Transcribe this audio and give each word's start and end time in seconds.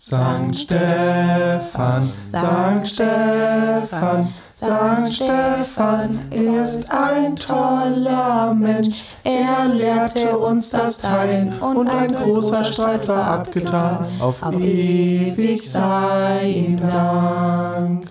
Sankt 0.00 0.54
Stefan, 0.54 2.12
Sankt 2.30 2.86
Stefan, 2.86 4.32
Sankt 4.54 5.12
Stefan 5.12 6.20
ist 6.30 6.88
ein 6.92 7.34
toller 7.34 8.54
Mensch. 8.54 9.02
Er 9.24 9.66
lehrte 9.74 10.38
uns 10.38 10.70
das 10.70 10.98
Teilen 10.98 11.52
und 11.58 11.88
ein 11.88 12.12
großer 12.12 12.64
Streit 12.64 13.08
war 13.08 13.26
abgetan. 13.40 14.06
Auf 14.20 14.40
ewig 14.52 15.68
sei 15.68 16.48
ihm 16.48 16.76
Dank. 16.76 18.08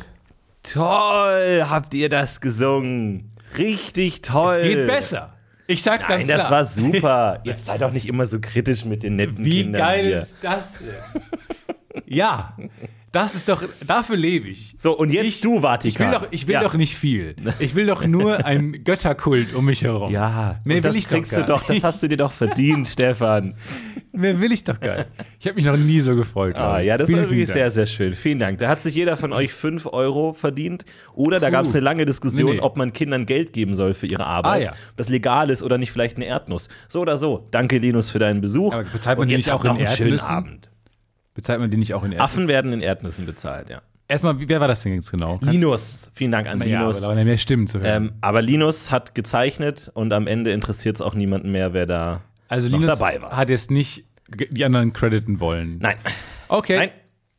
Toll, 0.63 1.63
habt 1.69 1.93
ihr 1.93 2.09
das 2.09 2.41
gesungen. 2.41 3.31
Richtig 3.57 4.21
toll. 4.23 4.57
Es 4.57 4.61
geht 4.61 4.87
besser. 4.87 5.33
Ich 5.67 5.81
sag 5.83 6.01
Nein, 6.01 6.09
ganz 6.09 6.27
das 6.27 6.41
klar. 6.47 6.51
war 6.51 6.65
super. 6.65 7.39
Jetzt 7.45 7.65
sei 7.65 7.77
doch 7.77 7.91
nicht 7.93 8.09
immer 8.09 8.25
so 8.25 8.41
kritisch 8.41 8.83
mit 8.83 9.03
den 9.03 9.15
netten 9.15 9.45
Wie 9.45 9.63
Kindern 9.63 9.81
geil 9.81 10.05
hier. 10.05 10.17
ist 10.17 10.35
das 10.41 10.79
denn? 10.79 11.21
Ja, 12.05 12.55
das 13.11 13.35
ist 13.35 13.49
doch, 13.49 13.63
dafür 13.85 14.17
lebe 14.17 14.49
ich. 14.49 14.75
So, 14.77 14.91
und 14.97 15.09
jetzt 15.11 15.25
ich, 15.25 15.41
du, 15.41 15.61
Vatikan. 15.61 16.07
Ich 16.07 16.11
will, 16.13 16.19
doch, 16.19 16.27
ich 16.31 16.47
will 16.47 16.53
Ja. 16.53 16.61
doch 16.61 16.73
nicht 16.75 16.95
viel. 16.97 17.35
Ich 17.59 17.73
will 17.73 17.85
doch 17.87 18.05
nur 18.05 18.45
einen 18.45 18.83
Götterkult 18.83 19.55
um 19.55 19.65
mich 19.65 19.81
herum. 19.81 20.11
Ja, 20.11 20.59
Mehr 20.65 20.75
will 20.75 20.81
das 20.81 20.95
ich 20.95 21.05
doch 21.05 21.11
kriegst 21.15 21.31
gar 21.31 21.41
du 21.41 21.45
doch, 21.53 21.63
das 21.63 21.83
hast 21.83 22.03
du 22.03 22.09
dir 22.09 22.17
doch 22.17 22.33
verdient, 22.33 22.87
Stefan. 22.89 23.55
Mehr 24.11 24.39
will 24.41 24.51
ich 24.51 24.63
doch 24.63 24.79
gar 24.79 24.97
nicht. 24.97 25.07
Ich 25.39 25.45
habe 25.47 25.55
mich 25.55 25.65
noch 25.65 25.77
nie 25.77 25.99
so 26.01 26.15
gefreut. 26.15 26.55
Ah, 26.57 26.79
ja, 26.79 26.97
das 26.97 27.07
Vielen, 27.07 27.21
war 27.21 27.29
wirklich 27.29 27.47
sehr, 27.47 27.63
Dank. 27.65 27.73
sehr 27.73 27.85
schön. 27.85 28.13
Vielen 28.13 28.39
Dank. 28.39 28.57
Da 28.57 28.67
hat 28.67 28.81
sich 28.81 28.95
jeder 28.95 29.15
von 29.15 29.31
euch 29.31 29.53
5 29.53 29.85
Euro 29.93 30.33
verdient. 30.33 30.85
Oder 31.13 31.39
da 31.39 31.47
Puh. 31.47 31.51
gab 31.53 31.65
es 31.65 31.73
eine 31.75 31.83
lange 31.83 32.05
Diskussion, 32.05 32.49
Nee, 32.51 32.55
nee. 32.57 32.61
ob 32.61 32.77
man 32.77 32.93
Kindern 32.93 33.25
Geld 33.27 33.53
geben 33.53 33.73
soll 33.75 33.93
für 33.93 34.07
ihre 34.07 34.25
Arbeit. 34.25 34.51
Ah, 34.51 34.57
ja. 34.63 34.71
Ob 34.71 34.97
das 34.97 35.09
legal 35.09 35.49
ist 35.51 35.61
oder 35.63 35.77
nicht 35.77 35.91
vielleicht 35.91 36.17
eine 36.17 36.25
Erdnuss. 36.25 36.67
So 36.87 37.01
oder 37.01 37.15
so. 37.17 37.47
Danke, 37.51 37.77
Linus, 37.77 38.09
für 38.09 38.19
deinen 38.19 38.41
Besuch. 38.41 38.73
Aber 38.73 38.83
bezahlt 38.83 39.19
man 39.19 39.27
Und 39.27 39.29
jetzt 39.29 39.45
nicht 39.45 39.51
auch 39.53 39.63
in 39.63 39.69
einen 39.71 39.87
schönen 39.87 40.13
Erdnüssen? 40.13 40.27
Abend. 40.29 40.69
Bezahlt 41.37 41.61
man 41.61 41.71
die 41.71 41.77
nicht 41.77 41.93
auch 41.93 42.03
in 42.03 42.11
Erdnüssen? 42.11 42.39
Affen 42.41 42.47
werden 42.49 42.73
in 42.73 42.81
Erdnüssen 42.81 43.25
bezahlt, 43.25 43.69
ja. 43.69 43.81
Erstmal, 44.09 44.35
wer 44.39 44.59
war 44.59 44.67
das 44.67 44.81
denn 44.83 44.93
jetzt 44.95 45.11
genau? 45.11 45.37
Kannst- 45.37 45.53
Linus, 45.53 46.11
vielen 46.13 46.31
Dank 46.31 46.47
an 46.47 46.59
Ja, 46.67 46.79
aber 46.79 46.85
Linus. 46.87 47.01
da 47.01 47.07
waren 47.09 47.17
ja 47.17 47.23
mehr 47.23 47.37
Stimmen 47.37 47.67
zu 47.67 47.79
hören. 47.79 48.05
ähm, 48.07 48.11
aber 48.21 48.41
Linus 48.41 48.89
hat 48.91 49.15
gezeichnet 49.15 49.91
und 49.93 50.11
am 50.13 50.27
Ende 50.27 50.51
interessiert 50.51 50.95
es 50.95 51.01
auch 51.01 51.13
niemanden 51.13 51.51
mehr, 51.51 51.73
wer 51.73 51.85
da. 51.85 52.21
also 52.49 52.67
noch 52.69 52.79
Linus 52.79 52.97
dabei 52.99 53.21
war. 53.21 53.37
hat 53.37 53.49
jetzt 53.49 53.69
nicht 53.71 54.05
die 54.29 54.65
anderen 54.65 54.91
crediten 54.93 55.39
wollen. 55.39 55.77
Nein. 55.79 55.95
Okay. 56.49 56.77
Nein. 56.77 56.89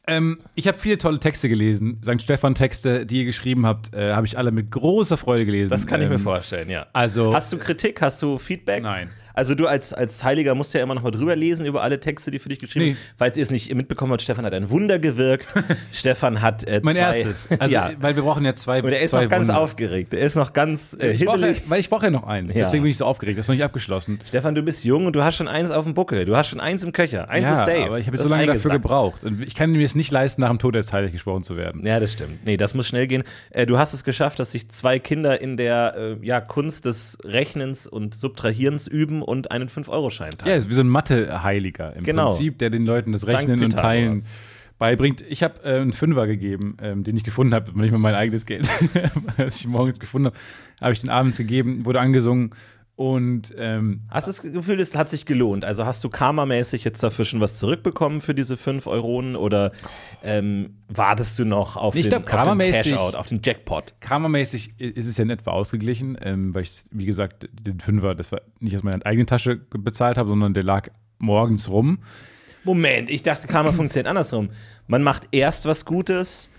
Ähm, 0.06 0.38
ich 0.54 0.66
habe 0.68 0.78
viele 0.78 0.96
tolle 0.96 1.20
Texte 1.20 1.50
gelesen. 1.50 2.00
St. 2.02 2.22
Stefan-Texte, 2.22 3.04
die 3.04 3.18
ihr 3.20 3.24
geschrieben 3.26 3.66
habt, 3.66 3.92
äh, 3.92 4.12
habe 4.14 4.26
ich 4.26 4.38
alle 4.38 4.52
mit 4.52 4.70
großer 4.70 5.18
Freude 5.18 5.44
gelesen. 5.44 5.70
Das 5.70 5.86
kann 5.86 6.00
ich 6.00 6.08
mir 6.08 6.14
Ähm, 6.14 6.20
vorstellen, 6.20 6.70
ja. 6.70 6.86
Also, 6.94 7.34
Hast 7.34 7.52
du 7.52 7.58
Kritik? 7.58 8.00
Hast 8.00 8.22
du 8.22 8.38
Feedback? 8.38 8.82
Nein. 8.82 9.10
Also 9.38 9.54
du 9.54 9.68
als, 9.68 9.94
als 9.94 10.24
Heiliger 10.24 10.56
musst 10.56 10.74
ja 10.74 10.82
immer 10.82 10.96
noch 10.96 11.02
mal 11.02 11.12
drüber 11.12 11.36
lesen 11.36 11.64
über 11.64 11.80
alle 11.84 12.00
Texte, 12.00 12.32
die 12.32 12.40
für 12.40 12.48
dich 12.48 12.58
geschrieben 12.58 12.86
Nee. 12.86 12.92
sind. 12.94 13.14
Falls 13.16 13.36
ihr 13.36 13.44
es 13.44 13.52
nicht 13.52 13.72
mitbekommen 13.72 14.10
habt, 14.10 14.20
Stefan 14.20 14.44
hat 14.44 14.52
ein 14.52 14.68
Wunder 14.68 14.98
gewirkt. 14.98 15.54
Stefan 15.92 16.42
hat 16.42 16.64
äh, 16.64 16.80
mein 16.82 16.96
zwei, 16.96 17.02
erstes. 17.02 17.48
Also, 17.56 17.72
ja. 17.72 17.92
weil 18.00 18.16
wir 18.16 18.24
brauchen 18.24 18.44
ja 18.44 18.52
zwei. 18.54 18.82
Und 18.82 18.90
er 18.92 19.00
ist 19.00 19.12
noch 19.12 19.28
ganz 19.28 19.46
Wunder. 19.46 19.60
aufgeregt. 19.60 20.12
Er 20.12 20.26
ist 20.26 20.34
noch 20.34 20.52
ganz 20.52 20.96
äh, 21.00 21.12
Ich 21.12 21.24
brauche, 21.24 21.54
weil 21.68 21.78
ich 21.78 21.88
brauche 21.88 22.06
ja 22.06 22.10
noch 22.10 22.24
eins. 22.24 22.52
Ja. 22.52 22.64
Deswegen 22.64 22.82
bin 22.82 22.90
ich 22.90 22.98
so 22.98 23.04
aufgeregt. 23.04 23.38
Das 23.38 23.44
ist 23.44 23.48
noch 23.48 23.54
nicht 23.54 23.62
abgeschlossen. 23.62 24.18
Stefan, 24.26 24.56
du 24.56 24.62
bist 24.62 24.84
jung 24.84 25.06
und 25.06 25.14
du 25.14 25.22
hast 25.22 25.36
schon 25.36 25.46
eins 25.46 25.70
auf 25.70 25.84
dem 25.84 25.94
Buckel. 25.94 26.24
Du 26.24 26.36
hast 26.36 26.48
schon 26.48 26.58
eins 26.58 26.82
im 26.82 26.90
Köcher. 26.90 27.30
Eins 27.30 27.44
ja, 27.44 27.60
ist 27.60 27.66
safe. 27.66 27.84
aber 27.84 28.00
ich 28.00 28.08
habe 28.08 28.16
so 28.16 28.28
lange 28.28 28.46
dafür 28.46 28.72
gebraucht. 28.72 29.22
Und 29.22 29.42
ich 29.42 29.54
kann 29.54 29.70
mir 29.70 29.84
es 29.84 29.94
nicht 29.94 30.10
leisten, 30.10 30.40
nach 30.40 30.50
dem 30.50 30.58
Tod 30.58 30.74
erst 30.74 30.92
heilig 30.92 31.12
gesprochen 31.12 31.44
zu 31.44 31.56
werden. 31.56 31.86
Ja, 31.86 32.00
das 32.00 32.12
stimmt. 32.12 32.44
Nee, 32.44 32.56
das 32.56 32.74
muss 32.74 32.88
schnell 32.88 33.06
gehen. 33.06 33.22
Äh, 33.50 33.66
du 33.66 33.78
hast 33.78 33.92
es 33.94 34.02
geschafft, 34.02 34.40
dass 34.40 34.50
sich 34.50 34.68
zwei 34.68 34.98
Kinder 34.98 35.40
in 35.40 35.56
der 35.56 35.94
äh, 35.96 36.26
ja, 36.26 36.40
Kunst 36.40 36.86
des 36.86 37.18
Rechnens 37.24 37.86
und 37.86 38.16
Subtrahierens 38.16 38.88
üben 38.88 39.22
und 39.28 39.50
einen 39.50 39.68
5-Euro-Schein 39.68 40.30
teilen. 40.32 40.50
Ja, 40.52 40.56
ist 40.58 40.68
wie 40.68 40.74
so 40.74 40.82
ein 40.82 40.88
Mathe-Heiliger 40.88 41.94
im 41.96 42.04
Genau. 42.04 42.26
Prinzip, 42.26 42.58
der 42.58 42.70
den 42.70 42.84
Leuten 42.84 43.12
das 43.12 43.26
Rechnen 43.26 43.62
und. 43.62 43.76
Teilen 43.76 44.24
beibringt. 44.78 45.24
Ich 45.28 45.42
habe 45.42 45.62
äh, 45.64 45.80
einen 45.80 45.92
Fünfer 45.92 46.26
gegeben, 46.26 46.76
ähm, 46.80 47.04
den 47.04 47.16
ich 47.16 47.24
gefunden 47.24 47.54
habe, 47.54 47.78
nicht 47.78 47.90
mal 47.90 47.98
mein 47.98 48.14
eigenes 48.14 48.46
Geld. 48.46 48.68
Als 49.36 49.60
ich 49.60 49.66
morgens 49.66 49.98
gefunden 49.98 50.26
habe, 50.26 50.36
habe 50.80 50.92
ich 50.92 51.00
den 51.00 51.10
abends 51.10 51.36
gegeben, 51.36 51.84
wurde 51.84 52.00
angesungen 52.00 52.50
und 52.98 53.54
ähm, 53.56 54.00
Hast 54.08 54.26
du 54.26 54.30
das 54.30 54.42
Gefühl, 54.42 54.80
es 54.80 54.92
hat 54.96 55.08
sich 55.08 55.24
gelohnt? 55.24 55.64
Also 55.64 55.86
hast 55.86 56.02
du 56.02 56.08
karmamäßig 56.08 56.82
jetzt 56.82 57.00
dafür 57.00 57.24
schon 57.24 57.40
was 57.40 57.54
zurückbekommen 57.54 58.20
für 58.20 58.34
diese 58.34 58.56
5 58.56 58.88
Euronen 58.88 59.36
oder 59.36 59.70
ähm, 60.24 60.78
wartest 60.88 61.38
du 61.38 61.44
noch 61.44 61.76
auf 61.76 61.94
Ich 61.94 62.08
den, 62.08 62.24
glaub, 62.24 62.48
auf 62.48 62.58
den 62.58 62.72
Cash-Out, 62.72 63.14
auf 63.14 63.28
den 63.28 63.40
Jackpot? 63.40 63.94
karmamäßig 64.00 64.80
ist 64.80 65.06
es 65.06 65.16
ja 65.16 65.22
in 65.22 65.30
etwa 65.30 65.52
ausgeglichen, 65.52 66.18
ähm, 66.20 66.52
weil 66.56 66.64
ich, 66.64 66.82
wie 66.90 67.06
gesagt, 67.06 67.48
den 67.52 67.78
Fünfer, 67.78 68.16
das 68.16 68.32
war 68.32 68.40
nicht 68.58 68.74
aus 68.74 68.82
meiner 68.82 69.06
eigenen 69.06 69.28
Tasche 69.28 69.54
bezahlt 69.54 70.18
habe, 70.18 70.30
sondern 70.30 70.52
der 70.52 70.64
lag 70.64 70.88
morgens 71.20 71.70
rum. 71.70 72.00
Moment, 72.64 73.10
ich 73.10 73.22
dachte, 73.22 73.46
Karma 73.46 73.70
funktioniert 73.74 74.08
andersrum. 74.08 74.50
Man 74.88 75.04
macht 75.04 75.28
erst 75.30 75.66
was 75.66 75.84
Gutes 75.84 76.50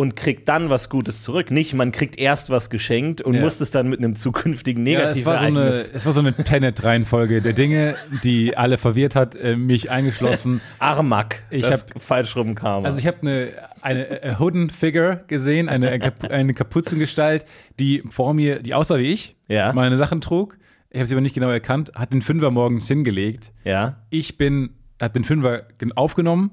und 0.00 0.16
kriegt 0.16 0.48
dann 0.48 0.70
was 0.70 0.88
Gutes 0.88 1.22
zurück. 1.22 1.50
Nicht, 1.50 1.74
man 1.74 1.92
kriegt 1.92 2.18
erst 2.18 2.48
was 2.48 2.70
geschenkt 2.70 3.20
und 3.20 3.34
Ja. 3.34 3.40
muss 3.42 3.60
es 3.60 3.70
dann 3.70 3.88
mit 3.90 3.98
einem 3.98 4.16
zukünftigen 4.16 4.86
Ja, 4.86 5.08
es, 5.08 5.24
war 5.26 5.36
so 5.38 5.44
eine, 5.44 5.68
es 5.68 6.06
war 6.06 6.12
so 6.12 6.20
eine 6.20 6.32
Tenet-Reihenfolge 6.32 7.40
der 7.42 7.52
Dinge, 7.52 7.96
die 8.24 8.56
alle 8.56 8.78
verwirrt 8.78 9.14
hat, 9.14 9.34
äh, 9.34 9.56
mich 9.56 9.90
eingeschlossen. 9.90 10.60
Armak. 10.78 11.42
Ich 11.50 11.62
das 11.66 11.84
hab- 11.94 12.02
falsch 12.02 12.34
rum 12.36 12.54
Karma. 12.54 12.86
Also 12.86 12.98
ich 12.98 13.06
habe 13.06 13.18
eine, 13.22 13.48
eine 13.82 14.22
äh, 14.22 14.36
Hidden 14.38 14.70
Figure 14.70 15.24
gesehen, 15.26 15.68
eine, 15.68 15.98
Kap- 15.98 16.24
eine 16.30 16.54
Kapuzengestalt, 16.54 17.44
die 17.78 18.02
vor 18.10 18.32
mir, 18.34 18.60
die 18.60 18.74
aussah 18.74 18.98
wie 18.98 19.12
ich, 19.12 19.36
Ja. 19.48 19.72
meine 19.72 19.96
Sachen 19.96 20.20
trug. 20.20 20.56
Ich 20.90 20.98
habe 20.98 21.06
sie 21.06 21.14
aber 21.14 21.20
nicht 21.20 21.34
genau 21.34 21.50
erkannt, 21.50 21.92
hat 21.94 22.12
den 22.12 22.22
Fünfer 22.22 22.50
morgens 22.50 22.88
hingelegt. 22.88 23.52
ja. 23.64 23.96
Ich 24.10 24.38
bin, 24.38 24.70
habe 25.00 25.12
den 25.12 25.24
Fünfer 25.24 25.62
gen- 25.78 25.92
aufgenommen. 25.92 26.52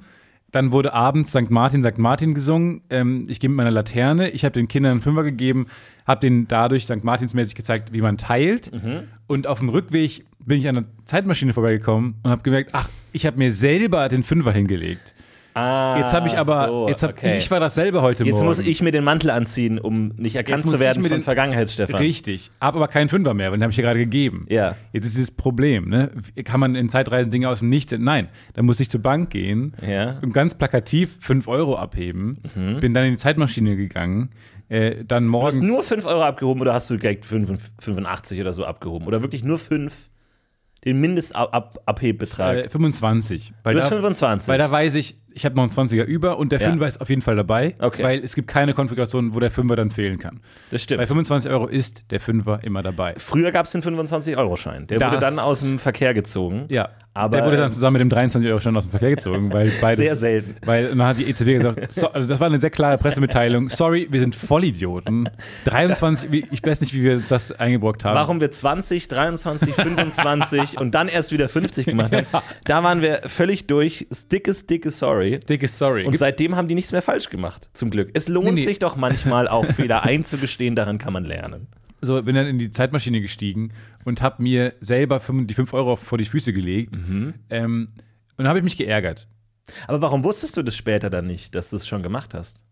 Dann 0.51 0.71
wurde 0.71 0.93
abends 0.93 1.31
St. 1.31 1.49
Martin, 1.49 1.81
St. 1.83 1.97
Martin 1.97 2.33
gesungen. 2.33 2.81
Ähm, 2.89 3.25
ich 3.29 3.39
gehe 3.39 3.49
mit 3.49 3.57
meiner 3.57 3.71
Laterne. 3.71 4.29
Ich 4.29 4.45
habe 4.45 4.53
den 4.53 4.67
Kindern 4.67 4.93
einen 4.93 5.01
Fünfer 5.01 5.23
gegeben, 5.23 5.67
habe 6.05 6.21
denen 6.21 6.47
dadurch 6.47 6.85
St. 6.85 7.03
Martinsmäßig 7.03 7.55
gezeigt, 7.55 7.91
wie 7.91 8.01
man 8.01 8.17
teilt. 8.17 8.71
Mhm. 8.71 9.03
Und 9.27 9.47
auf 9.47 9.59
dem 9.59 9.69
Rückweg 9.69 10.25
bin 10.39 10.59
ich 10.59 10.67
an 10.69 10.77
einer 10.77 10.87
Zeitmaschine 11.05 11.53
vorbeigekommen 11.53 12.15
und 12.23 12.31
habe 12.31 12.43
gemerkt, 12.43 12.69
ach, 12.73 12.89
ich 13.11 13.25
habe 13.25 13.37
mir 13.37 13.51
selber 13.51 14.07
den 14.07 14.23
Fünfer 14.23 14.53
hingelegt. 14.53 15.13
Ah, 15.57 15.97
Jetzt 15.99 16.13
habe 16.13 16.27
ich 16.27 16.37
aber, 16.37 16.67
so, 16.67 16.87
jetzt 16.87 17.03
hab, 17.03 17.11
okay. 17.11 17.37
ich 17.37 17.49
war 17.49 17.59
dasselbe 17.59 18.01
heute 18.01 18.23
Jetzt 18.23 18.35
Morgen. 18.35 18.45
muss 18.47 18.59
ich 18.59 18.81
mir 18.81 18.91
den 18.91 19.03
Mantel 19.03 19.29
anziehen, 19.31 19.79
um 19.79 20.09
nicht 20.17 20.35
erkannt 20.35 20.63
Jetzt 20.63 20.71
zu 20.71 20.79
werden 20.79 21.01
von 21.01 21.11
den- 21.11 21.21
Vergangenheitsstefan. 21.21 21.95
Richtig, 21.95 22.51
habe 22.61 22.77
aber 22.77 22.87
keinen 22.87 23.09
Fünfer 23.09 23.33
mehr, 23.33 23.51
weil 23.51 23.57
den 23.57 23.63
habe 23.63 23.71
ich 23.71 23.77
ja 23.77 23.83
gerade 23.83 23.99
gegeben. 23.99 24.45
Ja. 24.49 24.75
Jetzt 24.93 25.05
ist 25.05 25.15
dieses 25.15 25.31
Problem, 25.31 25.89
ne? 25.89 26.11
Kann 26.45 26.59
man 26.59 26.75
in 26.75 26.89
Zeitreisen 26.89 27.31
Dinge 27.31 27.49
aus 27.49 27.59
dem 27.59 27.69
Nichts? 27.69 27.93
Nein, 27.97 28.29
dann 28.53 28.65
muss 28.65 28.79
ich 28.79 28.89
zur 28.89 29.01
Bank 29.01 29.29
gehen 29.31 29.73
Ja. 29.87 30.19
und 30.21 30.31
ganz 30.33 30.55
plakativ 30.55 31.17
5 31.21 31.47
Euro 31.47 31.75
abheben. 31.77 32.37
Bin 32.79 32.93
dann 32.93 33.05
in 33.05 33.11
die 33.11 33.17
Zeitmaschine 33.17 33.75
gegangen. 33.75 34.29
Äh, 34.69 35.05
dann 35.05 35.23
Du 35.31 35.41
hast 35.43 35.55
morgens. 35.55 35.69
nur 35.71 35.81
5 35.83 36.05
Euro 36.05 36.23
abgehoben 36.23 36.61
oder 36.61 36.73
hast 36.73 36.89
du 36.89 36.97
direkt 36.97 37.25
5 37.25 37.71
85 37.79 38.41
oder 38.41 38.51
so 38.53 38.65
abgehoben? 38.65 39.07
Oder 39.07 39.21
wirklich 39.21 39.43
nur 39.43 39.57
5? 39.59 40.09
Den 40.85 40.99
Mindestabhebbetrag. 41.01 42.57
äh, 42.65 42.69
25. 42.69 43.53
Weil 43.63 43.73
du 43.73 43.79
hast 43.81 43.91
da, 43.91 43.95
25. 43.95 44.47
weil 44.49 44.57
da 44.57 44.69
weiß 44.69 44.95
ich, 44.95 45.17
ich 45.37 45.45
habe 45.45 45.55
noch 45.55 45.61
einen 45.63 45.69
20er 45.71 46.03
über 46.03 46.37
und 46.39 46.51
der 46.51 46.59
Ja. 46.59 46.67
Fünfer 46.69 46.87
ist 46.87 46.99
auf 46.99 47.09
jeden 47.09 47.21
Fall 47.21 47.35
dabei, 47.35 47.75
Okay. 47.79 48.03
weil 48.03 48.23
es 48.23 48.33
gibt 48.35 48.47
keine 48.47 48.73
Konfiguration, 48.73 49.33
wo 49.35 49.39
der 49.39 49.51
Fünfer 49.51 49.75
dann 49.75 49.91
fehlen 49.91 50.17
kann. 50.19 50.39
das 50.71 50.81
stimmt. 50.83 50.99
Bei 50.99 51.05
25 51.07 51.49
Euro 51.51 51.67
ist 51.67 52.03
der 52.11 52.19
Fünfer 52.19 52.59
immer 52.63 52.81
dabei. 52.83 53.13
Früher 53.17 53.51
gab 53.51 53.67
es 53.67 53.71
den 53.71 53.81
25-Euro-Schein. 53.83 54.87
Der 54.87 54.99
Das- 54.99 55.11
wurde 55.11 55.19
dann 55.21 55.39
aus 55.39 55.61
dem 55.61 55.79
Verkehr 55.79 56.13
gezogen. 56.13 56.65
Ja, 56.69 56.89
Aber, 57.17 57.37
der 57.37 57.45
wurde 57.45 57.57
dann 57.57 57.65
ähm, 57.65 57.71
zusammen 57.71 58.01
mit 58.01 58.11
dem 58.11 58.17
23-Euro-Schein 58.17 58.75
aus 58.77 58.85
dem 58.85 58.91
Verkehr 58.91 59.09
gezogen, 59.11 59.51
weil 59.51 59.71
beides. 59.81 59.97
Sehr 60.05 60.15
selten. 60.15 60.55
Weil 60.65 60.89
dann 60.89 61.03
hat 61.03 61.17
die 61.17 61.29
EZB 61.29 61.45
gesagt, 61.45 61.91
so, 61.93 62.09
also 62.09 62.29
das 62.29 62.39
war 62.39 62.47
eine 62.47 62.59
sehr 62.59 62.69
klare 62.69 62.97
Pressemitteilung. 62.97 63.69
Sorry, 63.69 64.07
wir 64.09 64.19
sind 64.19 64.35
Vollidioten. 64.35 65.29
23, 65.65 66.31
wie- 66.31 66.45
ich 66.51 66.63
weiß 66.63 66.81
nicht, 66.81 66.93
wie 66.93 67.03
wir 67.03 67.19
das 67.27 67.51
eingebrockt 67.51 68.05
haben. 68.05 68.15
Warum 68.15 68.39
wir 68.41 68.51
20, 68.51 69.07
23, 69.07 69.73
25 69.73 70.79
und 70.79 70.91
dann 70.93 71.07
erst 71.07 71.31
wieder 71.31 71.49
50 71.49 71.85
gemacht 71.85 72.13
haben, 72.13 72.27
da 72.65 72.83
waren 72.83 73.01
wir 73.01 73.21
völlig 73.27 73.67
durch. 73.67 74.07
Dickes, 74.31 74.65
dickes 74.65 74.99
Sorry. 74.99 75.39
Dickes 75.39 75.77
Sorry. 75.77 76.01
Und 76.01 76.11
Gibt's- 76.11 76.19
seitdem 76.19 76.55
haben 76.55 76.67
die 76.67 76.75
nichts 76.75 76.91
mehr 76.91 77.01
falsch 77.01 77.29
gemacht, 77.29 77.69
zum 77.73 77.89
Glück. 77.89 78.09
Es 78.13 78.27
lohnt 78.27 78.45
Nee, 78.47 78.51
nee. 78.53 78.61
sich 78.61 78.79
doch 78.79 78.95
manchmal 78.95 79.47
auch 79.47 79.65
Fehler 79.65 80.03
einzugestehen, 80.03 80.75
daran 80.75 80.97
kann 80.97 81.13
man 81.13 81.25
lernen. 81.25 81.67
So, 82.01 82.21
bin 82.21 82.35
dann 82.35 82.47
in 82.47 82.59
die 82.59 82.71
Zeitmaschine 82.71 83.21
gestiegen 83.21 83.71
und 84.05 84.21
habe 84.21 84.43
mir 84.43 84.73
selber 84.81 85.19
die 85.19 85.53
5 85.53 85.73
Euro 85.73 85.95
vor 85.95 86.17
die 86.17 86.25
Füße 86.25 86.53
gelegt. 86.53 86.97
Mhm. 86.97 87.33
Ähm, 87.49 87.87
und 88.37 88.43
dann 88.43 88.47
habe 88.47 88.59
ich 88.59 88.63
mich 88.63 88.77
geärgert. 88.77 89.27
Aber 89.87 90.01
warum 90.01 90.23
wusstest 90.23 90.55
du 90.57 90.63
das 90.63 90.75
später 90.75 91.09
dann 91.09 91.25
nicht, 91.25 91.55
dass 91.55 91.69
du 91.69 91.75
es 91.75 91.87
schon 91.87 92.03
gemacht 92.03 92.33
hast? 92.33 92.63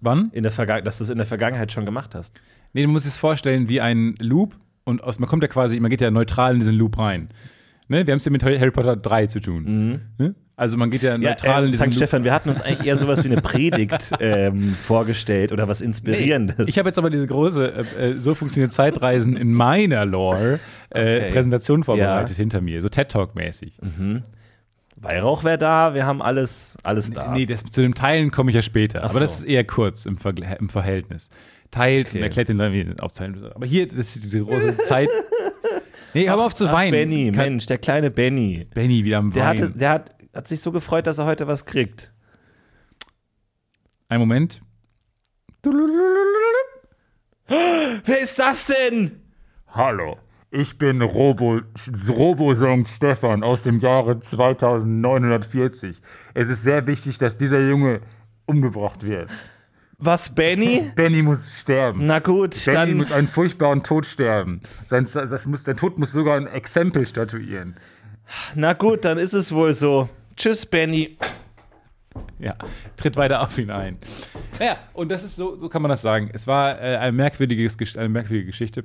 Wann? 0.00 0.30
In 0.32 0.42
der 0.42 0.52
Verga 0.52 0.80
dass 0.80 0.98
du 0.98 1.04
es 1.04 1.10
in 1.10 1.18
der 1.18 1.26
Vergangenheit 1.26 1.72
schon 1.72 1.84
gemacht 1.84 2.14
hast? 2.14 2.40
Nee, 2.72 2.82
du 2.82 2.88
musst 2.88 3.06
es 3.06 3.16
vorstellen 3.16 3.68
wie 3.68 3.80
ein 3.80 4.14
Loop 4.18 4.56
und 4.84 5.02
aus, 5.02 5.18
man 5.18 5.28
kommt 5.28 5.42
ja 5.42 5.48
quasi, 5.48 5.78
man 5.80 5.90
geht 5.90 6.00
ja 6.00 6.10
neutral 6.10 6.54
in 6.54 6.60
diesen 6.60 6.74
Loop 6.74 6.98
rein. 6.98 7.28
Ne? 7.88 8.06
Wir 8.06 8.12
haben 8.12 8.18
es 8.18 8.24
ja 8.24 8.32
mit 8.32 8.42
Harry 8.42 8.70
Potter 8.70 8.96
3 8.96 9.26
zu 9.26 9.40
tun. 9.40 10.00
Ne? 10.18 10.34
Also 10.56 10.76
man 10.76 10.90
geht 10.90 11.02
ja 11.02 11.18
neutral 11.18 11.32
Mhm. 11.32 11.44
ja, 11.44 11.58
in 11.58 11.64
äh, 11.64 11.70
diesen 11.72 11.86
St. 11.92 11.96
Stefan, 11.96 12.22
wir 12.24 12.32
hatten 12.32 12.48
uns 12.48 12.60
eigentlich 12.62 12.86
eher 12.86 12.96
sowas 12.96 13.24
wie 13.24 13.28
eine 13.28 13.40
Predigt 13.42 14.10
ähm, 14.20 14.70
vorgestellt 14.80 15.50
oder 15.50 15.66
was 15.66 15.80
Inspirierendes. 15.80 16.68
Ich 16.68 16.78
habe 16.78 16.88
jetzt 16.88 16.98
aber 16.98 17.10
diese 17.10 17.26
große, 17.26 17.86
äh, 17.98 18.10
äh, 18.10 18.14
so 18.20 18.34
funktioniert 18.36 18.72
Zeitreisen 18.72 19.36
in 19.36 19.52
meiner 19.52 20.04
Lore, 20.06 20.60
äh, 20.90 21.00
Okay. 21.16 21.30
Präsentation 21.32 21.82
vorbereitet 21.82 22.30
Ja. 22.30 22.36
hinter 22.36 22.60
mir, 22.60 22.80
so 22.80 22.88
TED 22.88 23.08
Talk-mäßig. 23.10 23.78
Weihrauch 24.96 25.42
wäre 25.42 25.58
da, 25.58 25.92
wir 25.94 26.06
haben 26.06 26.22
alles, 26.22 26.76
alles 26.84 27.10
da. 27.10 27.32
Nee, 27.32 27.46
das, 27.46 27.64
zu 27.64 27.82
dem 27.82 27.94
Teilen 27.94 28.30
komme 28.30 28.50
ich 28.50 28.54
ja 28.54 28.62
später. 28.62 29.00
Ach 29.02 29.10
aber 29.10 29.20
das 29.20 29.40
so. 29.40 29.44
ist 29.44 29.50
eher 29.52 29.64
kurz 29.64 30.06
im, 30.06 30.16
Vergl- 30.18 30.56
im 30.58 30.68
Verhältnis. 30.68 31.30
Teilt 31.72 32.08
Okay. 32.08 32.18
und 32.18 32.22
erklärt 32.22 32.48
den 32.48 32.56
Leuten, 32.58 32.72
wie 32.74 32.84
müsst. 32.84 33.56
Aber 33.56 33.66
hier, 33.66 33.88
das 33.88 33.96
ist 33.98 34.22
diese 34.22 34.40
große 34.42 34.78
Zeit. 34.78 35.08
Nee, 36.16 36.28
hör 36.28 36.38
auf 36.38 36.54
zu 36.54 36.70
weinen. 36.70 36.92
Benny, 36.92 37.32
Mensch, 37.34 37.66
der 37.66 37.76
kleine 37.76 38.08
Benny. 38.08 38.68
Benny 38.72 39.02
wieder 39.04 39.18
am 39.18 39.32
Der, 39.32 39.46
Weinen. 39.46 39.62
hatte, 39.64 39.72
der 39.76 39.90
hat, 39.90 40.10
hat 40.34 40.48
sich 40.48 40.60
so 40.60 40.72
gefreut, 40.72 41.06
dass 41.06 41.18
er 41.18 41.26
heute 41.26 41.46
was 41.46 41.64
kriegt. 41.64 42.12
Ein 44.08 44.20
Moment. 44.20 44.60
Wer 47.46 48.20
ist 48.20 48.38
das 48.38 48.66
denn? 48.66 49.22
Hallo, 49.68 50.18
ich 50.50 50.78
bin 50.78 51.02
Robo, 51.02 51.60
Robosong 52.08 52.86
Stefan 52.86 53.42
aus 53.42 53.62
dem 53.62 53.80
Jahre 53.80 54.20
2940. 54.20 56.00
Es 56.34 56.48
ist 56.48 56.62
sehr 56.62 56.86
wichtig, 56.86 57.18
dass 57.18 57.36
dieser 57.36 57.60
Junge 57.60 58.00
umgebracht 58.46 59.02
wird. 59.02 59.30
Was, 59.98 60.34
Benny? 60.34 60.90
Benny 60.96 61.22
muss 61.22 61.52
sterben. 61.58 62.06
Na 62.06 62.18
gut, 62.18 62.62
Benny 62.66 62.76
dann. 62.76 62.96
muss 62.96 63.10
einen 63.12 63.28
furchtbaren 63.28 63.82
Tod 63.82 64.06
sterben. 64.06 64.60
Sein, 64.86 65.08
das 65.12 65.46
muss, 65.46 65.64
der 65.64 65.76
Tod 65.76 65.98
muss 65.98 66.12
sogar 66.12 66.36
ein 66.36 66.46
Exempel 66.46 67.06
statuieren. 67.06 67.76
Na 68.54 68.72
gut, 68.72 69.04
dann 69.04 69.18
ist 69.18 69.32
es 69.32 69.52
wohl 69.52 69.72
so. 69.72 70.08
Tschüss, 70.36 70.66
Benny. 70.66 71.16
Ja, 72.38 72.56
tritt 72.96 73.16
weiter 73.16 73.42
auf 73.42 73.56
ihn 73.58 73.70
ein. 73.70 73.98
Ja, 74.60 74.78
und 74.92 75.10
das 75.10 75.24
ist 75.24 75.36
so, 75.36 75.56
so 75.56 75.68
kann 75.68 75.82
man 75.82 75.88
das 75.88 76.02
sagen. 76.02 76.30
Es 76.32 76.46
war 76.46 76.80
äh, 76.80 76.96
ein 76.96 77.14
merkwürdiges, 77.14 77.76
eine 77.96 78.08
merkwürdige 78.08 78.46
Geschichte. 78.46 78.84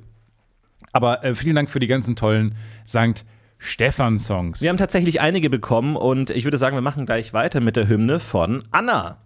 Aber 0.92 1.24
äh, 1.24 1.34
vielen 1.34 1.56
Dank 1.56 1.70
für 1.70 1.78
die 1.78 1.86
ganzen 1.86 2.16
tollen 2.16 2.54
Sankt 2.84 3.24
Stefan-Songs. 3.58 4.62
Wir 4.62 4.70
haben 4.70 4.78
tatsächlich 4.78 5.20
einige 5.20 5.50
bekommen 5.50 5.96
und 5.96 6.30
ich 6.30 6.44
würde 6.44 6.58
sagen, 6.58 6.76
wir 6.76 6.82
machen 6.82 7.06
gleich 7.06 7.32
weiter 7.32 7.60
mit 7.60 7.76
der 7.76 7.88
Hymne 7.88 8.18
von 8.18 8.62
Anna. 8.70 9.18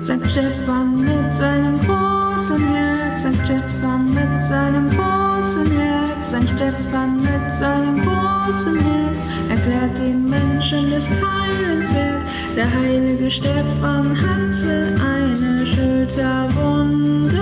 Sankt 0.00 0.30
Stefan 0.30 1.00
mit 1.00 1.34
seinem 1.34 1.80
großen 1.80 2.74
Herz, 2.74 3.22
Sankt 3.22 3.44
Stefan 3.44 4.14
mit 4.14 4.38
seinem 4.48 4.88
großen 4.90 5.70
Herz, 5.78 6.07
Sankt 6.30 6.50
Stefan 6.50 7.22
mit 7.22 7.52
seinem 7.58 8.02
großen 8.02 8.78
Herz, 8.78 9.30
erklärt 9.48 9.98
den 9.98 10.28
Menschen 10.28 10.90
des 10.90 11.06
Teilens 11.06 11.94
wert. 11.94 12.20
Der 12.54 12.70
heilige 12.70 13.30
Stefan 13.30 14.14
hatte 14.14 14.94
eine 15.00 15.66
Schulterwunde, 15.66 17.38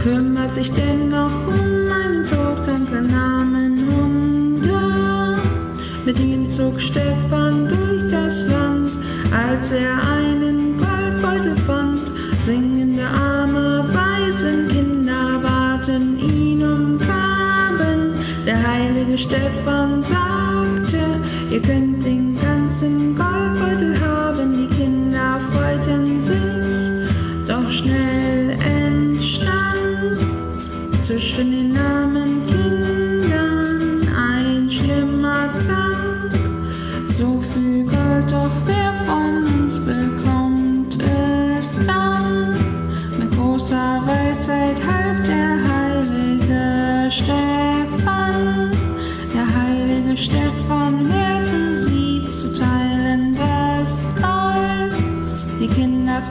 kümmert 0.00 0.54
sich 0.54 0.70
dennoch 0.70 1.48
um 1.48 1.90
einen 1.90 2.24
todkranken 2.26 3.12
armen 3.12 3.88
Hunde. 3.90 4.78
Mit 6.04 6.20
ihm 6.20 6.48
zog 6.48 6.80
Stefan 6.80 7.66
durch 7.66 8.08
das 8.08 8.46
Land, 8.50 8.88
als 9.32 9.72
er 9.72 10.00
einen 10.16 10.76
Goldbeutel 10.76 11.56
fand. 11.56 11.98
Singende 12.44 12.81
Stefan 19.22 20.02
sagte, 20.02 20.98
ihr 21.52 21.62
könnt 21.62 22.04
den 22.04 22.36
ganzen 22.40 23.14
Goldbeutel 23.14 23.41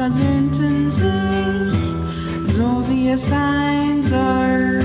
versöhnten 0.02 0.90
sich 0.90 1.06
so 2.56 2.84
wie 2.90 3.10
es 3.10 3.28
sein 3.28 4.02
soll. 4.02 4.82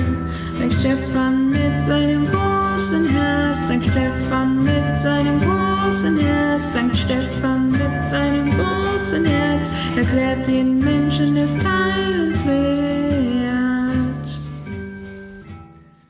Sankt 0.59 0.75
Stefan 0.81 1.49
mit 1.49 1.81
seinem 1.87 2.27
großen 2.31 3.09
Herz, 3.09 3.67
Sankt 3.67 3.87
Stefan 3.87 4.63
mit 4.63 4.99
seinem 4.99 5.41
großen 5.41 6.19
Herz, 6.19 6.73
Sankt 6.75 6.97
Stefan 6.99 7.71
mit 7.71 8.11
seinem 8.11 8.51
großen 8.51 9.25
Herz, 9.25 9.73
erklärt 9.97 10.47
den 10.47 10.81
Menschen 10.81 11.35
des 11.35 11.57
Teilens 11.57 12.45
wert. 12.45 12.67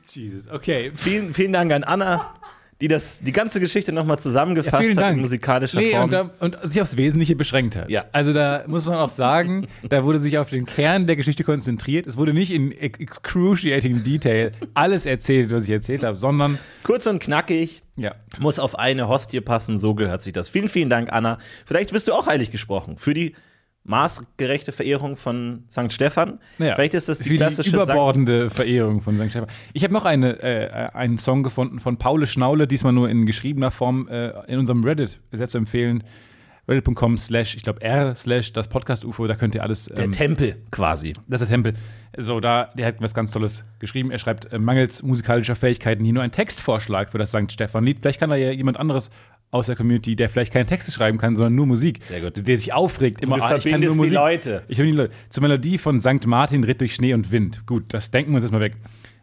Jesus, 0.05 0.49
okay. 0.51 0.91
Vielen, 0.95 1.33
vielen 1.33 1.53
Dank 1.53 1.71
an 1.71 1.85
Anna, 1.85 2.36
die 2.79 2.87
das, 2.87 3.21
die 3.21 3.31
ganze 3.31 3.59
Geschichte 3.59 3.91
nochmal 3.91 4.19
zusammengefasst 4.19 4.83
vielen 4.83 4.99
hat 4.99 5.13
in 5.13 5.19
musikalischer 5.21 5.79
Nee, 5.79 5.91
Form. 5.91 6.03
und, 6.03 6.13
da, 6.13 6.29
und 6.39 6.57
sich 6.63 6.79
aufs 6.79 6.95
Wesentliche 6.95 7.35
beschränkt 7.35 7.75
hat. 7.75 7.89
Ja. 7.89 8.05
Also 8.11 8.33
da 8.33 8.63
muss 8.67 8.85
man 8.85 8.95
auch 8.95 9.09
sagen, 9.09 9.65
da 9.89 10.03
wurde 10.03 10.19
sich 10.19 10.37
auf 10.37 10.49
den 10.51 10.65
Kern 10.67 11.07
der 11.07 11.15
Geschichte 11.15 11.43
konzentriert. 11.43 12.05
Es 12.05 12.17
wurde 12.17 12.33
nicht 12.33 12.51
in 12.51 12.71
ex- 12.71 12.99
excruciating 12.99 14.03
Detail 14.03 14.51
alles 14.73 15.05
erzählt, 15.05 15.49
was 15.51 15.63
ich 15.63 15.71
erzählt 15.71 16.03
habe, 16.03 16.15
sondern 16.15 16.59
Kurz 16.83 17.07
und 17.07 17.19
knackig, 17.19 17.81
ja. 17.95 18.13
muss 18.39 18.59
auf 18.59 18.77
eine 18.77 19.07
Hostie 19.07 19.41
passen, 19.41 19.79
so 19.79 19.95
gehört 19.95 20.21
sich 20.21 20.33
das. 20.33 20.47
Vielen, 20.47 20.69
vielen 20.69 20.89
Dank, 20.89 21.11
Anna. 21.11 21.37
Vielleicht 21.65 21.93
wirst 21.93 22.07
du 22.07 22.13
auch 22.13 22.27
heilig 22.27 22.51
gesprochen 22.51 22.97
für 22.97 23.13
die 23.13 23.33
maßgerechte 23.87 24.71
Verehrung 24.71 25.15
von 25.15 25.63
St. 25.71 25.91
Stefan. 25.91 26.39
Naja, 26.57 26.75
Vielleicht 26.75 26.93
ist 26.93 27.09
das 27.09 27.19
die 27.19 27.35
klassische 27.35 27.71
die 27.71 27.75
Sankt 27.75 27.89
überbordende 27.91 28.49
Verehrung 28.49 29.01
von 29.01 29.17
St. 29.17 29.31
Stefan. 29.31 29.49
Ich 29.73 29.83
habe 29.83 29.93
noch 29.93 30.05
eine, 30.05 30.41
äh, 30.43 30.89
einen 30.93 31.17
Song 31.17 31.41
gefunden 31.41 31.79
von 31.79 31.97
Paule 31.97 32.27
Schnaule, 32.27 32.67
diesmal 32.67 32.93
nur 32.93 33.09
in 33.09 33.25
geschriebener 33.25 33.71
Form 33.71 34.07
äh, 34.09 34.29
in 34.51 34.59
unserem 34.59 34.83
Reddit. 34.83 35.19
Sehr 35.31 35.47
zu 35.47 35.57
empfehlen. 35.57 36.03
Reddit.com 36.67 37.17
slash, 37.17 37.55
ich 37.55 37.63
glaube 37.63 37.81
R 37.81 38.13
slash 38.15 38.51
das 38.51 38.67
Podcast 38.67 39.05
UFO, 39.05 39.25
da 39.25 39.35
könnt 39.35 39.55
ihr 39.55 39.63
alles. 39.63 39.85
der 39.85 40.05
ähm, 40.05 40.11
Tempel 40.11 40.57
quasi. 40.69 41.13
Das 41.27 41.41
ist 41.41 41.49
der 41.49 41.55
Tempel. 41.55 41.73
So, 42.17 42.39
da, 42.39 42.71
der 42.77 42.87
hat 42.87 42.95
was 42.99 43.13
ganz 43.13 43.31
Tolles 43.31 43.63
geschrieben. 43.79 44.11
Er 44.11 44.19
schreibt, 44.19 44.51
äh, 44.51 44.59
mangels 44.59 45.01
musikalischer 45.01 45.55
Fähigkeiten 45.55 46.03
hier 46.03 46.13
nur 46.13 46.23
ein 46.23 46.31
Textvorschlag 46.31 47.11
für 47.11 47.17
das 47.17 47.29
St. 47.29 47.51
Stefan-Lied. 47.51 47.99
Vielleicht 48.01 48.19
kann 48.19 48.29
da 48.29 48.35
ja 48.35 48.51
jemand 48.51 48.77
anderes 48.77 49.11
aus 49.49 49.67
der 49.67 49.75
Community, 49.75 50.15
der 50.15 50.29
vielleicht 50.29 50.51
keine 50.51 50.65
Texte 50.65 50.91
schreiben 50.91 51.17
kann, 51.17 51.35
sondern 51.35 51.55
nur 51.55 51.67
Musik. 51.67 52.01
Sehr 52.03 52.21
gut. 52.21 52.45
Der 52.45 52.57
sich 52.57 52.73
aufregt, 52.73 53.21
immer, 53.21 53.37
du 53.37 53.43
ah, 53.43 53.55
ich 53.55 53.65
kann 53.65 53.79
nur 53.79 53.91
die 53.91 53.95
Musik. 53.95 54.13
Leute. 54.13 54.63
Ich 54.67 54.77
die 54.77 54.91
Leute. 54.91 55.13
Zur 55.29 55.43
Melodie 55.43 55.77
von 55.77 56.01
St. 56.01 56.25
Martin 56.25 56.63
ritt 56.63 56.81
durch 56.81 56.95
Schnee 56.95 57.13
und 57.13 57.31
Wind. 57.31 57.65
Gut, 57.65 57.85
das 57.89 58.11
denken 58.11 58.31
wir 58.31 58.35
uns 58.35 58.43
erstmal 58.43 58.61
weg. 58.61 58.75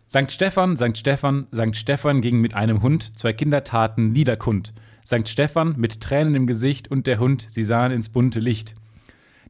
St. 0.09 0.31
Stefan, 0.31 0.77
St. 0.77 0.97
Stefan, 0.97 1.47
St. 1.55 1.77
Stefan 1.77 2.21
ging 2.21 2.41
mit 2.41 2.55
einem 2.55 2.83
Hund, 2.83 3.19
zwei 3.19 3.33
Kinder 3.33 3.65
taten 3.65 4.15
Lieder 4.15 4.37
kund. 4.37 4.73
St. 5.07 5.29
Stefan 5.29 5.75
mit 5.77 6.01
Tränen 6.01 6.35
im 6.35 6.47
Gesicht 6.47 6.91
und 6.91 7.07
der 7.07 7.19
Hund, 7.19 7.47
sie 7.49 7.63
sahen 7.63 7.93
ins 7.93 8.09
bunte 8.09 8.41
Licht. 8.41 8.75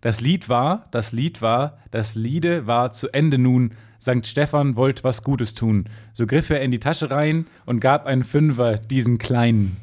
Das 0.00 0.20
Lied 0.20 0.48
war, 0.48 0.88
das 0.90 1.12
Lied 1.12 1.40
war, 1.40 1.78
das 1.90 2.14
Liede 2.14 2.66
war 2.66 2.92
zu 2.92 3.08
Ende 3.12 3.38
nun. 3.38 3.72
St. 4.00 4.26
Stefan 4.26 4.76
wollt 4.76 5.02
was 5.04 5.22
Gutes 5.22 5.54
tun. 5.54 5.88
So 6.12 6.26
griff 6.26 6.50
er 6.50 6.60
in 6.60 6.70
die 6.70 6.80
Tasche 6.80 7.10
rein 7.10 7.46
und 7.64 7.80
gab 7.80 8.04
einen 8.04 8.24
Fünfer 8.24 8.76
diesen 8.76 9.18
Kleinen. 9.18 9.78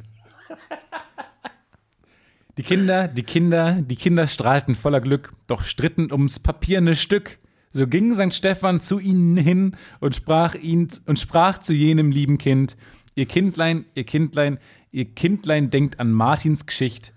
Die 2.58 2.64
Kinder, 2.64 3.08
die 3.08 3.24
Kinder, 3.24 3.82
die 3.82 3.96
Kinder 3.96 4.28
strahlten 4.28 4.76
voller 4.76 5.00
Glück, 5.00 5.34
doch 5.48 5.64
stritten 5.64 6.12
ums 6.12 6.38
papierne 6.38 6.96
Stück. 6.96 7.40
So 7.72 7.88
ging 7.88 8.14
St. 8.14 8.34
Stefan 8.34 8.82
zu 8.82 9.00
ihnen 9.00 9.38
hin 9.38 9.78
und 10.02 10.16
sprach, 10.16 10.54
ihn, 10.56 10.90
und 11.06 11.18
sprach 11.18 11.60
zu 11.60 11.74
jenem 11.74 12.12
lieben 12.12 12.38
Kind: 12.38 12.76
Ihr 13.16 13.26
Kindlein, 13.26 13.86
ihr 13.96 14.04
Kindlein, 14.04 14.60
ihr 14.92 15.06
Kindlein 15.06 15.70
denkt 15.70 16.00
an 16.00 16.12
Martins 16.12 16.66
Geschicht. 16.66 17.14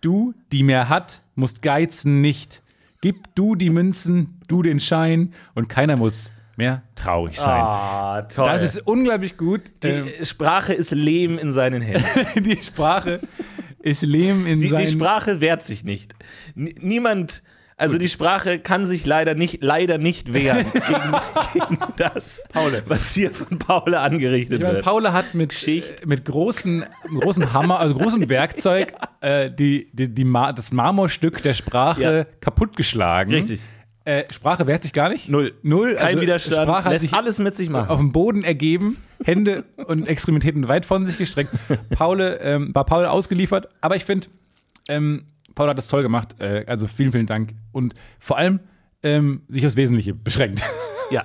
Du, 0.00 0.34
die 0.52 0.62
mehr 0.62 0.88
hat, 0.88 1.22
musst 1.34 1.62
geizen 1.62 2.20
nicht. 2.20 2.62
Gib 3.00 3.34
du 3.34 3.54
die 3.54 3.70
Münzen, 3.70 4.40
du 4.48 4.62
den 4.62 4.80
Schein, 4.80 5.32
und 5.54 5.68
keiner 5.68 5.96
muss 5.96 6.32
mehr 6.56 6.82
traurig 6.96 7.38
sein. 7.38 7.62
Ah, 7.62 8.22
toll. 8.22 8.46
das 8.46 8.62
ist 8.62 8.86
unglaublich 8.86 9.36
gut. 9.36 9.62
die 9.82 9.88
Ähm, 9.88 10.24
Sprache 10.24 10.72
ist 10.74 10.90
Lehm 10.90 11.38
in 11.38 11.52
seinen 11.52 11.82
Händen. 11.82 12.04
die 12.42 12.62
Sprache 12.62 13.20
ist 13.80 14.02
Lehm 14.02 14.46
in 14.46 14.58
Sie, 14.58 14.64
die 14.64 14.70
seinen 14.70 14.88
Sprache 14.88 15.40
wehrt 15.40 15.62
sich 15.62 15.84
nicht. 15.84 16.14
N 16.56 16.74
niemand, 16.80 17.42
also 17.78 17.96
die 17.98 18.08
Sprache 18.08 18.58
kann 18.58 18.84
sich 18.86 19.06
leider 19.06 19.34
nicht, 19.34 19.62
leider 19.62 19.96
nicht 19.98 20.32
wehren 20.34 20.66
gegen, 20.72 21.12
gegen 21.68 21.78
das, 21.96 22.42
Paule. 22.52 22.82
was 22.86 23.12
hier 23.14 23.32
von 23.32 23.58
Paule 23.58 24.00
angerichtet 24.00 24.56
Ich 24.58 24.62
meine, 24.62 24.74
wird. 24.76 24.84
Paula 24.84 25.12
hat 25.12 25.34
mit, 25.34 25.50
Geschichte. 25.50 26.02
äh, 26.02 26.06
mit 26.06 26.24
großen, 26.24 26.84
großen 27.20 27.52
Hammer, 27.52 27.80
also 27.80 27.94
großem 27.94 28.28
Werkzeug, 28.28 28.92
äh, 29.20 29.50
die, 29.50 29.88
die, 29.92 30.12
die 30.12 30.24
Ma 30.24 30.52
das 30.52 30.72
Marmorstück 30.72 31.42
der 31.42 31.54
Sprache 31.54 32.02
Ja. 32.02 32.24
kaputtgeschlagen. 32.40 33.32
Richtig. 33.32 33.60
Äh, 34.04 34.24
Sprache 34.32 34.66
wehrt 34.66 34.82
sich 34.82 34.92
gar 34.94 35.10
nicht. 35.10 35.28
Null. 35.28 35.52
Null. 35.62 35.94
Kein 35.96 36.06
also 36.06 36.20
Widerstand, 36.22 36.62
Sprache 36.68 36.84
hat 36.84 36.92
lässt 36.92 37.04
sich 37.04 37.12
alles 37.14 37.38
mit 37.38 37.54
sich 37.56 37.68
machen. 37.68 37.90
auf 37.90 37.98
dem 37.98 38.10
Boden 38.12 38.42
ergeben, 38.42 38.96
Hände 39.22 39.64
und 39.86 40.08
Extremitäten 40.08 40.66
weit 40.66 40.86
von 40.86 41.04
sich 41.04 41.18
gestreckt. 41.18 41.50
Paul 41.90 42.38
ähm, 42.40 42.74
war 42.74 42.84
Paul 42.86 43.04
ausgeliefert, 43.04 43.68
aber 43.82 43.96
ich 43.96 44.04
finde, 44.06 44.28
ähm, 44.88 45.26
Paul 45.58 45.68
hat 45.68 45.76
das 45.76 45.88
toll 45.88 46.04
gemacht. 46.04 46.36
Äh, 46.40 46.64
also 46.68 46.86
vielen, 46.86 47.10
vielen 47.10 47.26
Dank 47.26 47.54
und 47.72 47.92
vor 48.20 48.38
allem 48.38 48.60
ähm, 49.02 49.42
sich 49.48 49.66
aufs 49.66 49.74
Wesentliche 49.76 50.14
beschränkt. 50.14 50.62
Ja. 51.10 51.24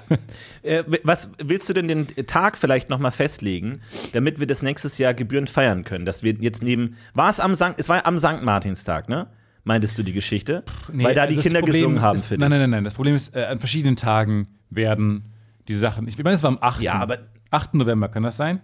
Äh, 0.61 0.85
was 1.03 1.29
willst 1.43 1.67
du 1.67 1.73
denn 1.73 1.89
den 1.89 2.07
Tag 2.25 2.57
vielleicht 2.57 2.89
noch 2.89 2.99
mal 2.99 3.11
festlegen, 3.11 3.81
damit 4.13 4.39
wir 4.39 4.47
das 4.47 4.61
nächstes 4.61 4.97
Jahr 4.97 5.13
gebührend 5.13 5.49
feiern 5.49 5.83
können? 5.83 6.05
Dass 6.05 6.23
wir 6.23 6.31
jetzt 6.39 6.63
neben 6.63 6.95
war 7.13 7.29
es 7.29 7.41
am 7.41 7.53
Sankt, 7.53 7.81
es 7.81 7.89
war 7.89 8.05
am 8.05 8.17
Sankt 8.17 8.45
Martinstag, 8.45 9.09
ne? 9.09 9.27
Meintest 9.65 9.97
du 9.97 10.03
die 10.03 10.13
Geschichte? 10.13 10.63
Nee, 10.89 11.03
Weil 11.03 11.15
da 11.15 11.23
also 11.23 11.31
die 11.31 11.35
das 11.35 11.43
Kinder 11.43 11.59
Problem 11.59 11.81
gesungen 11.81 12.01
haben 12.01 12.15
ist, 12.15 12.23
für 12.23 12.35
dich. 12.35 12.39
Nein, 12.39 12.51
nein, 12.51 12.61
nein, 12.61 12.69
nein. 12.69 12.83
Das 12.85 12.93
Problem 12.93 13.13
ist, 13.13 13.35
äh, 13.35 13.43
an 13.43 13.59
verschiedenen 13.59 13.97
Tagen 13.97 14.47
werden 14.69 15.25
die 15.67 15.75
Sachen. 15.75 16.07
Ich 16.07 16.17
meine, 16.17 16.33
es 16.33 16.43
war 16.43 16.51
am 16.51 16.59
8. 16.61 16.81
Ja, 16.81 16.93
aber- 16.93 17.17
8. 17.49 17.73
November, 17.73 18.07
kann 18.07 18.23
das 18.23 18.37
sein? 18.37 18.61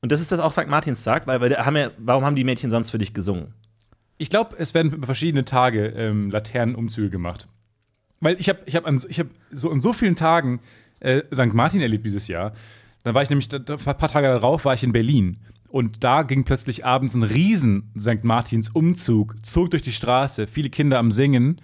Und 0.00 0.10
das 0.10 0.20
ist 0.20 0.32
das 0.32 0.40
auch 0.40 0.50
Sankt 0.50 0.68
Martinstag, 0.68 1.28
weil, 1.28 1.40
weil 1.40 1.50
da 1.50 1.64
haben 1.64 1.76
ja, 1.76 1.92
warum 1.98 2.24
haben 2.24 2.34
die 2.34 2.42
Mädchen 2.42 2.72
sonst 2.72 2.90
für 2.90 2.98
dich 2.98 3.14
gesungen? 3.14 3.54
Ich 4.18 4.30
glaube, 4.30 4.56
es 4.58 4.74
werden 4.74 5.02
verschiedene 5.04 5.44
Tage 5.44 5.88
ähm, 5.88 6.30
Laternenumzüge 6.30 7.10
gemacht. 7.10 7.48
Weil 8.20 8.36
ich 8.40 8.48
habe 8.48 8.60
ich 8.66 8.76
hab 8.76 8.86
an, 8.86 8.98
hab 8.98 9.26
so 9.50 9.70
an 9.70 9.80
so 9.80 9.92
vielen 9.92 10.16
Tagen 10.16 10.60
äh, 11.00 11.22
St. 11.34 11.52
Martin 11.52 11.80
erlebt 11.80 12.06
dieses 12.06 12.28
Jahr. 12.28 12.52
Dann 13.02 13.14
war 13.14 13.22
ich 13.22 13.30
nämlich, 13.30 13.52
ein 13.52 13.64
paar 13.64 14.08
Tage 14.08 14.26
darauf 14.26 14.64
war 14.64 14.74
ich 14.74 14.82
in 14.82 14.92
Berlin. 14.92 15.38
Und 15.68 16.02
da 16.02 16.22
ging 16.22 16.44
plötzlich 16.44 16.84
abends 16.84 17.14
ein 17.14 17.22
riesen 17.22 17.92
St. 17.98 18.24
Martins 18.24 18.70
Umzug, 18.70 19.36
zog 19.42 19.70
durch 19.70 19.82
die 19.82 19.92
Straße, 19.92 20.46
viele 20.46 20.70
Kinder 20.70 20.98
am 20.98 21.10
Singen 21.10 21.60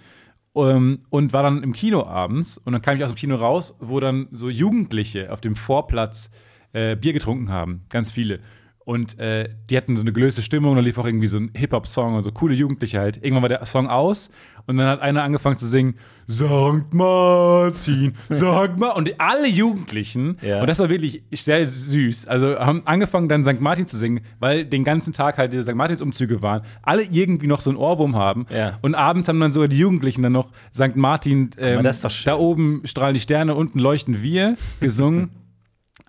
ähm, 0.55 0.99
und 1.09 1.33
war 1.33 1.43
dann 1.43 1.63
im 1.63 1.73
Kino 1.73 2.05
abends. 2.05 2.57
Und 2.57 2.73
dann 2.73 2.81
kam 2.81 2.95
ich 2.95 3.03
aus 3.03 3.11
dem 3.11 3.15
Kino 3.15 3.35
raus, 3.35 3.75
wo 3.79 3.99
dann 3.99 4.27
so 4.31 4.49
Jugendliche 4.49 5.31
auf 5.31 5.41
dem 5.41 5.55
Vorplatz 5.55 6.29
äh, 6.73 6.95
Bier 6.95 7.13
getrunken 7.13 7.49
haben, 7.49 7.81
ganz 7.89 8.11
viele. 8.11 8.39
Und 8.85 9.17
äh, 9.17 9.47
die 9.69 9.77
hatten 9.77 9.95
so 9.95 10.01
eine 10.01 10.11
gelöste 10.11 10.41
Stimmung, 10.41 10.75
da 10.75 10.81
lief 10.81 10.97
auch 10.97 11.05
irgendwie 11.05 11.27
so 11.27 11.37
ein 11.37 11.51
Hip-Hop-Song 11.55 12.15
und 12.15 12.23
so 12.23 12.31
coole 12.33 12.53
Jugendliche 12.53 12.99
halt. 12.99 13.15
Irgendwann 13.23 13.43
war 13.43 13.49
der 13.49 13.65
Song 13.65 13.87
aus 13.87 14.29
und 14.67 14.75
dann 14.75 14.87
hat 14.87 14.99
einer 15.01 15.23
angefangen 15.23 15.55
zu 15.57 15.67
singen, 15.67 15.95
Sankt 16.27 16.93
Martin, 16.93 18.13
Sankt 18.29 18.79
Martin. 18.79 18.97
Und 18.97 19.21
alle 19.21 19.47
Jugendlichen, 19.47 20.37
Ja. 20.41 20.59
und 20.61 20.67
das 20.67 20.79
war 20.79 20.89
wirklich 20.89 21.23
sehr 21.31 21.65
süß, 21.67 22.27
also 22.27 22.59
haben 22.59 22.81
angefangen 22.85 23.29
dann 23.29 23.43
Sankt 23.45 23.61
Martin 23.61 23.87
zu 23.87 23.97
singen, 23.97 24.19
weil 24.39 24.65
den 24.65 24.83
ganzen 24.83 25.13
Tag 25.13 25.37
halt 25.37 25.53
diese 25.53 25.63
Sankt 25.63 25.77
Martins-Umzüge 25.77 26.41
waren, 26.41 26.61
alle 26.81 27.03
irgendwie 27.03 27.47
noch 27.47 27.61
so 27.61 27.69
einen 27.69 27.77
Ohrwurm 27.77 28.15
haben. 28.17 28.45
Ja. 28.53 28.79
Und 28.81 28.95
abends 28.95 29.27
haben 29.29 29.39
dann 29.39 29.53
sogar 29.53 29.69
die 29.69 29.77
Jugendlichen 29.77 30.21
dann 30.23 30.33
noch 30.33 30.49
Sankt 30.71 30.97
Martin, 30.97 31.51
ähm, 31.57 31.83
da 32.25 32.35
oben 32.35 32.81
strahlen 32.85 33.13
die 33.13 33.19
Sterne, 33.21 33.55
unten 33.55 33.79
leuchten 33.79 34.21
wir, 34.21 34.57
gesungen. 34.81 35.29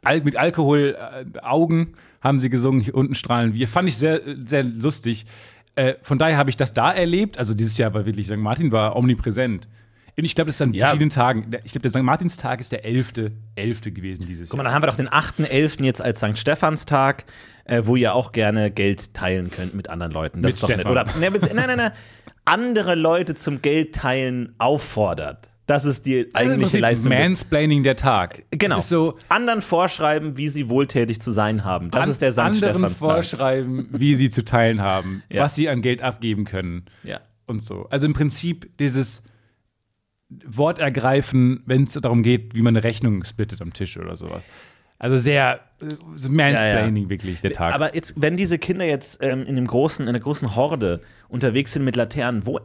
Al 0.04 0.20
mit 0.23 0.37
Alkohol 0.37 0.96
äh, 0.99 1.38
Augen 1.40 1.94
haben 2.20 2.40
sie 2.40 2.50
gesungen, 2.50 2.80
hier 2.80 2.94
unten 2.94 3.14
strahlen 3.14 3.54
wir. 3.54 3.68
Fand 3.68 3.88
ich 3.88 3.96
sehr, 3.99 4.20
sehr 4.44 4.62
lustig. 4.62 5.26
Äh, 5.76 5.94
von 6.02 6.18
daher 6.18 6.37
habe 6.37 6.50
ich 6.50 6.56
das 6.56 6.73
da 6.73 6.92
erlebt. 6.92 7.38
Also 7.38 7.54
dieses 7.54 7.76
Jahr 7.78 7.92
war 7.94 8.06
wirklich, 8.06 8.26
St. 8.28 8.37
Martin 8.37 8.73
war 8.73 8.96
omnipräsent. 8.96 9.68
Und 10.16 10.25
ich 10.25 10.37
glaube, 10.37 10.46
das 10.46 10.56
ist 10.56 10.62
an 10.62 10.73
Ja. 10.73 10.87
verschiedenen 10.87 11.11
Tagen. 11.11 11.50
Ich 11.64 11.73
glaube, 11.73 11.82
der 11.82 11.90
St. 11.90 12.02
Martinstag 12.04 12.61
ist 12.61 12.70
der 12.70 12.84
11. 12.84 13.32
11. 13.56 13.80
gewesen 13.92 14.26
dieses 14.26 14.49
Guck 14.49 14.58
mal, 14.58 14.62
Jahr. 14.62 14.70
dann 14.70 14.75
haben 14.75 14.82
wir 14.82 14.87
doch 14.87 14.96
den 14.96 15.08
8.11. 15.08 15.82
jetzt 15.84 16.00
als 16.00 16.20
St. 16.20 16.38
Stephanstag, 16.38 17.25
äh, 17.64 17.82
wo 17.84 17.96
ihr 17.96 18.14
auch 18.14 18.30
gerne 18.30 18.70
Geld 18.70 19.12
teilen 19.12 19.50
könnt 19.50 19.75
mit 19.75 19.90
anderen 19.90 20.12
Leuten. 20.12 20.40
Das 20.42 20.50
Mit 20.50 20.54
ist 20.54 20.62
doch 20.62 20.68
nett. 20.68 20.80
Stefan. 20.80 20.92
Oder 20.92 21.04
ne, 21.18 21.30
nein, 21.54 21.66
nein, 21.66 21.76
nein. 21.78 21.90
Andere 22.44 22.94
Leute 22.94 23.34
zum 23.34 23.61
Geld 23.61 23.94
teilen 23.96 24.54
auffordert. 24.58 25.50
Das 25.66 25.85
ist 25.87 26.04
die 26.04 26.26
Also 26.35 26.50
eigentliche 26.52 26.62
Prinzip 26.62 26.80
Leistung. 26.80 27.12
Mansplaining 27.12 27.83
der 27.85 27.97
Tag. 27.97 28.44
Genau. 28.50 28.80
So, 28.80 29.16
anderen 29.30 29.62
vorschreiben, 29.62 30.37
wie 30.37 30.49
sie 30.50 30.68
wohltätig 30.68 31.21
zu 31.21 31.33
sein 31.33 31.64
haben. 31.64 31.90
Das 31.90 32.04
an- 32.04 32.11
ist 32.11 32.21
der 32.23 32.33
St. 32.33 32.38
anderen 32.40 32.88
vorschreiben, 32.90 33.88
wie 33.90 34.14
sie 34.14 34.28
zu 34.28 34.44
teilen 34.44 34.83
haben, 34.83 35.23
Ja. 35.30 35.44
was 35.44 35.54
sie 35.54 35.68
an 35.71 35.80
Geld 35.80 36.02
abgeben 36.02 36.44
können. 36.44 36.85
Ja. 37.02 37.21
und 37.47 37.62
so. 37.62 37.87
Also 37.90 38.06
im 38.06 38.12
Prinzip 38.14 38.76
dieses 38.78 39.23
Wort 40.47 40.78
ergreifen, 40.78 41.62
wenn 41.66 41.85
es 41.85 41.92
darum 41.92 42.23
geht, 42.23 42.54
wie 42.54 42.62
man 42.62 42.75
eine 42.76 42.83
Rechnung 42.85 43.23
splittet 43.25 43.61
am 43.61 43.73
Tisch 43.73 43.97
oder 43.99 44.16
sowas. 44.16 44.42
Also 45.04 45.18
sehr 45.18 45.61
äh, 45.82 45.87
so 46.14 46.30
Mansplaining 46.30 47.11
wirklich 47.11 47.42
der 47.42 47.52
Tag. 47.52 47.75
Aber 47.75 47.94
jetzt, 47.94 48.14
wenn 48.16 48.38
diese 48.38 48.58
Kinder 48.58 48.87
jetzt 48.87 49.23
ähm, 49.23 49.44
in 49.44 49.54
dem 49.54 49.66
großen, 49.66 50.02
in 50.02 50.08
einer 50.08 50.18
großen 50.18 50.56
Horde 50.56 51.02
unterwegs 51.28 51.75
sind 51.75 51.84
mit 51.84 51.94
Laternen, 51.94 52.46
wo, 52.46 52.58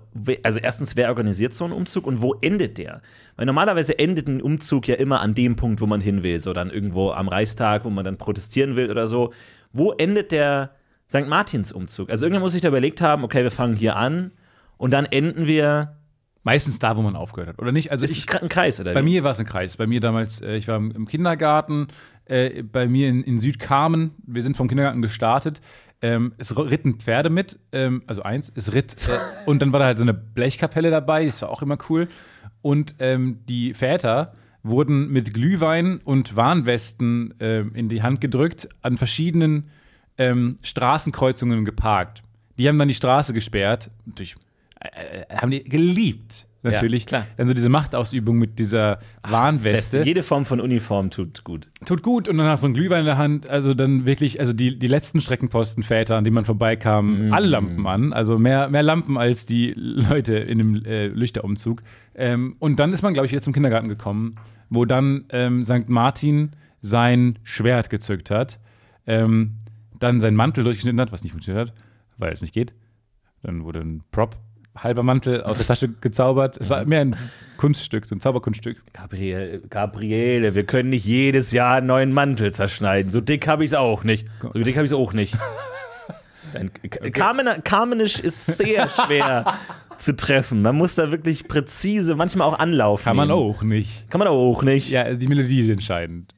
also 0.44 0.60
erstens, 0.60 0.96
wer 0.96 1.10
organisiert 1.10 1.54
so 1.54 1.66
einen 1.66 1.74
Umzug 1.74 2.08
und 2.08 2.22
wo 2.22 2.36
endet 2.36 2.78
der? 2.78 3.02
Weil 3.36 3.46
normalerweise 3.46 4.00
endet 4.00 4.30
ein 4.30 4.42
Umzug 4.42 4.88
ja 4.88 4.96
immer 4.96 5.20
an 5.20 5.34
dem 5.34 5.58
Punkt, 5.58 5.82
wo 5.82 5.86
man 5.86 6.00
hin 6.00 6.24
will, 6.24 6.40
so 6.40 6.54
dann 6.54 6.70
irgendwo 6.70 7.12
am 7.12 7.28
Reichstag, 7.28 7.84
wo 7.84 7.90
man 7.90 8.06
dann 8.06 8.16
protestieren 8.16 8.78
will 8.78 8.90
oder 8.90 9.10
so. 9.10 9.34
Wo 9.74 9.92
endet 9.92 10.32
der 10.32 10.72
St. 11.10 11.28
Martins 11.28 11.74
Umzug? 11.74 12.10
Also 12.10 12.26
irgendwann 12.26 12.44
muss 12.44 12.54
ich 12.54 12.62
da 12.62 12.70
überlegt 12.70 13.02
haben, 13.02 13.26
okay, 13.26 13.44
wir 13.44 13.52
fangen 13.52 13.76
hier 13.76 13.98
an 13.98 14.32
und 14.78 14.92
dann 14.92 15.06
enden 15.08 15.46
wir. 15.46 15.98
Meistens 16.42 16.80
da, 16.80 16.96
wo 16.96 17.02
man 17.02 17.18
aufgehört 17.18 17.50
hat, 17.50 17.60
oder 17.60 17.74
nicht? 17.74 17.92
Also 17.92 18.06
Ist 18.06 18.12
ich, 18.12 18.26
es 18.30 18.42
ein 18.42 18.48
Kreis 18.48 18.80
oder 18.80 18.94
bei 18.94 19.02
wie? 19.02 19.10
mir 19.10 19.24
war 19.26 19.32
es 19.32 19.40
ein 19.40 19.46
Kreis. 19.46 19.76
Bei 19.76 19.86
mir 19.86 20.00
damals, 20.00 20.42
äh, 20.42 20.56
ich 20.56 20.70
war 20.70 20.78
im 20.78 21.06
Kindergarten, 21.06 21.90
äh, 22.30 22.64
bei 22.64 22.88
mir 22.88 23.10
in, 23.10 23.24
in 23.24 23.40
Südkamen, 23.40 24.12
wir 24.26 24.44
sind 24.44 24.56
vom 24.56 24.68
Kindergarten 24.68 25.02
gestartet. 25.02 25.62
Ähm, 26.02 26.34
es 26.38 26.58
ritten 26.58 27.00
Pferde 27.00 27.30
mit, 27.30 27.60
ähm, 27.74 28.04
also 28.08 28.24
eins, 28.24 28.52
es 28.56 28.72
ritt, 28.72 28.96
äh, 29.10 29.50
und 29.50 29.62
dann 29.62 29.74
war 29.74 29.80
da 29.80 29.86
halt 29.88 29.98
so 29.98 30.04
eine 30.04 30.14
Blechkapelle 30.14 30.92
dabei, 30.92 31.26
das 31.26 31.42
war 31.42 31.50
auch 31.50 31.62
immer 31.62 31.78
cool. 31.90 32.08
Und 32.62 32.96
ähm, 33.00 33.40
die 33.50 33.74
Väter 33.74 34.34
wurden 34.64 35.12
mit 35.12 35.34
Glühwein 35.34 36.00
und 36.04 36.36
Warnwesten 36.36 37.34
ähm, 37.40 37.76
in 37.76 37.90
die 37.90 38.02
Hand 38.02 38.22
gedrückt, 38.22 38.70
an 38.82 38.98
verschiedenen 38.98 39.70
ähm, 40.18 40.58
Straßenkreuzungen 40.64 41.66
geparkt. 41.66 42.24
Die 42.58 42.68
haben 42.68 42.78
dann 42.78 42.90
die 42.90 42.94
Straße 42.94 43.34
gesperrt. 43.34 43.90
Natürlich 44.06 44.36
äh, 44.80 45.22
äh, 45.22 45.36
haben 45.36 45.52
die 45.52 45.64
geliebt, 45.64 46.46
natürlich. 46.64 47.06
klar. 47.06 47.26
Dann 47.38 47.48
so 47.48 47.54
diese 47.54 47.70
Machtausübung 47.70 48.38
mit 48.38 48.60
dieser 48.60 49.00
Das 49.24 49.32
Warnweste. 49.32 50.04
Jede 50.04 50.24
Form 50.24 50.46
von 50.46 50.60
Uniform 50.60 51.10
tut 51.10 51.44
gut. 51.44 51.68
Tut 51.86 52.04
gut 52.04 52.28
und 52.28 52.38
dann 52.38 52.48
hast 52.48 52.64
du 52.64 52.68
einen 52.68 52.74
Glühwein 52.74 53.02
in 53.02 53.06
der 53.06 53.18
Hand. 53.18 53.50
Also 53.50 53.74
dann 53.74 54.06
wirklich, 54.06 54.40
also 54.40 54.54
die, 54.54 54.78
die 54.78 54.88
letzten 54.88 55.22
Streckenpostenväter, 55.22 56.16
an 56.18 56.24
denen 56.24 56.34
man 56.36 56.46
vorbeikam, 56.46 57.28
Mhm. 57.28 57.34
alle 57.34 57.48
Lampen 57.48 57.86
an. 57.88 58.14
Also 58.14 58.38
mehr, 58.38 58.70
mehr 58.70 58.84
Lampen 58.84 59.18
als 59.18 59.46
die 59.46 59.74
Leute 59.76 60.36
in 60.36 60.58
dem 60.58 60.86
äh, 60.86 61.08
Lüchterumzug. 61.08 61.82
Ähm, 62.16 62.56
und 62.60 62.80
dann 62.80 62.92
ist 62.94 63.02
man, 63.02 63.14
glaube 63.14 63.26
ich, 63.26 63.32
wieder 63.32 63.42
zum 63.42 63.54
Kindergarten 63.54 63.88
gekommen, 63.90 64.36
wo 64.70 64.86
dann 64.86 65.26
ähm, 65.30 65.64
St. 65.64 65.88
Martin 65.90 66.52
sein 66.82 67.40
Schwert 67.44 67.90
gezückt 67.90 68.32
hat, 68.32 68.60
ähm, 69.08 69.56
dann 70.00 70.20
seinen 70.20 70.36
Mantel 70.36 70.64
durchgeschnitten 70.64 71.00
hat, 71.02 71.12
was 71.12 71.24
nicht 71.24 71.32
funktioniert 71.32 71.70
hat, 71.70 71.76
weil 72.18 72.34
es 72.34 72.42
nicht 72.42 72.54
geht. 72.54 72.74
Dann 73.42 73.64
wurde 73.64 73.80
ein 73.80 74.04
Prop, 74.12 74.38
halber 74.84 75.04
Mantel 75.04 75.44
aus 75.44 75.58
der 75.58 75.68
Tasche 75.68 75.90
gezaubert. 76.02 76.58
Es 76.60 76.70
war 76.70 76.84
mehr 76.86 77.02
ein 77.02 77.16
Kunststück, 77.58 78.06
so 78.06 78.16
ein 78.16 78.20
Zauberkunststück. 78.20 78.78
Gabriele, 78.94 79.60
Gabriele, 79.70 80.56
wir 80.56 80.64
können 80.64 80.90
nicht 80.90 81.06
jedes 81.06 81.52
Jahr 81.52 81.78
einen 81.78 81.88
neuen 81.88 82.12
Mantel 82.14 82.52
zerschneiden. 82.54 83.12
So 83.12 83.22
dick 83.22 83.48
habe 83.48 83.64
ich 83.66 83.72
es 83.72 83.76
auch 83.78 84.04
nicht. 84.04 84.28
So 84.42 84.50
dick 84.60 84.76
habe 84.76 84.86
ich 84.86 84.92
es 84.92 84.98
auch 84.98 85.14
nicht. 85.14 85.36
Dein- 86.54 86.72
Carmen- 87.12 87.64
Carmenisch 87.64 88.20
ist 88.20 88.46
sehr 88.46 88.90
schwer 88.90 89.54
zu 90.00 90.16
treffen. 90.16 90.62
Man 90.64 90.76
muss 90.76 90.96
da 90.96 91.12
wirklich 91.12 91.48
präzise, 91.48 92.16
manchmal 92.16 92.48
auch 92.48 92.58
anlaufen. 92.58 93.04
Kann 93.04 93.18
man 93.18 93.28
nehmen. 93.28 93.40
auch 93.40 93.62
nicht. 93.62 94.10
Kann 94.10 94.20
man 94.20 94.28
auch 94.30 94.64
nicht. 94.64 94.90
Ja, 94.90 95.14
die 95.14 95.28
Melodie 95.28 95.62
ist 95.62 95.70
entscheidend. 95.70 96.34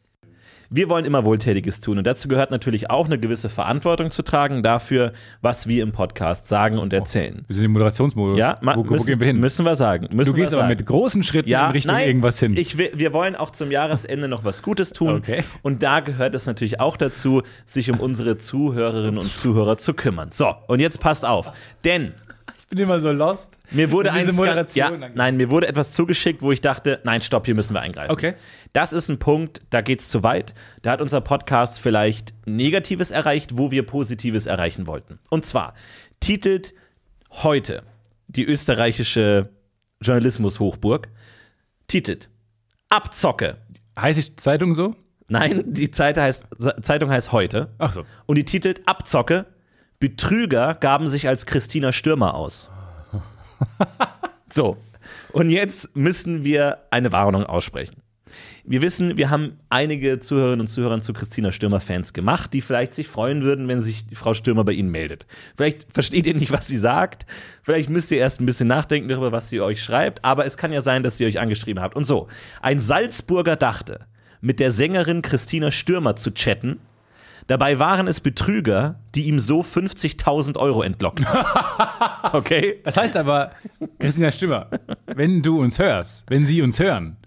Wir 0.74 0.88
wollen 0.88 1.04
immer 1.04 1.26
Wohltätiges 1.26 1.82
tun 1.82 1.98
und 1.98 2.08
dazu 2.08 2.30
gehört 2.30 2.50
natürlich 2.50 2.90
auch 2.90 3.06
eine 3.08 3.20
gewisse 3.20 3.50
Verantwortung 3.50 4.10
zu 4.10 4.24
tragen 4.24 4.64
dafür, 4.64 5.12
was 5.42 5.68
wir 5.68 5.84
im 5.84 5.92
Podcast 5.92 6.48
sagen 6.48 6.78
und 6.78 6.94
erzählen. 6.94 7.44
Wir 7.48 7.56
sind 7.58 7.66
im 7.66 7.72
Moderationsmodus. 7.74 8.40
Ja, 8.40 8.58
ma- 8.62 8.78
wo, 8.78 8.88
wo 8.88 8.94
müssen, 8.94 9.06
gehen 9.08 9.20
wir 9.20 9.28
hin? 9.28 9.38
Müssen 9.42 9.66
wir 9.66 9.76
sagen. 9.76 10.08
Müssen 10.16 10.32
du 10.32 10.38
gehst 10.38 10.54
aber 10.54 10.62
sagen. 10.62 10.70
mit 10.70 10.86
großen 10.86 11.24
Schritten 11.24 11.50
in 11.50 11.56
Richtung 11.58 11.94
nein, 11.94 12.08
irgendwas 12.08 12.40
hin. 12.40 12.56
Ich, 12.56 12.78
wir 12.78 13.12
wollen 13.12 13.36
auch 13.36 13.50
zum 13.50 13.70
Jahresende 13.70 14.30
noch 14.30 14.46
was 14.46 14.64
Gutes 14.64 14.92
tun. 14.92 15.16
Okay. 15.16 15.44
Und 15.62 15.84
da 15.84 16.00
gehört 16.00 16.36
es 16.36 16.46
natürlich 16.46 16.80
auch 16.80 16.96
dazu, 16.96 17.42
sich 17.66 17.92
um 17.92 18.00
unsere 18.00 18.38
Zuhörerinnen 18.38 19.18
und 19.18 19.36
Zuhörer 19.36 19.78
zu 19.78 19.94
kümmern. 19.94 20.30
So, 20.32 20.56
und 20.68 20.80
jetzt 20.80 21.02
passt 21.02 21.26
auf. 21.26 21.52
Denn 21.84 22.14
bin 22.72 22.80
immer 22.80 23.00
so 23.00 23.12
lost. 23.12 23.60
mir 23.70 23.92
wurde 23.92 24.12
Diese 24.18 24.30
ein 24.32 24.36
Moderation 24.36 25.02
ja, 25.02 25.10
nein, 25.14 25.38
mir 25.38 25.50
wurde 25.50 25.68
etwas 25.68 25.92
zugeschickt, 25.92 26.42
wo 26.42 26.52
ich 26.52 26.62
dachte, 26.62 27.02
nein, 27.04 27.22
stopp, 27.22 27.46
hier 27.46 27.54
müssen 27.54 27.76
wir 27.76 27.82
eingreifen. 27.82 28.12
Okay. 28.12 28.34
Das 28.74 28.94
ist 28.94 29.10
ein 29.10 29.20
Punkt, 29.20 29.62
da 29.70 29.82
geht's 29.82 30.10
zu 30.10 30.24
weit. 30.24 30.54
Da 30.82 30.92
hat 30.92 31.02
unser 31.02 31.22
Podcast 31.22 31.82
vielleicht 31.82 32.34
Negatives 32.46 33.12
erreicht, 33.12 33.58
wo 33.58 33.70
wir 33.72 33.86
Positives 33.86 34.48
erreichen 34.48 34.88
wollten. 34.88 35.20
Und 35.30 35.46
zwar 35.46 35.74
titelt 36.22 36.74
heute 37.30 37.84
die 38.28 38.46
österreichische 38.46 39.50
Journalismus-Hochburg, 40.02 41.10
titelt 41.88 42.30
Abzocke. 42.90 43.58
Heißt 44.00 44.18
die 44.18 44.36
Zeitung 44.38 44.74
so? 44.74 44.96
Nein, 45.28 45.64
die 45.68 45.92
Zeit 45.92 46.18
heißt, 46.18 46.46
Zeitung 46.82 47.10
heißt 47.10 47.32
heute. 47.32 47.70
Ach 47.78 47.94
so. 47.94 48.06
Und 48.26 48.38
die 48.38 48.46
titelt 48.46 48.88
Abzocke. 48.88 49.46
Betrüger 50.02 50.74
gaben 50.74 51.08
sich 51.08 51.30
als 51.30 51.46
Christina 51.46 51.94
Stürmer 51.94 52.34
aus. 52.34 52.70
So. 54.52 54.76
Und 55.32 55.50
jetzt 55.50 55.96
müssen 55.96 56.44
wir 56.44 56.80
eine 56.90 57.14
Warnung 57.14 57.46
aussprechen. 57.46 58.02
Wir 58.64 58.82
wissen, 58.82 59.16
wir 59.16 59.30
haben 59.30 59.60
einige 59.70 60.20
Zuhörerinnen 60.20 60.62
und 60.62 60.68
Zuhörer 60.68 61.00
zu 61.02 61.14
Christina 61.14 61.52
Stürmer-Fans 61.52 62.14
gemacht, 62.14 62.52
die 62.54 62.62
vielleicht 62.62 62.94
sich 62.94 63.08
freuen 63.08 63.44
würden, 63.44 63.68
wenn 63.68 63.80
sich 63.80 64.06
Frau 64.14 64.34
Stürmer 64.34 64.64
bei 64.64 64.74
ihnen 64.74 64.90
meldet. 64.90 65.28
Vielleicht 65.56 65.86
versteht 65.92 66.28
ihr 66.28 66.34
nicht, 66.34 66.52
was 66.52 66.68
sie 66.68 66.78
sagt. 66.78 67.26
Vielleicht 67.64 67.90
müsst 67.90 68.12
ihr 68.12 68.18
erst 68.18 68.42
ein 68.42 68.46
bisschen 68.46 68.68
nachdenken 68.68 69.08
darüber, 69.08 69.32
was 69.32 69.50
sie 69.50 69.62
euch 69.62 69.84
schreibt. 69.84 70.26
Aber 70.26 70.46
es 70.46 70.58
kann 70.58 70.74
ja 70.74 70.82
sein, 70.82 71.04
dass 71.04 71.18
sie 71.18 71.26
euch 71.26 71.40
angeschrieben 71.40 71.82
habt. 71.82 71.96
Und 71.96 72.06
so, 72.06 72.28
ein 72.62 72.82
Salzburger 72.82 73.56
dachte, 73.56 74.08
mit 74.42 74.60
der 74.60 74.72
Sängerin 74.72 75.22
Christina 75.22 75.72
Stürmer 75.72 76.16
zu 76.16 76.34
chatten. 76.34 76.80
Dabei 77.52 77.80
waren 77.80 78.08
es 78.08 78.22
Betrüger, 78.22 78.96
die 79.14 79.24
ihm 79.28 79.38
so 79.38 79.60
50.000 79.60 80.56
Euro 80.58 80.84
entlockten. 80.84 81.28
Okay? 82.34 82.80
Das 82.86 82.96
heißt 82.96 83.18
aber, 83.18 83.52
Christina 84.00 84.32
Stimmer, 84.32 84.68
wenn 85.08 85.42
du 85.42 85.60
uns 85.60 85.78
hörst, 85.78 86.24
wenn 86.30 86.46
sie 86.46 86.62
uns 86.62 86.80
hören, 86.80 87.18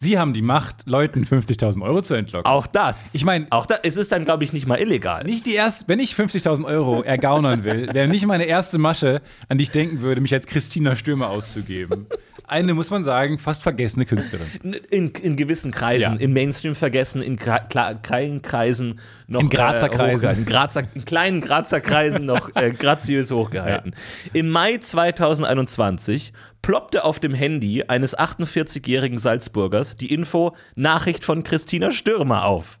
sie 0.00 0.18
haben 0.18 0.32
die 0.32 0.42
Macht, 0.42 0.84
Leuten 0.86 1.24
50.000 1.24 1.80
Euro 1.82 2.02
zu 2.02 2.14
entlocken. 2.14 2.50
Auch 2.50 2.66
das. 2.66 3.10
Ich 3.14 3.24
meine, 3.24 3.46
Auch 3.50 3.66
da, 3.66 3.76
es 3.84 3.96
ist 3.96 4.10
dann, 4.10 4.24
glaube 4.24 4.42
ich, 4.42 4.52
nicht 4.52 4.66
mal 4.66 4.80
illegal. 4.80 5.22
nicht 5.22 5.46
die 5.46 5.54
erste, 5.54 5.86
wenn 5.86 6.00
ich 6.00 6.14
50.000 6.14 6.64
Euro 6.64 7.02
ergaunern 7.02 7.62
will, 7.62 7.88
wäre 7.92 8.08
nicht 8.08 8.26
meine 8.26 8.46
erste 8.46 8.78
Masche, 8.78 9.22
an 9.48 9.58
die 9.58 9.62
ich 9.64 9.70
denken 9.70 10.00
würde, 10.00 10.20
mich 10.20 10.34
als 10.34 10.46
Christina 10.46 10.96
Stürmer 10.96 11.28
auszugeben. 11.30 12.06
Eine, 12.46 12.74
muss 12.74 12.90
man 12.90 13.04
sagen, 13.04 13.38
fast 13.38 13.62
vergessene 13.62 14.06
Künstlerin. 14.06 14.46
In, 14.90 15.08
in 15.10 15.36
gewissen 15.36 15.70
Kreisen, 15.70 16.14
Ja. 16.14 16.20
im 16.20 16.32
Mainstream 16.32 16.74
vergessen, 16.74 17.22
in 17.22 17.38
kleinen 17.38 18.42
Kreisen 18.42 19.00
noch. 19.26 19.40
In 19.40 19.50
Grazer 19.50 19.86
äh, 19.86 19.94
Kreisen. 19.96 20.30
In, 20.30 20.44
Grazer, 20.44 20.82
in 20.94 21.04
kleinen 21.04 21.40
Grazer 21.40 21.80
Kreisen 21.80 22.24
noch 22.26 22.54
äh, 22.54 22.70
graziös 22.70 23.30
hochgehalten. 23.30 23.94
Im 24.32 24.48
Mai 24.48 24.78
2021 24.78 26.32
ploppte 26.62 27.04
auf 27.04 27.18
dem 27.18 27.34
Handy 27.34 27.84
eines 27.88 28.16
48-jährigen 28.18 29.18
Salzburgers 29.18 29.96
die 29.96 30.12
Info 30.12 30.54
Nachricht 30.74 31.24
von 31.24 31.42
Christina 31.42 31.90
Stürmer 31.90 32.44
auf. 32.44 32.78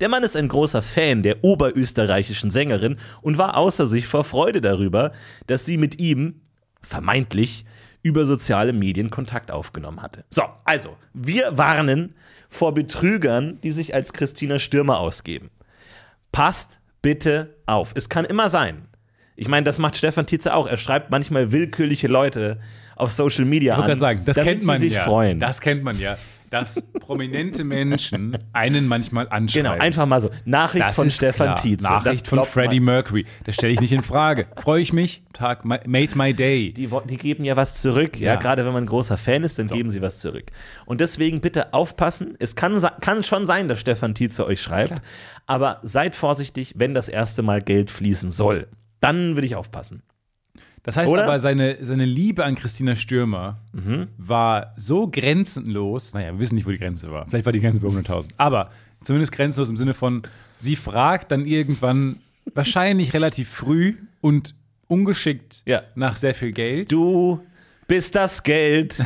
Der 0.00 0.08
Mann 0.08 0.24
ist 0.24 0.36
ein 0.36 0.48
großer 0.48 0.82
Fan 0.82 1.22
der 1.22 1.44
oberösterreichischen 1.44 2.50
Sängerin 2.50 2.96
und 3.22 3.38
war 3.38 3.56
außer 3.56 3.86
sich 3.86 4.06
vor 4.08 4.24
Freude 4.24 4.60
darüber, 4.60 5.12
dass 5.46 5.64
sie 5.66 5.76
mit 5.76 6.00
ihm, 6.00 6.40
vermeintlich, 6.82 7.64
über 8.02 8.24
soziale 8.24 8.72
Medien 8.72 9.10
Kontakt 9.10 9.50
aufgenommen 9.50 10.02
hatte. 10.02 10.24
So, 10.30 10.42
also, 10.64 10.96
wir 11.14 11.56
warnen 11.58 12.14
vor 12.48 12.72
Betrügern, 12.74 13.60
die 13.62 13.70
sich 13.70 13.94
als 13.94 14.12
Christina 14.12 14.58
Stürmer 14.58 15.00
ausgeben. 15.00 15.50
Passt 16.32 16.78
bitte 17.02 17.54
auf. 17.66 17.92
Es 17.94 18.08
kann 18.08 18.24
immer 18.24 18.48
sein. 18.48 18.86
Ich 19.36 19.48
meine, 19.48 19.64
das 19.64 19.78
macht 19.78 19.96
Stefan 19.96 20.26
Tietze 20.26 20.54
auch. 20.54 20.66
Er 20.66 20.76
schreibt 20.76 21.10
manchmal 21.10 21.52
willkürliche 21.52 22.08
Leute 22.08 22.60
auf 22.96 23.12
Social 23.12 23.44
Media 23.44 23.74
Ich 23.74 23.80
an. 23.80 23.86
gerade 23.86 24.00
sagen, 24.00 24.22
das 24.24 24.36
kennt 24.36 24.64
man 24.64 24.78
sich 24.78 24.94
ja. 24.94 25.04
freuen. 25.04 25.38
Das 25.38 25.60
kennt 25.60 25.84
man 25.84 25.98
ja. 25.98 26.18
Dass 26.50 26.80
prominente 27.00 27.64
Menschen 27.64 28.38
einen 28.52 28.86
manchmal 28.88 29.28
anschreiben. 29.28 29.70
genau, 29.72 29.82
einfach 29.82 30.06
mal 30.06 30.20
so. 30.20 30.30
Nachricht 30.44 30.86
Das 30.86 30.96
von 30.96 31.10
Stefan 31.10 31.46
klar. 31.48 31.56
Tietze. 31.56 31.84
Nachricht 31.84 32.22
Das 32.22 32.28
von 32.28 32.44
Freddie. 32.44 32.80
Mercury. 32.80 33.24
Das 33.44 33.54
stelle 33.56 33.72
ich 33.74 33.80
nicht 33.80 33.92
in 33.92 34.02
Frage. 34.02 34.46
Freue 34.56 34.80
ich 34.80 34.92
mich. 34.92 35.22
Tag, 35.32 35.64
my- 35.64 35.80
made 35.86 36.16
my 36.16 36.32
day. 36.32 36.72
Die, 36.72 36.88
die 37.08 37.16
geben 37.16 37.44
ja 37.44 37.56
was 37.56 37.80
zurück. 37.80 38.18
Ja, 38.18 38.34
Ja. 38.34 38.36
gerade 38.40 38.64
wenn 38.64 38.72
man 38.72 38.84
ein 38.84 38.86
großer 38.88 39.16
Fan 39.16 39.44
ist, 39.44 39.58
dann 39.58 39.66
geben 39.66 39.90
sie 39.90 40.00
was 40.02 40.20
zurück. 40.20 40.50
Und 40.86 41.00
deswegen 41.00 41.40
bitte 41.40 41.74
aufpassen. 41.74 42.34
Es 42.38 42.56
kann, 42.56 42.80
kann 43.00 43.22
schon 43.22 43.46
sein, 43.46 43.68
dass 43.68 43.80
Stefan 43.80 44.14
Tietze 44.14 44.46
euch 44.46 44.60
schreibt, 44.62 45.02
aber 45.46 45.80
seid 45.82 46.16
vorsichtig, 46.16 46.74
wenn 46.76 46.94
das 46.94 47.08
erste 47.08 47.42
Mal 47.42 47.60
Geld 47.62 47.90
fließen 47.90 48.32
soll. 48.32 48.68
Dann 49.00 49.34
würde 49.36 49.46
ich 49.46 49.54
aufpassen. 49.54 50.02
Das 50.88 50.96
heißt 50.96 51.10
Oder? 51.12 51.24
aber, 51.24 51.38
seine, 51.38 51.76
seine 51.84 52.06
Liebe 52.06 52.46
an 52.46 52.54
Christina 52.54 52.96
Stürmer 52.96 53.58
Mhm. 53.74 54.06
war 54.16 54.72
so 54.78 55.06
grenzenlos. 55.06 56.14
Naja, 56.14 56.32
wir 56.32 56.38
wissen 56.38 56.54
nicht, 56.54 56.66
wo 56.66 56.70
die 56.70 56.78
Grenze 56.78 57.10
war. 57.12 57.26
Vielleicht 57.26 57.44
war 57.44 57.52
die 57.52 57.60
Grenze 57.60 57.78
bei 57.80 57.88
100.000. 57.88 58.28
Aber 58.38 58.70
zumindest 59.02 59.32
grenzenlos 59.32 59.68
im 59.68 59.76
Sinne 59.76 59.92
von, 59.92 60.22
sie 60.58 60.76
fragt 60.76 61.30
dann 61.30 61.44
irgendwann 61.44 62.16
wahrscheinlich 62.54 63.12
relativ 63.12 63.50
früh 63.50 63.96
und 64.22 64.54
ungeschickt 64.86 65.60
Ja. 65.66 65.82
nach 65.94 66.16
sehr 66.16 66.34
viel 66.34 66.52
Geld. 66.52 66.90
Du 66.90 67.40
bist 67.86 68.14
das 68.14 68.42
Geld. 68.42 69.04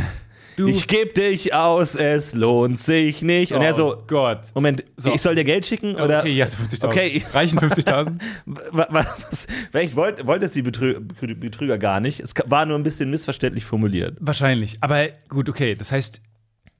Du- 0.57 0.69
Ich 0.69 0.87
geb 0.87 1.15
dich 1.15 1.55
aus, 1.55 1.95
es 1.95 2.35
lohnt 2.35 2.79
sich 2.79 3.23
nicht. 3.23 3.53
Und 3.53 3.62
er 3.62 3.73
so, 3.73 3.97
Oh 3.97 4.03
Gott. 4.07 4.51
Moment, 4.55 4.85
So. 4.97 5.15
ich 5.15 5.23
soll 5.23 5.35
dir 5.35 5.45
Geld 5.45 5.65
schicken? 5.67 5.95
Oder? 5.97 6.21
Okay, 6.21 6.33
ja, 6.35 6.47
so 6.47 6.57
50.000. 6.59 6.87
Okay, 6.88 7.07
ich- 7.09 7.35
Reichen 7.35 7.59
50.000? 7.59 8.21
Wa- 8.47 8.87
wa- 8.91 9.07
Was, 9.31 9.47
vielleicht 9.71 9.97
wollte 9.97 10.27
wollte 10.27 10.47
es 10.47 10.53
die 10.53 10.62
Betrü 10.62 10.99
Betrü- 10.99 11.35
Betrüger 11.35 11.79
gar 11.79 12.01
nicht. 12.01 12.21
Es 12.21 12.35
war 12.47 12.67
nur 12.67 12.79
ein 12.79 12.83
bisschen 12.83 13.11
missverständlich 13.11 13.65
formuliert. 13.65 14.17
Wahrscheinlich. 14.21 14.77
Aber 14.81 15.09
gut, 15.29 15.49
okay. 15.49 15.75
Das 15.75 15.91
heißt, 15.93 16.21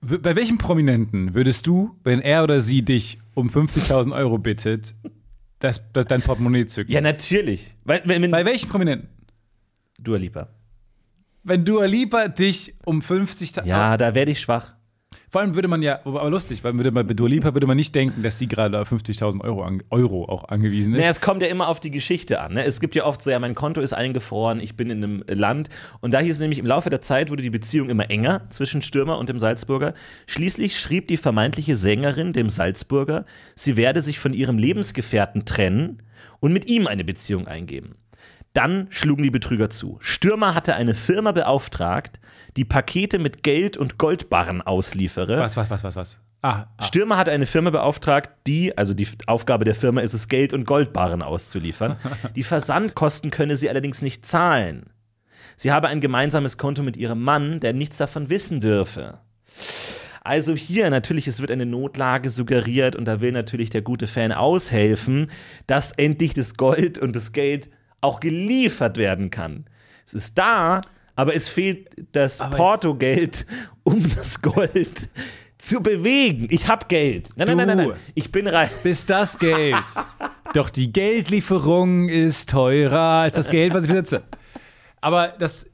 bei 0.03 0.35
welchem 0.37 0.59
Prominenten 0.59 1.35
würdest 1.35 1.67
du, 1.67 1.97
wenn 2.05 2.21
er 2.21 2.43
oder 2.43 2.61
sie 2.61 2.83
dich 2.83 3.19
um 3.35 3.49
50.000 3.49 4.13
Euro 4.15 4.37
bittet, 4.39 4.95
das, 5.61 5.81
das, 5.93 6.07
dein 6.07 6.23
Portemonnaie 6.23 6.67
zücken? 6.67 6.91
Ja, 6.93 7.01
natürlich. 7.01 7.77
Weil, 7.85 8.03
wenn, 8.05 8.21
wenn, 8.23 8.31
Bei 8.33 8.45
welchem 8.45 8.69
Prominenten? 8.69 9.09
Dua 10.01 10.19
Lipa. 10.19 10.49
Wenn 11.45 11.65
du 11.65 11.83
lieber 11.83 12.29
dich 12.29 12.75
um 12.85 13.01
50.000 13.01 13.67
Ja, 13.67 13.97
da 13.97 14.15
werde 14.15 14.31
ich 14.31 14.41
schwach. 14.41 14.75
Vor 15.33 15.41
allem 15.41 15.55
würde 15.55 15.67
man 15.67 15.81
ja, 15.81 16.01
aber 16.05 16.29
lustig, 16.29 16.63
weil 16.63 16.75
würde 16.75 16.91
man, 16.91 17.07
bei 17.07 17.15
Dua 17.15 17.27
Lipa 17.27 17.55
würde 17.55 17.67
man 17.67 17.79
nicht 17.79 17.95
denken, 17.95 18.23
dass 18.23 18.37
die 18.37 18.47
gerade 18.47 18.79
auf 18.79 18.93
50.000 18.93 19.41
Euro, 19.41 19.63
an, 19.63 19.83
Euro 19.89 20.27
auch 20.27 20.45
angewiesen 20.45 20.93
ist. 20.93 20.99
Naja, 20.99 21.09
es 21.09 21.23
kommt 21.23 21.41
ja 21.41 21.49
immer 21.49 21.69
auf 21.69 21.81
die 21.81 21.91
Geschichte 21.91 22.43
an. 22.43 22.53
Ne? 22.53 22.65
Es 22.67 22.81
gibt 22.81 22.95
ja 22.95 23.07
oft 23.07 23.23
so, 23.23 23.31
ja, 23.31 23.39
mein 23.39 23.55
Konto 23.55 23.81
ist 23.81 23.95
eingefroren, 23.95 24.61
ich 24.61 24.77
bin 24.77 24.91
in 24.91 25.03
einem 25.03 25.25
Land. 25.27 25.71
Und 26.03 26.13
da 26.13 26.19
hieß 26.19 26.35
es 26.35 26.41
nämlich, 26.41 26.59
im 26.59 26.67
Laufe 26.67 26.91
der 26.91 27.01
Zeit 27.01 27.31
wurde 27.31 27.43
die 27.43 27.49
Beziehung 27.49 27.89
immer 27.89 28.11
enger 28.11 28.43
zwischen 28.51 28.83
Stürmer 28.83 29.17
und 29.17 29.31
dem 29.31 29.39
Salzburger. 29.39 29.95
Schließlich 30.27 30.79
schrieb 30.79 31.09
die 31.09 31.17
vermeintliche 31.17 31.77
Sängerin 31.77 32.35
dem 32.35 32.51
Salzburger, 32.51 33.25
sie 33.55 33.79
werde 33.79 34.03
sich 34.03 34.19
von 34.19 34.35
ihrem 34.35 34.59
Lebensgefährten 34.59 35.47
trennen 35.47 36.03
und 36.41 36.53
mit 36.53 36.69
ihm 36.69 36.87
eine 36.87 37.05
Beziehung 37.05 37.47
eingeben. 37.49 37.95
Dann 38.53 38.87
schlugen 38.91 39.23
die 39.23 39.31
Betrüger 39.31 39.71
zu. 39.71 39.99
Stürmer 40.01 40.55
hatte 40.55 40.75
eine 40.75 40.95
Firma 40.95 41.33
beauftragt, 41.33 42.21
die 42.57 42.65
Pakete 42.65 43.19
mit 43.19 43.43
Geld 43.43 43.77
und 43.77 43.99
Goldbarren 43.99 44.61
ausliefere. 44.61 45.39
was, 45.39 45.57
was, 45.57 45.71
was, 45.71 45.85
was, 45.85 45.97
was? 45.97 46.19
Ah, 46.43 46.67
ah. 46.77 46.85
Stürmer 46.85 47.17
hat 47.17 47.29
eine 47.29 47.47
Firma 47.47 47.71
beauftragt, 47.71 48.31
die, 48.47 48.77
also 48.77 48.95
die 48.95 49.07
Aufgabe 49.27 49.65
der 49.65 49.77
Firma 49.77 50.01
ist 50.01 50.13
es, 50.13 50.29
Geld 50.29 50.53
und 50.53 50.65
Goldbarren 50.65 51.23
auszuliefern. 51.23 51.97
Die 52.37 52.43
Versandkosten 52.43 53.31
könne 53.31 53.57
sie 53.57 53.71
allerdings 53.71 54.03
nicht 54.03 54.27
zahlen. 54.27 54.87
Sie 55.57 55.71
habe 55.71 55.87
ein 55.87 56.01
gemeinsames 56.01 56.59
Konto 56.59 56.83
mit 56.83 56.97
ihrem 56.97 57.23
Mann, 57.23 57.61
der 57.61 57.73
nichts 57.73 57.97
davon 57.97 58.29
wissen 58.29 58.59
dürfe. 58.59 59.21
Also 60.25 60.55
hier 60.55 60.91
natürlich, 60.91 61.29
es 61.29 61.41
wird 61.41 61.53
eine 61.53 61.67
Notlage 61.67 62.29
suggeriert 62.29 62.97
und 62.97 63.05
da 63.05 63.21
will 63.21 63.33
natürlich 63.33 63.71
der 63.71 63.83
gute 63.83 64.09
Fan 64.09 64.33
aushelfen, 64.33 65.31
dass 65.67 65.93
endlich 65.93 66.35
das 66.35 66.57
Gold 66.57 66.99
und 66.99 67.15
das 67.15 67.33
Geld 67.33 67.71
auch 68.03 68.21
geliefert 68.21 68.99
werden 68.99 69.31
kann. 69.31 69.65
Es 70.05 70.13
ist 70.13 70.37
da, 70.37 70.83
aber 71.17 71.35
es 71.35 71.49
fehlt 71.49 71.89
das 72.13 72.41
Aber 72.41 72.57
Portogeld, 72.57 73.47
um 73.85 74.03
das 74.15 74.43
Gold 74.43 75.09
zu 75.57 75.81
bewegen. 75.81 76.49
Ich 76.51 76.67
habe 76.69 76.87
Geld. 76.89 77.31
Nein, 77.37 77.49
nein, 77.49 77.57
nein, 77.57 77.67
nein, 77.69 77.89
nein. 77.89 77.99
Ich 78.15 78.33
bin 78.33 78.47
reich. 78.47 78.71
Bis 78.83 79.07
das 79.07 79.39
Geld. 79.39 79.77
Doch 80.55 80.69
die 80.69 80.93
Geldlieferung 80.93 82.09
ist 82.09 82.51
teurer 82.51 83.23
als 83.23 83.37
das 83.37 83.49
Geld, 83.49 83.73
was 83.73 83.85
ich 83.85 83.91
besitze. 83.91 84.25
Aber 85.01 85.29
das. 85.29 85.67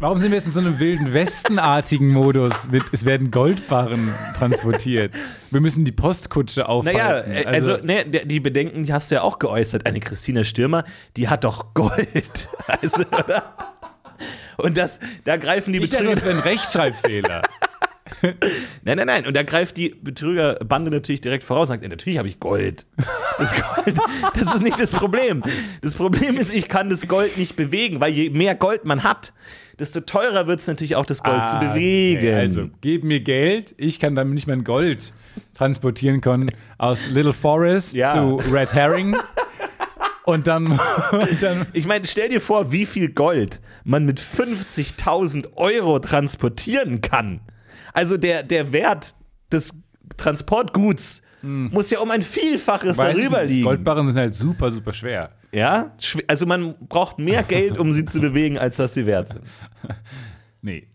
Warum 0.00 0.18
sind 0.18 0.32
wir 0.32 0.38
jetzt 0.38 0.46
in 0.46 0.52
so 0.52 0.58
einem 0.58 0.78
wilden 0.80 1.14
Westenartigen 1.14 2.08
Modus 2.10 2.68
mit, 2.68 2.82
es 2.92 3.04
werden 3.04 3.30
Goldbarren 3.30 4.12
transportiert? 4.36 5.14
Wir 5.50 5.60
müssen 5.60 5.84
die 5.84 5.92
Postkutsche 5.92 6.68
aufhalten. 6.68 6.98
Naja, 6.98 7.20
äh, 7.42 7.44
also, 7.46 7.76
ne, 7.76 8.04
der- 8.04 8.24
die 8.24 8.40
Bedenken 8.40 8.84
die 8.84 8.92
hast 8.92 9.10
du 9.10 9.14
ja 9.14 9.22
auch 9.22 9.38
geäußert. 9.38 9.86
Eine 9.86 10.00
Christina 10.00 10.42
Stürmer, 10.42 10.84
die 11.16 11.28
hat 11.28 11.44
doch 11.44 11.72
Gold. 11.74 12.48
Also, 12.66 13.02
oder? 13.04 13.54
Und 14.56 14.76
das, 14.76 14.98
da 15.24 15.36
greifen 15.36 15.72
die 15.72 15.80
Betrüger. 15.80 16.10
das 16.14 16.24
wäre 16.24 16.36
ein 16.36 16.40
Rechtschreibfehler. 16.42 17.42
Nein, 18.84 18.98
nein, 18.98 19.06
nein. 19.06 19.26
Und 19.26 19.34
da 19.34 19.42
greift 19.42 19.76
die 19.78 19.88
Betrügerbande 20.00 20.90
natürlich 20.90 21.20
direkt 21.22 21.42
voraus 21.42 21.68
und 21.68 21.74
sagt, 21.74 21.82
ja, 21.82 21.88
natürlich 21.88 22.18
habe 22.18 22.28
ich 22.28 22.38
Gold. 22.38 22.84
Das 23.38 23.54
Gold, 23.54 23.96
das 24.38 24.54
ist 24.54 24.62
nicht 24.62 24.78
das 24.78 24.90
Problem. 24.90 25.42
Das 25.80 25.94
Problem 25.94 26.36
ist, 26.36 26.54
ich 26.54 26.68
kann 26.68 26.90
das 26.90 27.08
Gold 27.08 27.38
nicht 27.38 27.56
bewegen, 27.56 28.00
weil 28.00 28.12
je 28.12 28.28
mehr 28.30 28.54
Gold 28.54 28.84
man 28.84 29.04
hat, 29.04 29.32
desto 29.78 30.00
teurer 30.00 30.46
wird 30.46 30.60
es 30.60 30.66
natürlich 30.66 30.96
auch, 30.96 31.06
das 31.06 31.22
Gold 31.22 31.46
zu 31.48 31.56
Ah, 31.56 31.60
bewegen. 31.72 32.18
okay, 32.18 32.34
also, 32.34 32.68
gib 32.82 33.04
mir 33.04 33.20
Geld, 33.20 33.74
ich 33.78 33.98
kann 34.00 34.14
damit 34.14 34.34
nicht 34.34 34.46
mein 34.46 34.64
Gold 34.64 35.12
transportieren 35.54 36.20
können 36.20 36.50
aus 36.78 37.08
Little 37.08 37.32
Forest 37.32 37.94
Ja. 37.94 38.12
zu 38.12 38.36
Red 38.52 38.72
Herring. 38.74 39.16
Und 40.26 40.46
dann, 40.46 40.78
und 41.12 41.42
dann 41.42 41.66
Ich 41.72 41.86
meine, 41.86 42.06
stell 42.06 42.28
dir 42.28 42.40
vor, 42.40 42.70
wie 42.70 42.86
viel 42.86 43.08
Gold 43.12 43.60
man 43.84 44.04
mit 44.04 44.20
50.000 44.20 45.56
Euro 45.56 45.98
transportieren 45.98 47.00
kann. 47.00 47.40
Also 47.94 48.18
der, 48.18 48.42
der 48.42 48.72
Wert 48.72 49.14
des 49.50 49.72
Transportguts 50.18 51.22
muss 51.42 51.90
ja 51.90 51.98
um 52.00 52.10
ein 52.10 52.22
Vielfaches 52.22 52.96
Hm. 52.98 53.04
weiß 53.04 53.16
darüber 53.18 53.40
nicht. 53.42 53.50
liegen. 53.50 53.64
Goldbarren 53.64 54.06
sind 54.06 54.16
halt 54.16 54.34
super, 54.34 54.70
super 54.70 54.92
schwer. 54.94 55.30
Ja? 55.52 55.94
Also 56.26 56.46
man 56.46 56.74
braucht 56.88 57.18
mehr 57.18 57.42
Geld, 57.48 57.78
um 57.78 57.92
sie 57.92 58.04
zu 58.06 58.20
bewegen, 58.20 58.56
als 58.58 58.76
dass 58.76 58.94
sie 58.94 59.06
wert 59.06 59.30
sind. 59.30 59.44
Nee. 60.62 60.88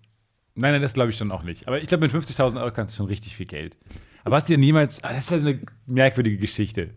Nein, 0.55 0.71
nein, 0.73 0.81
das 0.81 0.93
glaube 0.93 1.12
ich 1.12 1.15
schon 1.17 1.31
auch 1.31 1.43
nicht. 1.43 1.67
Aber 1.67 1.79
ich 1.79 1.88
glaube, 1.88 2.01
mit 2.03 2.12
50.000 2.12 2.59
Euro 2.59 2.71
kannst 2.71 2.93
du 2.93 2.97
schon 2.97 3.05
richtig 3.05 3.35
viel 3.35 3.45
Geld. 3.45 3.77
Aber 4.23 4.38
hat 4.38 4.47
sie 4.47 4.53
ja 4.53 4.59
niemals. 4.59 5.03
Ah, 5.03 5.13
das 5.13 5.25
ist 5.25 5.29
ja 5.29 5.38
eine 5.38 5.59
merkwürdige 5.85 6.38
Geschichte. 6.38 6.89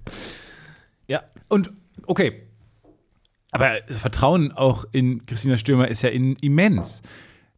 Ja. 1.07 1.23
Und, 1.49 1.71
okay. 2.07 2.45
Aber 3.51 3.81
das 3.87 4.01
Vertrauen 4.01 4.53
auch 4.53 4.87
in 4.93 5.27
Christina 5.27 5.59
Stürmer 5.59 5.89
ist 5.89 6.01
ja 6.03 6.09
in, 6.09 6.35
immens. 6.37 7.03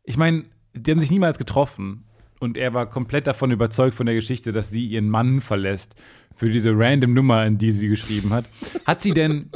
Ich 0.03 0.17
meine, 0.17 0.45
die 0.75 0.91
haben 0.91 0.99
sich 0.99 1.13
niemals 1.13 1.39
getroffen. 1.39 2.05
Und 2.45 2.59
er 2.59 2.75
war 2.75 2.91
komplett 2.91 3.27
davon 3.27 3.51
überzeugt 3.51 3.95
von 3.95 4.05
der 4.05 4.15
Geschichte, 4.15 4.53
dass 4.53 4.69
sie 4.69 4.87
ihren 4.87 5.09
Mann 5.09 5.41
verlässt 5.41 5.95
für 6.37 6.51
diese 6.51 6.73
random 6.75 7.15
Nummer, 7.15 7.47
in 7.47 7.57
die 7.57 7.71
sie 7.71 7.89
geschrieben 7.89 8.35
hat. 8.35 8.45
Hat 8.85 9.01
sie 9.01 9.13
denn, 9.13 9.49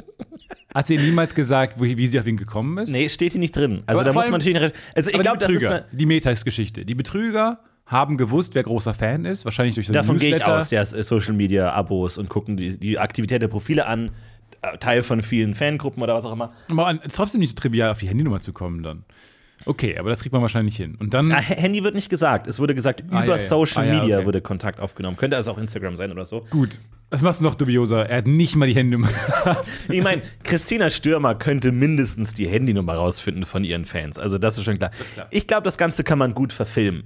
hat 0.75 0.87
sie 0.87 0.97
niemals 0.97 1.35
gesagt, 1.35 1.75
wo, 1.79 1.85
wie 1.85 2.07
sie 2.07 2.19
auf 2.19 2.27
ihn 2.27 2.39
gekommen 2.39 2.79
ist? 2.79 2.91
Nee, 2.91 3.11
steht 3.11 3.33
hier 3.33 3.41
nicht 3.41 3.55
drin. 3.55 3.83
Also 3.85 4.01
Aber 4.01 4.09
da 4.09 4.15
muss 4.15 4.31
man 4.31 4.41
natürlich. 4.41 4.73
Also 4.95 5.11
ich 5.11 5.19
glaube, 5.19 5.37
die 5.39 5.45
das 5.45 5.53
ist 5.53 5.67
eine, 5.67 5.85
die 5.93 6.07
Metax-Geschichte. 6.07 6.87
Die 6.87 6.95
Betrüger 6.95 7.61
haben 7.85 8.17
gewusst, 8.17 8.55
wer 8.55 8.63
großer 8.63 8.95
Fan 8.95 9.27
ist, 9.27 9.45
wahrscheinlich 9.45 9.75
durch 9.75 9.87
so 9.87 9.93
Davon 9.93 10.17
gehe 10.17 10.29
ich 10.29 10.35
Newsletter. 10.37 10.59
aus, 10.59 10.71
ja, 10.71 10.85
Social 10.85 11.35
Media 11.35 11.73
Abos 11.73 12.17
und 12.17 12.31
gucken 12.31 12.57
die, 12.57 12.79
die 12.79 12.99
Aktivität 12.99 13.43
der 13.43 13.49
Profile 13.49 13.87
an, 13.87 14.13
äh, 14.63 14.79
Teil 14.79 15.03
von 15.03 15.23
vielen 15.23 15.55
Fangruppen 15.55 16.03
oder 16.03 16.15
was 16.15 16.25
auch 16.25 16.33
immer. 16.33 16.53
Aber 16.69 16.91
es 16.91 17.09
ist 17.09 17.17
trotzdem 17.17 17.41
nicht 17.41 17.51
so 17.51 17.57
trivial, 17.57 17.91
auf 17.91 17.99
die 17.99 18.09
Handynummer 18.09 18.41
zu 18.41 18.55
kommen 18.55 18.83
dann. 18.83 19.05
Okay, 19.69 19.99
aber 19.99 20.09
das 20.09 20.23
kriegt 20.23 20.33
man 20.33 20.41
wahrscheinlich 20.41 20.77
hin. 20.77 20.97
Und 20.99 21.13
dann. 21.13 21.31
Ah, 21.31 21.37
Handy 21.41 21.85
wird 21.85 21.95
nicht 21.95 22.09
gesagt. 22.09 22.47
Es 22.47 22.59
wurde 22.59 22.75
gesagt, 22.75 23.05
Ah, 23.11 23.23
über 23.25 23.37
ja, 23.37 23.37
ja. 23.37 23.39
Social 23.39 23.85
Ah, 23.85 23.87
ja, 23.87 24.01
Media 24.01 24.17
okay. 24.17 24.27
wurde 24.27 24.41
Kontakt 24.41 24.81
aufgenommen. 24.81 25.19
Könnte 25.19 25.37
also 25.37 25.51
auch 25.51 25.59
Instagram 25.59 25.95
sein 25.95 26.11
oder 26.11 26.25
so. 26.25 26.47
Gut. 26.51 26.79
Das 27.11 27.21
macht 27.21 27.35
es 27.35 27.41
noch 27.43 27.55
dubioser. 27.55 28.09
Er 28.09 28.19
hat 28.19 28.27
nicht 28.27 28.57
mal 28.57 28.67
die 28.67 28.75
Handynummer. 28.75 29.09
Ich 29.91 30.03
meine, 30.03 30.23
Christina 30.43 30.91
Stürmer 30.91 31.35
könnte 31.35 31.71
mindestens 31.73 32.35
die 32.35 32.47
Handynummer 32.49 32.95
rausfinden 32.95 33.45
von 33.47 33.63
ihren 33.65 33.85
Fans. 33.85 34.19
Also 34.19 34.39
das 34.39 34.59
ist 34.59 34.65
schon 34.65 34.79
klar. 34.79 34.91
klar. 35.15 35.27
Ich 35.31 35.47
glaube, 35.47 35.63
das 35.65 35.79
Ganze 35.79 36.03
kann 36.03 36.19
man 36.19 36.35
gut 36.35 36.53
verfilmen. 36.53 37.05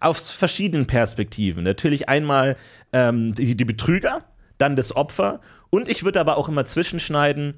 Aus 0.00 0.30
verschiedenen 0.30 0.86
Perspektiven. 0.86 1.62
Natürlich 1.64 2.08
einmal 2.08 2.56
ähm, 2.92 3.34
die, 3.34 3.56
die 3.56 3.64
Betrüger, 3.64 4.24
dann 4.58 4.76
das 4.76 4.94
Opfer 4.96 5.40
und 5.70 5.88
ich 5.88 6.04
würde 6.04 6.20
aber 6.20 6.36
auch 6.36 6.48
immer 6.48 6.64
zwischenschneiden, 6.64 7.54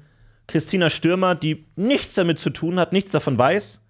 Christina 0.47 0.89
Stürmer, 0.89 1.35
die 1.35 1.65
nichts 1.75 2.15
damit 2.15 2.37
zu 2.39 2.49
tun 2.49 2.79
hat, 2.79 2.91
nichts 2.93 3.11
davon 3.11 3.37
weiß, 3.37 3.82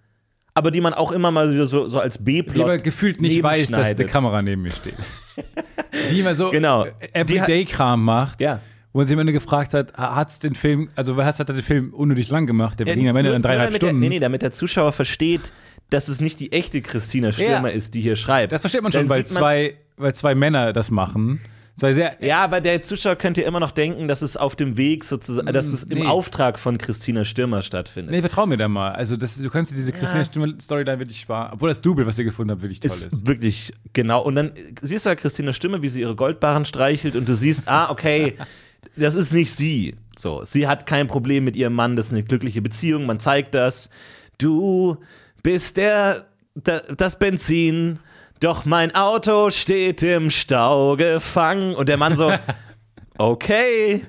aber 0.54 0.70
die 0.70 0.80
man 0.80 0.94
auch 0.94 1.12
immer 1.12 1.30
mal 1.30 1.52
wieder 1.52 1.66
so, 1.66 1.88
so 1.88 1.98
als 1.98 2.22
B-Plot 2.24 2.56
Lieber 2.56 2.78
gefühlt 2.78 3.20
nicht 3.20 3.42
weiß, 3.42 3.70
dass 3.70 3.94
eine. 3.96 4.06
Kamera 4.06 4.40
neben 4.40 4.62
mir 4.62 4.70
steht. 4.70 4.94
Die 6.10 6.20
immer 6.20 6.34
so 6.34 6.50
Genau. 6.50 6.86
Everyday-Kram 7.12 8.04
macht. 8.04 8.40
Ja. 8.40 8.60
Wo 8.92 8.98
man 8.98 9.06
sich 9.06 9.14
am 9.14 9.20
Ende 9.20 9.32
gefragt 9.32 9.74
hat, 9.74 9.92
hat 9.96 10.28
es 10.28 10.38
den 10.38 10.54
Film, 10.54 10.88
also 10.94 11.16
was 11.16 11.38
hat 11.40 11.48
er 11.48 11.54
den 11.56 11.64
Film 11.64 11.92
unnötig 11.92 12.28
lang 12.30 12.46
gemacht? 12.46 12.78
Der 12.78 12.86
ging 12.94 13.08
am 13.08 13.16
Ende 13.16 13.30
Nur- 13.30 13.34
dann 13.34 13.42
dreieinhalb 13.42 13.74
Stunden. 13.74 14.00
Der, 14.00 14.08
nee, 14.08 14.14
nee, 14.16 14.20
damit 14.20 14.42
der 14.42 14.52
Zuschauer 14.52 14.92
versteht, 14.92 15.52
dass 15.90 16.06
es 16.08 16.20
nicht 16.20 16.38
die 16.38 16.52
echte 16.52 16.80
Christina 16.82 17.32
Stürmer 17.32 17.68
Ja. 17.70 17.74
ist, 17.74 17.94
die 17.94 18.00
hier 18.00 18.14
schreibt. 18.14 18.52
Das 18.52 18.60
versteht 18.62 18.82
man 18.82 18.92
schon, 18.92 19.08
weil 19.08 19.18
man- 19.18 19.26
zwei, 19.26 19.74
weil 19.96 20.14
zwei 20.14 20.34
Männer 20.36 20.72
das 20.72 20.92
machen. 20.92 21.40
Zwei 21.76 21.92
sehr. 21.92 22.16
Ja, 22.20 22.44
aber 22.44 22.60
der 22.60 22.82
Zuschauer 22.82 23.16
könnte 23.16 23.42
immer 23.42 23.58
noch 23.58 23.72
denken, 23.72 24.06
dass 24.06 24.22
es 24.22 24.36
auf 24.36 24.54
dem 24.54 24.76
Weg 24.76 25.02
sozusagen, 25.04 25.52
dass 25.52 25.66
es 25.66 25.82
im 25.82 25.98
nee. 25.98 26.06
Auftrag 26.06 26.58
von 26.58 26.78
Christina 26.78 27.24
Stürmer 27.24 27.62
stattfindet. 27.62 28.12
Nee, 28.12 28.20
vertrau 28.20 28.46
mir 28.46 28.56
da 28.56 28.68
mal. 28.68 28.92
Also, 28.92 29.16
das, 29.16 29.36
du 29.36 29.50
kannst 29.50 29.72
dir 29.72 29.76
diese 29.76 29.90
Christina 29.90 30.24
Stimme-Storyline 30.24 31.00
wirklich 31.00 31.18
sparen. 31.18 31.52
Obwohl 31.52 31.70
das 31.70 31.80
Double, 31.80 32.06
was 32.06 32.16
ihr 32.16 32.24
gefunden 32.24 32.52
habt, 32.52 32.62
wirklich 32.62 32.78
toll 32.78 32.92
ist. 32.92 33.06
ist 33.06 33.26
wirklich 33.26 33.72
genau. 33.92 34.22
Und 34.22 34.36
dann 34.36 34.52
siehst 34.82 35.04
du 35.04 35.10
ja 35.10 35.16
Christina 35.16 35.52
Stimme, 35.52 35.82
wie 35.82 35.88
sie 35.88 36.02
ihre 36.02 36.14
Goldbarren 36.14 36.64
streichelt 36.64 37.16
und 37.16 37.28
du 37.28 37.34
siehst, 37.34 37.68
ah, 37.68 37.90
okay, 37.90 38.36
das 38.96 39.16
ist 39.16 39.32
nicht 39.32 39.52
sie. 39.52 39.96
So, 40.16 40.44
sie 40.44 40.68
hat 40.68 40.86
kein 40.86 41.08
Problem 41.08 41.42
mit 41.42 41.56
ihrem 41.56 41.74
Mann, 41.74 41.96
das 41.96 42.06
ist 42.06 42.12
eine 42.12 42.22
glückliche 42.22 42.62
Beziehung, 42.62 43.04
man 43.04 43.18
zeigt 43.18 43.52
das. 43.54 43.90
Du 44.38 44.98
bist 45.42 45.76
der, 45.76 46.26
da, 46.54 46.80
das 46.96 47.18
Benzin, 47.18 47.98
doch 48.40 48.64
mein 48.64 48.94
Auto 48.94 49.50
steht 49.50 50.02
im 50.02 50.30
Stau 50.30 50.96
gefangen. 50.96 51.74
Und 51.74 51.88
der 51.88 51.96
Mann 51.96 52.16
so, 52.16 52.32
okay, 53.18 54.06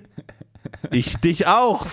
ich 0.91 1.15
dich 1.17 1.47
auch. 1.47 1.85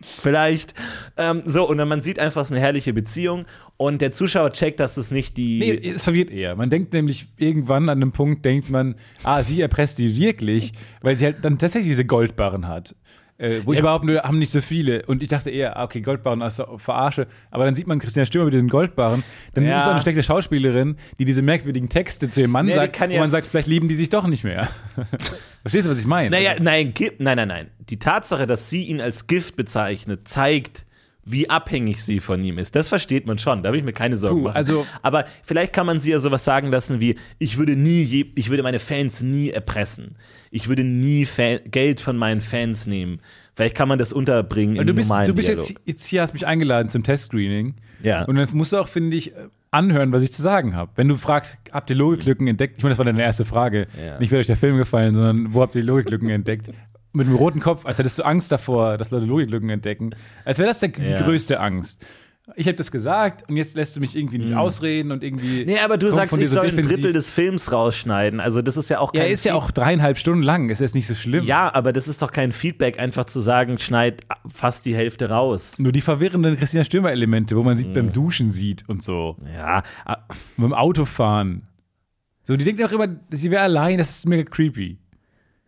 Vielleicht. 0.00 0.74
Ähm, 1.16 1.42
so, 1.46 1.66
und 1.66 1.78
dann 1.78 1.88
man 1.88 2.02
sieht 2.02 2.18
einfach, 2.18 2.42
es 2.42 2.48
ist 2.48 2.52
eine 2.52 2.60
herrliche 2.60 2.92
Beziehung. 2.92 3.46
Und 3.76 4.02
der 4.02 4.12
Zuschauer 4.12 4.52
checkt, 4.52 4.78
dass 4.78 4.96
es 4.96 5.10
nicht 5.10 5.36
die. 5.36 5.58
Nee, 5.58 5.90
es 5.94 6.02
verwirrt 6.02 6.30
eher. 6.30 6.54
Man 6.54 6.70
denkt 6.70 6.92
nämlich 6.92 7.26
irgendwann 7.38 7.88
an 7.88 7.98
einem 8.02 8.12
Punkt, 8.12 8.44
denkt 8.44 8.70
man, 8.70 8.94
ah, 9.22 9.42
sie 9.42 9.60
erpresst 9.60 9.98
die 9.98 10.16
wirklich, 10.16 10.72
weil 11.00 11.16
sie 11.16 11.24
halt 11.24 11.38
dann 11.42 11.58
tatsächlich 11.58 11.90
diese 11.90 12.04
Goldbarren 12.04 12.68
hat. 12.68 12.94
Äh, 13.36 13.62
wo 13.64 13.72
ich 13.72 13.80
überhaupt 13.80 14.04
nur, 14.04 14.22
haben 14.22 14.38
nicht 14.38 14.52
so 14.52 14.60
viele. 14.60 15.04
Und 15.06 15.20
ich 15.20 15.26
dachte 15.28 15.50
eher, 15.50 15.76
ah, 15.76 15.82
okay, 15.84 16.00
Goldbarren, 16.00 16.40
also 16.40 16.78
verarsche. 16.78 17.26
Aber 17.50 17.64
dann 17.64 17.74
sieht 17.74 17.88
man 17.88 17.98
Christina 17.98 18.24
Stürmer 18.26 18.44
mit 18.44 18.54
diesen 18.54 18.68
Goldbarren. 18.68 19.24
Dann 19.54 19.66
Ja. 19.66 19.74
ist 19.74 19.82
es 19.82 19.88
auch 19.88 19.92
eine 19.92 20.02
schlechte 20.02 20.22
Schauspielerin, 20.22 20.96
die 21.18 21.24
diese 21.24 21.42
merkwürdigen 21.42 21.88
Texte 21.88 22.30
zu 22.30 22.40
ihrem 22.42 22.52
Mann 22.52 22.66
Nee, 22.66 22.74
sagt. 22.74 22.92
kann 22.92 23.08
und 23.10 23.14
ja- 23.16 23.20
man 23.20 23.30
sagt, 23.30 23.46
vielleicht 23.46 23.66
lieben 23.66 23.88
die 23.88 23.96
sich 23.96 24.08
doch 24.08 24.28
nicht 24.28 24.44
mehr. 24.44 24.68
Verstehst 25.62 25.86
du, 25.86 25.90
was 25.90 25.98
ich 25.98 26.06
meine? 26.06 26.30
Naja, 26.30 26.52
Also, 26.52 26.62
nein, 26.62 26.94
nein, 27.18 27.36
nein, 27.36 27.48
nein. 27.48 27.70
Die 27.90 27.98
Tatsache, 27.98 28.46
dass 28.46 28.70
sie 28.70 28.84
ihn 28.84 29.00
als 29.00 29.26
Gift 29.26 29.56
bezeichnet, 29.56 30.28
zeigt, 30.28 30.86
wie 31.26 31.48
abhängig 31.48 32.02
sie 32.04 32.20
von 32.20 32.42
ihm 32.44 32.58
ist. 32.58 32.74
Das 32.76 32.88
versteht 32.88 33.26
man 33.26 33.38
schon. 33.38 33.62
Da 33.62 33.72
will 33.72 33.78
ich 33.78 33.84
mir 33.84 33.92
keine 33.92 34.16
Sorgen 34.16 34.36
Du, 34.38 34.42
machen. 34.44 34.56
also- 34.56 34.86
Aber 35.02 35.24
vielleicht 35.42 35.72
kann 35.72 35.86
man 35.86 35.98
sie 36.00 36.10
ja 36.10 36.18
sowas 36.18 36.44
sagen 36.44 36.70
lassen 36.70 37.00
wie: 37.00 37.16
Ich 37.38 37.56
würde 37.58 37.76
nie, 37.76 38.02
je, 38.02 38.26
ich 38.34 38.50
würde 38.50 38.62
meine 38.62 38.78
Fans 38.78 39.22
nie 39.22 39.50
erpressen. 39.50 40.16
Ich 40.50 40.68
würde 40.68 40.84
nie 40.84 41.24
Fa 41.24 41.58
Geld 41.70 42.00
von 42.00 42.16
meinen 42.16 42.40
Fans 42.40 42.86
nehmen. 42.86 43.20
Vielleicht 43.56 43.74
kann 43.74 43.88
man 43.88 43.98
das 43.98 44.12
unterbringen 44.12 44.76
im 44.76 44.86
du 44.86 44.94
bist, 44.94 45.08
normalen 45.08 45.26
du 45.28 45.34
bist 45.34 45.48
Dialog. 45.48 45.68
jetzt, 45.68 45.80
jetzt 45.84 46.06
hier, 46.06 46.22
hast 46.22 46.32
mich 46.34 46.46
eingeladen 46.46 46.88
zum 46.88 47.02
Testscreening. 47.04 47.74
Ja. 48.02 48.24
Und 48.24 48.36
dann 48.36 48.48
musst 48.52 48.72
du 48.72 48.76
auch, 48.78 48.88
finde 48.88 49.16
ich, 49.16 49.32
anhören, 49.70 50.12
was 50.12 50.22
ich 50.22 50.32
zu 50.32 50.42
sagen 50.42 50.76
habe. 50.76 50.90
Wenn 50.96 51.08
du 51.08 51.16
fragst, 51.16 51.58
habt 51.72 51.88
ihr 51.90 51.96
Logiklücken 51.96 52.46
entdeckt? 52.46 52.74
Ich 52.76 52.82
meine, 52.82 52.90
das 52.92 52.98
war 52.98 53.04
deine 53.04 53.22
erste 53.22 53.44
Frage. 53.44 53.86
Ja. 54.04 54.18
Nicht, 54.18 54.30
wird 54.30 54.40
euch 54.40 54.46
der 54.46 54.56
Film 54.56 54.76
gefallen, 54.76 55.14
sondern 55.14 55.52
wo 55.54 55.62
habt 55.62 55.74
ihr 55.74 55.82
Logiklücken 55.82 56.28
entdeckt? 56.30 56.70
Mit 57.14 57.26
dem 57.26 57.34
roten 57.36 57.60
Kopf, 57.60 57.86
als 57.86 57.98
hättest 57.98 58.18
du 58.18 58.24
Angst 58.24 58.50
davor, 58.52 58.98
dass 58.98 59.10
Leute 59.10 59.24
Logiklücken 59.26 59.70
entdecken. 59.70 60.14
Als 60.44 60.58
wäre 60.58 60.68
das 60.68 60.80
der, 60.80 60.90
die 60.90 61.02
Ja. 61.02 61.22
größte 61.22 61.60
Angst. 61.60 62.04
Ich 62.56 62.66
habe 62.66 62.76
das 62.76 62.90
gesagt 62.90 63.48
und 63.48 63.56
jetzt 63.56 63.74
lässt 63.74 63.96
du 63.96 64.00
mich 64.00 64.14
irgendwie 64.14 64.36
nicht 64.36 64.52
ausreden 64.52 65.12
und 65.12 65.24
irgendwie. 65.24 65.60
Hm. 65.60 65.66
Nee, 65.66 65.78
aber 65.78 65.96
du 65.96 66.10
sagst, 66.10 66.36
ich 66.36 66.50
so 66.50 66.56
soll 66.56 66.66
ein. 66.66 66.76
Drittel 66.76 67.14
des 67.14 67.30
Films 67.30 67.72
rausschneiden. 67.72 68.38
Also, 68.38 68.60
das 68.60 68.76
ist 68.76 68.90
ja 68.90 68.98
auch 68.98 69.12
kein 69.12 69.22
Ja, 69.22 69.28
ist 69.28 69.44
ja 69.46 69.54
auch 69.54 69.70
dreieinhalb 69.70 70.18
Stunden 70.18 70.42
lang. 70.42 70.68
Ist 70.68 70.82
jetzt 70.82 70.94
nicht 70.94 71.06
so 71.06 71.14
schlimm. 71.14 71.44
Ja, 71.46 71.72
aber 71.74 71.94
das 71.94 72.06
ist 72.06 72.20
doch 72.20 72.32
kein 72.32 72.52
Feedback, 72.52 72.98
einfach 72.98 73.24
zu 73.24 73.40
sagen, 73.40 73.78
schneid 73.78 74.20
fast 74.52 74.84
die 74.84 74.94
Hälfte 74.94 75.30
raus. 75.30 75.78
Nur 75.78 75.92
die 75.92 76.02
verwirrenden 76.02 76.58
Christina 76.58 76.84
Stürmer-Elemente, 76.84 77.56
wo 77.56 77.62
man 77.62 77.78
sie 77.78 77.84
Hm. 77.84 77.94
beim 77.94 78.12
Duschen 78.12 78.50
sieht 78.50 78.86
und 78.90 79.02
so. 79.02 79.36
Ja, 79.56 79.82
Und 80.58 80.64
beim 80.64 80.74
Autofahren. 80.74 81.62
So, 82.46 82.58
die 82.58 82.64
denkt 82.66 82.84
auch 82.84 82.92
immer, 82.92 83.08
sie 83.30 83.50
wäre 83.50 83.62
allein, 83.62 83.96
das 83.96 84.18
ist 84.18 84.28
mega 84.28 84.42
creepy. 84.44 84.98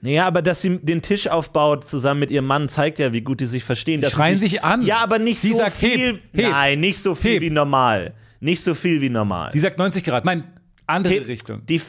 Naja, 0.06 0.24
aber 0.24 0.40
dass 0.40 0.62
sie 0.62 0.78
den 0.78 1.02
Tisch 1.02 1.26
aufbaut 1.26 1.88
zusammen 1.88 2.20
mit 2.20 2.30
ihrem 2.30 2.46
Mann, 2.46 2.68
zeigt 2.68 3.00
ja, 3.00 3.12
wie 3.12 3.22
gut 3.22 3.40
die 3.40 3.46
sich 3.46 3.64
verstehen. 3.64 4.00
Die 4.00 4.06
schreien 4.06 4.38
sich 4.38 4.62
an. 4.62 4.82
Ja, 4.82 4.98
aber 4.98 5.18
nicht 5.18 5.40
Sie 5.40 5.48
so 5.52 5.58
sagt, 5.58 5.72
viel. 5.72 5.98
heb, 5.98 6.20
heb, 6.32 6.50
nein, 6.52 6.78
nicht 6.78 7.00
so 7.00 7.16
viel 7.16 7.34
heb. 7.34 7.42
wie 7.42 7.50
normal. 7.50 8.14
Nicht 8.38 8.62
so 8.62 8.74
viel 8.74 9.00
wie 9.00 9.10
normal. 9.10 9.50
Sie 9.50 9.58
sagt 9.58 9.78
90 9.78 10.04
Grad. 10.04 10.24
Nein, 10.24 10.44
andere 10.86 11.26
Richtung. 11.26 11.66
Die, 11.66 11.82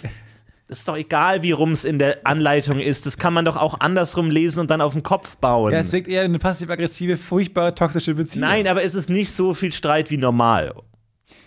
das 0.68 0.80
ist 0.80 0.88
doch 0.88 0.98
egal, 0.98 1.44
wie 1.44 1.52
rum 1.52 1.74
es 1.74 1.86
in 1.86 2.00
der 2.00 2.26
Anleitung 2.26 2.80
ist. 2.80 3.06
Das 3.06 3.20
kann 3.20 3.36
man 3.36 3.46
doch 3.46 3.56
auch 3.56 3.82
andersrum 3.82 4.32
lesen 4.32 4.62
und 4.62 4.72
dann 4.72 4.82
auf 4.82 4.94
den 4.94 5.04
Kopf 5.04 5.36
bauen. 5.38 5.72
Ja, 5.72 5.78
es 5.78 5.92
wirkt 5.92 6.08
eher 6.08 6.24
eine 6.24 6.40
passiv-aggressive, 6.40 7.18
furchtbar 7.18 7.76
toxische 7.76 8.16
Beziehung. 8.16 8.48
Nein, 8.50 8.68
aber 8.68 8.82
es 8.82 8.96
ist 8.96 9.12
nicht 9.12 9.30
so 9.32 9.54
viel 9.54 9.72
Streit 9.72 10.10
wie 10.10 10.18
normal. 10.18 10.74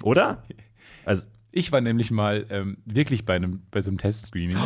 Oder? 0.05 0.45
Also, 1.07 1.27
Ich 1.53 1.73
war 1.73 1.81
nämlich 1.81 2.11
mal 2.11 2.47
ähm, 2.51 2.79
wirklich 2.85 3.25
bei, 3.25 3.37
einem, 3.37 3.63
bei 3.71 3.81
so 3.81 3.91
einem 3.91 3.99
Testscreening, 3.99 4.57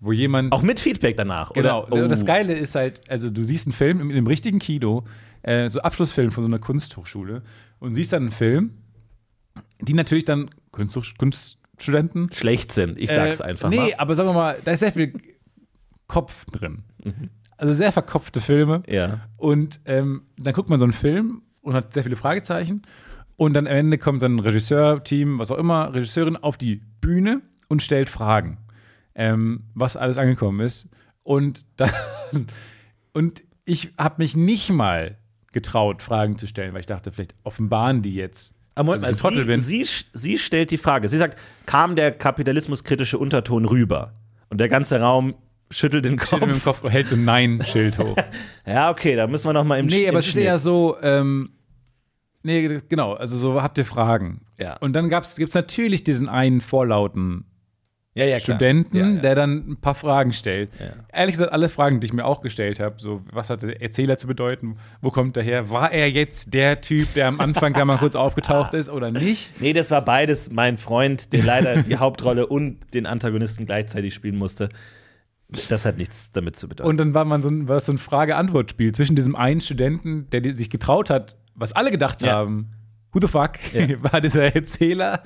wo 0.00 0.12
jemand. 0.12 0.52
auch 0.52 0.62
mit 0.62 0.78
Feedback 0.80 1.16
danach, 1.16 1.52
genau. 1.52 1.84
oder? 1.84 1.92
Oh. 1.92 2.02
Und 2.02 2.08
Das 2.10 2.24
Geile 2.26 2.52
ist 2.52 2.74
halt, 2.74 3.08
also 3.10 3.30
du 3.30 3.42
siehst 3.42 3.66
einen 3.66 3.72
Film 3.72 4.00
in 4.00 4.10
einem 4.10 4.26
richtigen 4.26 4.58
Kino, 4.58 5.04
äh, 5.42 5.68
so 5.68 5.80
Abschlussfilm 5.80 6.30
von 6.30 6.44
so 6.44 6.48
einer 6.48 6.58
Kunsthochschule, 6.58 7.42
und 7.78 7.94
siehst 7.94 8.12
dann 8.12 8.24
einen 8.24 8.30
Film, 8.32 8.74
die 9.80 9.94
natürlich 9.94 10.24
dann 10.24 10.50
Kunsthoch 10.70 11.04
Kunststudenten 11.18 12.30
schlecht 12.32 12.72
sind. 12.72 12.98
Ich 12.98 13.10
sag's 13.10 13.40
Äh, 13.40 13.44
einfach 13.44 13.70
nee, 13.70 13.76
mal. 13.76 13.94
aber 13.98 14.14
sagen 14.14 14.28
wir 14.28 14.34
mal, 14.34 14.58
da 14.64 14.72
ist 14.72 14.80
sehr 14.80 14.92
viel 14.92 15.14
Kopf 16.08 16.44
drin. 16.46 16.84
Also 17.56 17.72
sehr 17.72 17.90
verkopfte 17.92 18.40
Filme. 18.40 18.82
Ja. 18.86 19.20
Und 19.36 19.80
ähm, 19.86 20.26
dann 20.38 20.52
guckt 20.52 20.68
man 20.68 20.78
so 20.78 20.84
einen 20.84 20.92
Film 20.92 21.42
und 21.62 21.74
hat 21.74 21.92
sehr 21.94 22.02
viele 22.02 22.16
Fragezeichen. 22.16 22.82
Und 23.42 23.54
dann 23.54 23.66
am 23.66 23.72
Ende 23.72 23.98
kommt 23.98 24.22
dann 24.22 24.36
ein 24.36 24.38
Regisseur, 24.38 25.02
Team, 25.02 25.40
was 25.40 25.50
auch 25.50 25.58
immer, 25.58 25.92
Regisseurin 25.92 26.36
auf 26.36 26.56
die 26.56 26.80
Bühne 27.00 27.42
und 27.66 27.82
stellt 27.82 28.08
Fragen, 28.08 28.58
ähm, 29.16 29.64
was 29.74 29.96
alles 29.96 30.16
angekommen 30.16 30.60
ist. 30.60 30.88
Und 31.24 31.66
dann, 31.76 31.90
und 33.12 33.42
ich 33.64 33.94
habe 33.98 34.22
mich 34.22 34.36
nicht 34.36 34.70
mal 34.70 35.16
getraut, 35.50 36.02
Fragen 36.02 36.38
zu 36.38 36.46
stellen, 36.46 36.72
weil 36.72 36.82
ich 36.82 36.86
dachte, 36.86 37.10
vielleicht 37.10 37.34
offenbaren 37.42 38.00
die 38.00 38.14
jetzt. 38.14 38.54
Aber 38.76 38.94
Moment 38.94 39.06
ein 39.06 39.16
mal, 39.20 39.40
sie, 39.40 39.44
bin. 39.44 39.58
sie, 39.58 39.86
sie 40.12 40.38
stellt 40.38 40.70
die 40.70 40.78
Frage. 40.78 41.08
Sie 41.08 41.18
sagt, 41.18 41.36
kam 41.66 41.96
der 41.96 42.12
kapitalismuskritische 42.12 43.18
Unterton 43.18 43.64
rüber? 43.64 44.12
Und 44.50 44.58
der 44.58 44.68
ganze 44.68 45.00
Raum 45.00 45.34
schüttelt 45.68 46.04
den 46.04 46.16
Kopf. 46.16 46.28
Schüttelt 46.28 46.52
dem 46.52 46.62
Kopf 46.62 46.84
und 46.84 46.90
hält 46.90 47.08
so 47.08 47.16
ein 47.16 47.24
Nein-Schild 47.24 47.98
hoch. 47.98 48.16
Ja, 48.68 48.92
okay, 48.92 49.16
da 49.16 49.26
müssen 49.26 49.48
wir 49.48 49.52
noch 49.52 49.64
mal 49.64 49.80
im 49.80 49.86
Nee, 49.86 50.04
im 50.04 50.10
aber 50.10 50.20
es 50.20 50.26
ist 50.28 50.34
Schnitt. 50.34 50.44
eher 50.44 50.58
so, 50.58 50.96
ähm, 51.02 51.50
Nee, 52.42 52.80
genau. 52.88 53.14
Also 53.14 53.36
so 53.36 53.62
habt 53.62 53.78
ihr 53.78 53.84
Fragen. 53.84 54.40
Ja. 54.58 54.76
Und 54.78 54.94
dann 54.94 55.08
gibt 55.08 55.24
es 55.24 55.54
natürlich 55.54 56.04
diesen 56.04 56.28
einen 56.28 56.60
vorlauten 56.60 57.44
Ja, 58.14 58.24
ja. 58.24 58.38
Studenten, 58.38 58.96
Ja, 58.96 59.10
der 59.20 59.34
dann 59.34 59.70
ein 59.70 59.76
paar 59.80 59.94
Fragen 59.94 60.32
stellt. 60.32 60.70
Ehrlich 61.12 61.34
gesagt, 61.34 61.52
alle 61.52 61.68
Fragen, 61.68 62.00
die 62.00 62.06
ich 62.06 62.12
mir 62.12 62.24
auch 62.24 62.40
gestellt 62.42 62.80
habe, 62.80 62.96
so 62.98 63.22
was 63.32 63.48
hat 63.48 63.62
der 63.62 63.80
Erzähler 63.80 64.16
zu 64.16 64.26
bedeuten, 64.26 64.76
wo 65.00 65.10
kommt 65.10 65.36
er 65.36 65.42
her, 65.42 65.70
war 65.70 65.92
er 65.92 66.10
jetzt 66.10 66.52
der 66.52 66.80
Typ, 66.80 67.14
der 67.14 67.28
am 67.28 67.40
Anfang 67.40 67.72
da 67.72 67.84
mal 67.84 67.96
kurz 67.96 68.14
aufgetaucht 68.14 68.74
ist 68.74 68.90
oder 68.90 69.10
nicht? 69.10 69.50
Nee, 69.60 69.72
das 69.72 69.90
war 69.90 70.04
beides 70.04 70.50
mein 70.50 70.76
Freund, 70.78 71.32
der 71.32 71.44
leider 71.44 71.82
die 71.82 71.96
Hauptrolle 71.96 72.46
und 72.46 72.78
den 72.92 73.06
Antagonisten 73.06 73.66
gleichzeitig 73.66 74.14
spielen 74.14 74.36
musste. 74.36 74.68
Das 75.68 75.84
hat 75.84 75.98
nichts 75.98 76.32
damit 76.32 76.56
zu 76.56 76.66
bedeuten. 76.68 76.88
Und 76.88 76.96
dann 76.96 77.12
war 77.14 77.24
man 77.26 77.42
so 77.42 77.50
ein, 77.50 77.68
war 77.68 77.78
so 77.78 77.92
ein 77.92 77.98
Frage-Antwort-Spiel 77.98 78.92
zwischen 78.92 79.16
diesem 79.16 79.36
einen 79.36 79.60
Studenten, 79.60 80.28
der 80.30 80.42
sich 80.54 80.70
getraut 80.70 81.10
hat, 81.10 81.36
was 81.54 81.72
alle 81.72 81.90
gedacht 81.90 82.22
Ja. 82.22 82.32
haben, 82.32 82.70
who 83.12 83.20
the 83.20 83.28
fuck, 83.28 83.52
war 84.12 84.20
dieser 84.20 84.54
Erzähler. 84.54 85.22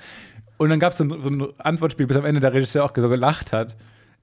Und 0.59 0.71
dann 0.71 0.81
gab 0.81 0.93
es 0.93 0.99
so, 0.99 1.05
ein- 1.05 1.23
so 1.23 1.29
ein 1.31 1.47
Antwortspiel, 1.59 2.07
bis 2.07 2.17
am 2.17 2.25
Ende 2.25 2.41
der 2.41 2.53
Regisseur 2.53 2.85
auch 2.85 2.93
so 2.97 3.09
gelacht 3.09 3.53
hat. 3.53 3.77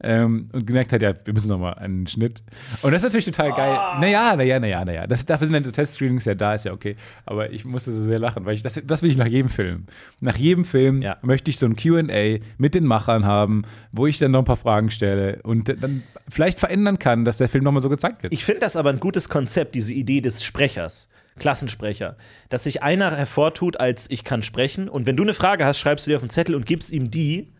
Ähm, 0.05 0.49
und 0.51 0.67
gemerkt 0.67 0.91
hat, 0.91 1.01
ja, 1.01 1.13
wir 1.23 1.33
müssen 1.33 1.47
noch 1.47 1.59
mal 1.59 1.73
einen 1.75 2.07
Schnitt. 2.07 2.43
Und 2.81 2.91
das 2.91 3.03
ist 3.03 3.05
natürlich 3.05 3.25
total 3.25 3.53
geil. 3.53 3.73
Naja, 4.01 4.35
naja, 4.35 4.59
naja, 4.59 4.83
naja. 4.83 5.07
Das, 5.07 5.25
dafür 5.25 5.47
sind 5.47 5.53
dann 5.53 5.63
so 5.63 5.71
Testscreenings 5.71 6.25
ja 6.25 6.35
da, 6.35 6.55
ist 6.55 6.65
ja 6.65 6.73
okay. 6.73 6.97
Aber 7.25 7.53
ich 7.53 7.63
musste 7.63 7.93
so 7.93 8.03
sehr 8.03 8.19
lachen, 8.19 8.43
weil 8.43 8.55
ich 8.55 8.63
das, 8.63 8.81
das 8.85 9.01
will 9.01 9.11
ich 9.11 9.15
nach 9.15 9.27
jedem 9.27 9.47
Film. 9.49 9.85
Nach 10.19 10.35
jedem 10.35 10.65
Film 10.65 11.01
Ja. 11.01 11.17
möchte 11.21 11.49
ich 11.51 11.57
so 11.57 11.67
ein 11.67 11.77
QA 11.77 12.39
mit 12.57 12.75
den 12.75 12.85
Machern 12.85 13.23
haben, 13.25 13.61
wo 13.93 14.05
ich 14.05 14.17
dann 14.17 14.31
noch 14.31 14.39
ein 14.39 14.45
paar 14.45 14.57
Fragen 14.57 14.89
stelle 14.89 15.39
und 15.43 15.69
dann 15.81 16.03
vielleicht 16.27 16.59
verändern 16.59 16.99
kann, 16.99 17.23
dass 17.23 17.37
der 17.37 17.47
Film 17.47 17.63
nochmal 17.63 17.81
so 17.83 17.87
gezeigt 17.87 18.23
wird. 18.23 18.33
Ich 18.33 18.43
finde 18.43 18.59
das 18.61 18.75
aber 18.75 18.89
ein 18.89 18.99
gutes 18.99 19.29
Konzept, 19.29 19.73
diese 19.73 19.93
Idee 19.93 20.19
des 20.19 20.43
Sprechers, 20.43 21.07
Klassensprecher, 21.39 22.17
dass 22.49 22.63
sich 22.63 22.83
einer 22.83 23.15
hervortut 23.15 23.79
als 23.79 24.09
ich 24.09 24.23
kann 24.23 24.43
sprechen 24.43 24.89
und 24.89 25.05
wenn 25.05 25.17
du 25.17 25.23
eine 25.23 25.33
Frage 25.33 25.65
hast, 25.65 25.79
schreibst 25.79 26.05
du 26.05 26.11
dir 26.11 26.17
auf 26.17 26.23
einen 26.23 26.29
Zettel 26.29 26.55
und 26.55 26.65
gibst 26.65 26.91
ihm 26.91 27.11
die, 27.11 27.53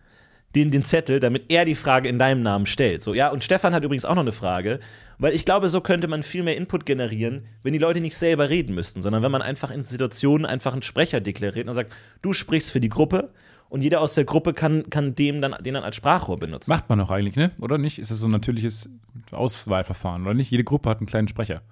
den, 0.55 0.71
den 0.71 0.83
Zettel, 0.83 1.19
damit 1.19 1.49
er 1.49 1.65
die 1.65 1.75
Frage 1.75 2.07
in 2.07 2.19
deinem 2.19 2.43
Namen 2.43 2.65
stellt. 2.65 3.01
So, 3.01 3.13
ja, 3.13 3.29
und 3.29 3.43
Stefan 3.43 3.73
hat 3.73 3.83
übrigens 3.83 4.05
auch 4.05 4.15
noch 4.15 4.21
eine 4.21 4.31
Frage, 4.31 4.79
weil 5.17 5.33
ich 5.33 5.45
glaube, 5.45 5.69
so 5.69 5.81
könnte 5.81 6.07
man 6.07 6.21
viel 6.21 6.43
mehr 6.43 6.55
Input 6.55 6.86
generieren, 6.86 7.45
wenn 7.63 7.73
die 7.73 7.79
Leute 7.79 8.01
nicht 8.01 8.15
selber 8.15 8.49
reden 8.49 8.75
müssten, 8.75 9.01
sondern 9.01 9.23
wenn 9.23 9.31
man 9.31 9.41
einfach 9.41 9.71
in 9.71 9.83
Situationen 9.83 10.45
einfach 10.45 10.73
einen 10.73 10.83
Sprecher 10.83 11.21
deklariert 11.21 11.67
und 11.67 11.73
sagt, 11.73 11.91
du 12.21 12.33
sprichst 12.33 12.71
für 12.71 12.79
die 12.79 12.89
Gruppe 12.89 13.31
und 13.69 13.81
jeder 13.81 14.01
aus 14.01 14.13
der 14.13 14.25
Gruppe 14.25 14.53
kann, 14.53 14.89
kann 14.91 15.15
dem 15.15 15.41
dann, 15.41 15.55
den 15.63 15.73
dann 15.73 15.83
als 15.83 15.95
Sprachrohr 15.95 16.38
benutzen. 16.38 16.69
Macht 16.69 16.89
man 16.89 16.99
doch 16.99 17.09
eigentlich, 17.09 17.36
ne? 17.36 17.51
Oder 17.59 17.79
nicht? 17.79 17.97
Ist 17.97 18.12
das 18.12 18.19
so 18.19 18.27
ein 18.27 18.31
natürliches 18.31 18.88
Auswahlverfahren, 19.31 20.21
oder 20.21 20.36
nicht? 20.36 20.51
Jede 20.51 20.63
Gruppe 20.63 20.89
hat 20.89 20.99
einen 20.99 21.07
kleinen 21.07 21.27
Sprecher. 21.27 21.63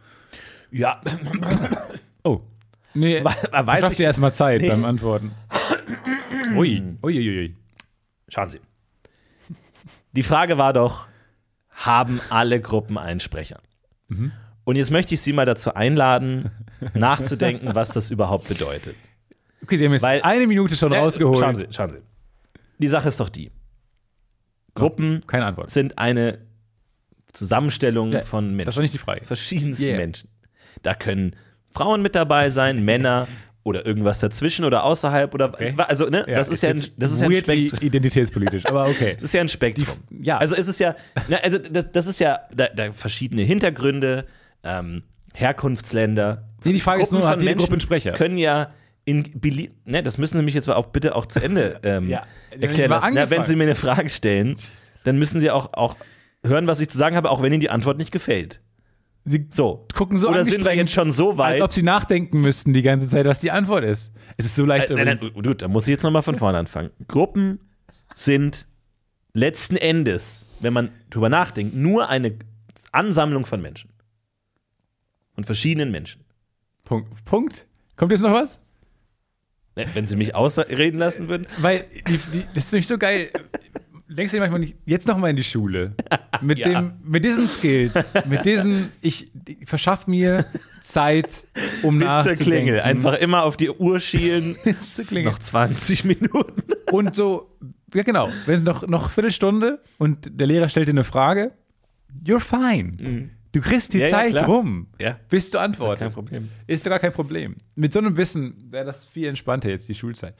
Ja, 0.71 1.01
Oh. 2.23 2.41
Nee, 2.93 3.23
weiß 3.23 3.91
ich- 3.91 3.97
dir 3.97 4.03
erstmal 4.03 4.33
Zeit 4.33 4.61
Nee. 4.61 4.69
beim 4.69 4.85
Antworten. 4.85 5.31
Ui, 6.55 6.81
ui, 7.03 7.17
ui, 7.19 7.39
ui. 7.39 7.55
Schauen 8.27 8.49
Sie. 8.49 8.59
Die 10.13 10.23
Frage 10.23 10.57
war 10.57 10.73
doch, 10.73 11.07
haben 11.69 12.19
alle 12.29 12.59
Gruppen 12.61 12.97
einen 12.97 13.19
Sprecher? 13.19 13.59
Und 14.65 14.75
jetzt 14.75 14.91
möchte 14.91 15.13
ich 15.13 15.21
Sie 15.21 15.31
mal 15.33 15.45
dazu 15.45 15.73
einladen, 15.73 16.51
nachzudenken, 16.93 17.73
was 17.75 17.89
das 17.89 18.11
überhaupt 18.11 18.47
bedeutet. 18.49 18.95
Okay, 19.63 19.77
Sie 19.77 19.85
haben 19.85 19.93
jetzt 19.93 20.01
Weil- 20.03 20.21
eine 20.23 20.47
Minute 20.47 20.75
schon 20.75 20.91
Äh, 20.91 20.97
rausgeholt. 20.97 21.37
Schauen 21.37 21.55
Sie, 21.55 21.67
schauen 21.71 21.91
Sie. 21.91 21.99
Die 22.77 22.87
Sache 22.87 23.07
ist 23.07 23.19
doch 23.19 23.29
die. 23.29 23.51
Gruppen 24.75 25.21
Keine 25.27 25.45
Antwort. 25.45 25.69
sind 25.69 25.97
eine 25.97 26.39
Zusammenstellung 27.33 28.11
Ja, 28.11 28.21
von 28.21 28.47
Das 28.49 28.55
Menschen. 28.55 28.75
war 28.75 28.81
nicht 28.81 28.93
die 28.93 28.97
Frage. 28.97 29.25
verschiedensten 29.25 29.83
Yeah. 29.85 29.97
Menschen. 29.97 30.29
Da 30.83 30.93
können 30.93 31.35
Frauen 31.71 32.01
mit 32.01 32.15
dabei 32.15 32.49
sein, 32.49 32.83
Männer 32.85 33.27
oder 33.63 33.85
irgendwas 33.85 34.19
dazwischen 34.19 34.65
oder 34.65 34.83
außerhalb 34.83 35.33
oder 35.35 35.53
also 35.87 36.07
ne, 36.07 36.23
das 36.27 36.49
ist 36.49 36.63
ja 36.63 36.71
ein, 36.71 36.83
das 36.97 37.11
ist 37.11 37.21
ja 37.21 37.27
ein 37.27 37.35
Spektrum. 37.37 37.79
identitätspolitisch, 37.81 38.65
aber 38.65 38.87
okay. 38.87 39.13
Das 39.13 39.23
ist 39.23 39.33
ja 39.33 39.41
ein 39.41 39.49
Spektrum. 39.49 39.85
Die- 40.09 40.25
ja. 40.25 40.39
Also 40.39 40.55
es 40.55 40.67
ist 40.67 40.79
ja, 40.79 40.95
also 41.43 41.59
das, 41.59 41.85
das 41.91 42.07
ist 42.07 42.19
ja 42.19 42.39
da, 42.55 42.67
da 42.75 42.91
verschiedene 42.91 43.43
Hintergründe, 43.43 44.25
ähm, 44.63 45.03
Herkunftsländer. 45.33 46.43
Nee, 46.63 46.73
die 46.73 46.79
Frage 46.79 47.03
ist 47.03 47.09
Gruppen 47.09 47.21
nur, 47.21 47.29
hat 47.29 47.41
jede 47.41 47.55
Gruppe 47.55 47.73
einen 47.73 47.81
Sprecher? 47.81 48.11
Können 48.13 48.37
ja 48.37 48.71
in 49.05 49.25
belie- 49.39 49.71
ne, 49.85 50.01
das 50.03 50.17
müssen 50.17 50.37
Sie 50.37 50.43
mich 50.43 50.53
jetzt 50.53 50.67
aber 50.67 50.77
auch 50.77 50.87
bitte 50.87 51.15
auch 51.15 51.25
zu 51.27 51.39
Ende 51.39 51.79
ähm, 51.83 52.09
Ja. 52.09 52.23
Erklären 52.59 52.89
lassen. 52.89 53.13
Na, 53.13 53.29
wenn. 53.29 53.43
Sie 53.43 53.55
mir 53.55 53.63
eine 53.63 53.75
Frage 53.75 54.09
stellen, 54.09 54.55
dann 55.03 55.17
müssen 55.17 55.39
Sie 55.39 55.51
auch, 55.51 55.73
auch 55.73 55.95
hören, 56.43 56.67
was 56.67 56.79
ich 56.79 56.89
zu 56.89 56.97
sagen 56.97 57.15
habe, 57.15 57.29
auch 57.29 57.41
wenn 57.41 57.51
Ihnen 57.53 57.61
die 57.61 57.69
Antwort 57.69 57.97
nicht 57.97 58.11
gefällt. 58.11 58.59
Sie 59.23 59.45
So. 59.51 59.85
gucken 59.93 60.17
so 60.17 60.29
Oder 60.29 60.43
sind 60.43 60.65
wir 60.65 60.75
jetzt 60.75 60.91
schon 60.91 61.11
so 61.11 61.37
weit? 61.37 61.53
als 61.53 61.61
ob 61.61 61.73
sie 61.73 61.83
nachdenken 61.83 62.41
müssten 62.41 62.73
die 62.73 62.81
ganze 62.81 63.07
Zeit, 63.07 63.25
was 63.25 63.39
die 63.39 63.51
Antwort 63.51 63.83
ist. 63.83 64.11
Es 64.37 64.45
ist 64.45 64.55
so 64.55 64.65
leicht 64.65 64.89
Äh, 64.89 64.95
nein, 64.95 65.19
nein, 65.21 65.31
gut, 65.43 65.61
da 65.61 65.67
muss 65.67 65.83
ich 65.87 65.91
jetzt 65.91 66.03
nochmal 66.03 66.23
von 66.23 66.35
vorne 66.37 66.57
anfangen. 66.57 66.89
Gruppen 67.07 67.59
sind 68.15 68.67
letzten 69.33 69.75
Endes, 69.77 70.47
wenn 70.59 70.73
man 70.73 70.89
drüber 71.11 71.29
nachdenkt, 71.29 71.75
nur 71.75 72.09
eine 72.09 72.33
Ansammlung 72.91 73.45
von 73.45 73.61
Menschen. 73.61 73.91
Von 75.35 75.43
verschiedenen 75.43 75.91
Menschen. 75.91 76.23
Punkt. 76.83 77.23
Punkt. 77.25 77.67
Kommt 77.95 78.11
jetzt 78.11 78.21
noch 78.21 78.33
was? 78.33 78.59
Wenn 79.75 80.05
sie 80.07 80.17
mich 80.17 80.35
ausreden 80.35 80.99
lassen 80.99 81.29
würden. 81.29 81.47
Weil 81.59 81.85
die, 82.07 82.17
die, 82.17 82.43
das 82.53 82.65
ist 82.65 82.71
nämlich 82.73 82.87
so 82.87 82.97
geil. 82.97 83.29
Denkst 84.13 84.31
du 84.31 84.37
dir 84.37 84.41
manchmal 84.41 84.59
nicht, 84.59 84.75
jetzt 84.85 85.07
noch 85.07 85.17
mal 85.17 85.29
in 85.29 85.35
die 85.37 85.43
Schule. 85.43 85.95
Mit, 86.41 86.57
Ja. 86.59 86.69
dem, 86.81 86.93
mit 87.03 87.23
diesen 87.23 87.47
Skills, 87.47 87.95
mit 88.27 88.45
diesen, 88.45 88.89
ich, 89.01 89.31
ich 89.47 89.67
verschaff 89.69 90.07
mir 90.07 90.45
Zeit, 90.81 91.45
um 91.83 91.99
Bis 91.99 92.07
zur 92.07 92.15
nachzudenken. 92.17 92.43
Klingel. 92.45 92.79
Einfach 92.81 93.13
immer 93.19 93.43
auf 93.43 93.57
die 93.57 93.69
Uhr 93.69 93.99
schielen. 93.99 94.55
Bis 94.63 94.95
zur 94.95 95.05
Klingel. 95.05 95.31
Noch 95.31 95.39
20 95.39 96.03
Minuten. 96.05 96.63
Und 96.91 97.15
so, 97.15 97.55
ja 97.93 98.03
genau, 98.03 98.29
wenn 98.47 98.63
noch, 98.63 98.87
noch 98.87 99.11
Viertelstunde 99.11 99.79
und 99.97 100.29
der 100.33 100.47
Lehrer 100.47 100.67
stellt 100.67 100.87
dir 100.87 100.91
eine 100.93 101.03
Frage, 101.05 101.51
you're 102.25 102.39
fine. 102.39 103.29
Du 103.53 103.61
kriegst 103.61 103.93
die 103.93 103.97
Mhm. 103.97 104.03
Ja, 104.03 104.07
ja, 104.09 104.15
Zeit 104.17 104.31
klar. 104.31 104.45
rum, 104.45 104.87
Ja. 104.99 105.19
bis 105.29 105.51
du 105.51 105.57
Kein 105.57 105.65
antwortest. 105.71 106.13
Problem. 106.13 106.49
Ist 106.67 106.83
sogar 106.83 106.99
kein 106.99 107.13
Problem. 107.13 107.55
Mit 107.75 107.93
so 107.93 107.99
einem 107.99 108.17
Wissen 108.17 108.55
wäre 108.71 108.85
das 108.85 109.05
viel 109.05 109.27
entspannter 109.27 109.69
jetzt, 109.69 109.87
die 109.89 109.95
Schulzeit. 109.95 110.33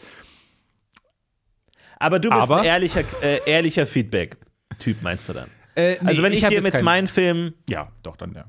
Aber 2.02 2.20
du 2.20 2.30
bist 2.30 2.42
Aber- 2.42 2.60
ein 2.60 2.66
ehrlicher, 2.66 3.04
äh, 3.22 3.40
ehrlicher 3.46 3.86
Feedback-Typ, 3.88 5.02
meinst 5.02 5.30
du 5.30 5.34
dann? 5.34 5.50
Äh, 5.76 5.94
nee, 6.02 6.08
Also, 6.08 6.24
wenn 6.24 6.34
ich, 6.34 6.44
hab 6.44 6.50
dir 6.50 6.62
jetzt 6.62 6.82
meinen 6.84 7.08
Film 7.08 7.54
Ja, 7.70 7.92
doch, 8.04 8.18
dann 8.18 8.34
ja. 8.34 8.46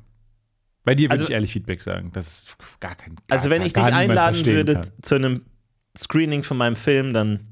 Bei 0.85 0.95
dir 0.97 1.05
würde 1.05 1.12
Also- 1.12 1.25
ich 1.25 1.31
ehrlich 1.31 1.53
Feedback 1.53 1.81
sagen. 1.83 2.11
Das 2.12 2.27
ist 2.27 2.57
gar 2.81 2.97
kein. 2.97 3.15
Gar, 3.15 3.23
Also, 3.29 3.51
wenn 3.51 3.62
ich 3.62 3.73
gar 3.73 3.85
dich 3.85 3.95
niemand 3.95 4.11
einladen 4.19 4.45
würde 4.47 4.75
kann. 4.75 4.91
zu 5.03 5.15
einem 5.15 5.43
Screening 5.97 6.43
von 6.43 6.57
meinem 6.57 6.75
Film, 6.77 7.12
dann. 7.12 7.47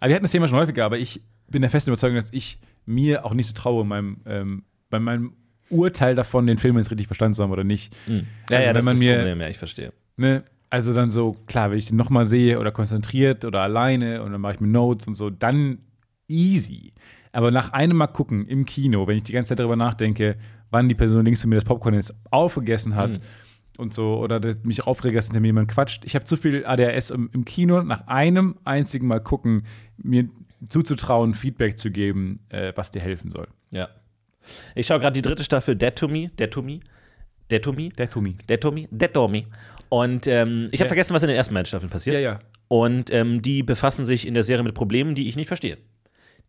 Aber 0.00 0.08
wir 0.10 0.14
hatten 0.16 0.24
das 0.24 0.32
Thema 0.32 0.46
schon 0.48 0.58
häufiger, 0.58 0.84
aber 0.84 0.98
ich 0.98 1.22
bin 1.48 1.62
der 1.62 1.70
festen 1.70 1.90
Überzeugung, 1.90 2.16
dass 2.16 2.30
ich 2.32 2.58
mir 2.84 3.24
auch 3.24 3.32
nicht 3.32 3.48
so 3.48 3.54
traue, 3.54 3.84
meinem, 3.86 4.20
ähm, 4.26 4.64
bei 4.90 4.98
meinem 5.00 5.34
Urteil 5.70 6.14
davon, 6.14 6.46
den 6.46 6.58
Film 6.58 6.76
jetzt 6.76 6.90
richtig 6.90 7.06
verstanden 7.06 7.34
zu 7.34 7.42
haben 7.42 7.50
oder 7.50 7.64
nicht. 7.64 7.94
Ja, 8.06 8.12
Also, 8.12 8.24
ja, 8.50 8.60
wenn 8.68 8.74
das 8.74 8.84
man 8.84 8.94
ist 8.94 9.00
mir- 9.00 9.12
das 9.14 9.20
Problem, 9.22 9.40
ja, 9.40 9.48
ich 9.48 9.58
verstehe. 9.58 9.92
Ne? 10.16 10.44
Also 10.70 10.92
dann 10.92 11.10
so, 11.10 11.36
klar, 11.46 11.70
wenn 11.70 11.78
ich 11.78 11.86
den 11.86 11.96
nochmal 11.96 12.26
sehe 12.26 12.58
oder 12.58 12.72
konzentriert 12.72 13.44
oder 13.44 13.62
alleine 13.62 14.22
und 14.22 14.32
dann 14.32 14.40
mache 14.40 14.54
ich 14.54 14.60
mir 14.60 14.68
Notes 14.68 15.06
und 15.06 15.14
so, 15.14 15.30
dann 15.30 15.78
easy. 16.28 16.92
Aber 17.32 17.50
nach 17.50 17.72
einem 17.72 17.96
Mal 17.96 18.06
gucken 18.08 18.46
im 18.48 18.64
Kino, 18.64 19.06
wenn 19.06 19.18
ich 19.18 19.22
die 19.22 19.32
ganze 19.32 19.50
Zeit 19.50 19.60
darüber 19.60 19.76
nachdenke, 19.76 20.36
wann 20.70 20.88
die 20.88 20.94
Person 20.94 21.24
links 21.24 21.40
von 21.40 21.50
mir 21.50 21.56
das 21.56 21.64
Popcorn 21.64 21.94
jetzt 21.94 22.14
aufgegessen 22.30 22.96
hat 22.96 23.20
und 23.76 23.94
so, 23.94 24.18
oder 24.18 24.40
mich 24.64 24.86
aufregt, 24.86 25.16
dass 25.16 25.26
hinter 25.26 25.40
mir 25.40 25.48
jemand 25.48 25.70
quatscht. 25.70 26.04
Ich 26.04 26.14
habe 26.14 26.24
zu 26.24 26.36
viel 26.36 26.64
ADHS 26.64 27.10
im, 27.10 27.30
im 27.32 27.44
Kino, 27.44 27.82
nach 27.82 28.06
einem 28.06 28.56
einzigen 28.64 29.06
Mal 29.06 29.20
gucken, 29.20 29.64
mir 29.98 30.28
zuzutrauen, 30.68 31.34
Feedback 31.34 31.78
zu 31.78 31.90
geben, 31.90 32.40
äh, 32.48 32.72
was 32.74 32.90
dir 32.90 33.02
helfen 33.02 33.30
soll. 33.30 33.48
Ja. 33.70 33.88
Ich 34.74 34.86
schaue 34.86 35.00
gerade 35.00 35.14
die 35.14 35.22
dritte 35.22 35.44
Staffel 35.44 35.76
Dead 35.76 35.94
to 35.94 36.08
Me. 36.08 36.30
Dead 36.38 36.50
to 36.50 36.62
Me. 36.62 36.80
Der 37.50 37.62
Tommy. 37.62 37.90
Dead 37.90 38.10
to 38.10 38.20
Me. 38.20 38.34
Dead 38.90 39.12
to 39.12 39.28
Me. 39.28 39.44
Und 39.88 40.26
ähm, 40.26 40.68
ich 40.72 40.80
habe 40.80 40.88
vergessen, 40.88 41.14
was 41.14 41.22
in 41.22 41.28
den 41.28 41.36
ersten 41.36 41.54
beiden 41.54 41.66
Staffeln 41.66 41.90
passiert. 41.90 42.14
Ja, 42.14 42.20
ja. 42.20 42.38
Und 42.68 43.12
ähm, 43.12 43.42
die 43.42 43.62
befassen 43.62 44.04
sich 44.04 44.26
in 44.26 44.34
der 44.34 44.42
Serie 44.42 44.64
mit 44.64 44.74
Problemen, 44.74 45.14
die 45.14 45.28
ich 45.28 45.36
nicht 45.36 45.46
verstehe. 45.46 45.78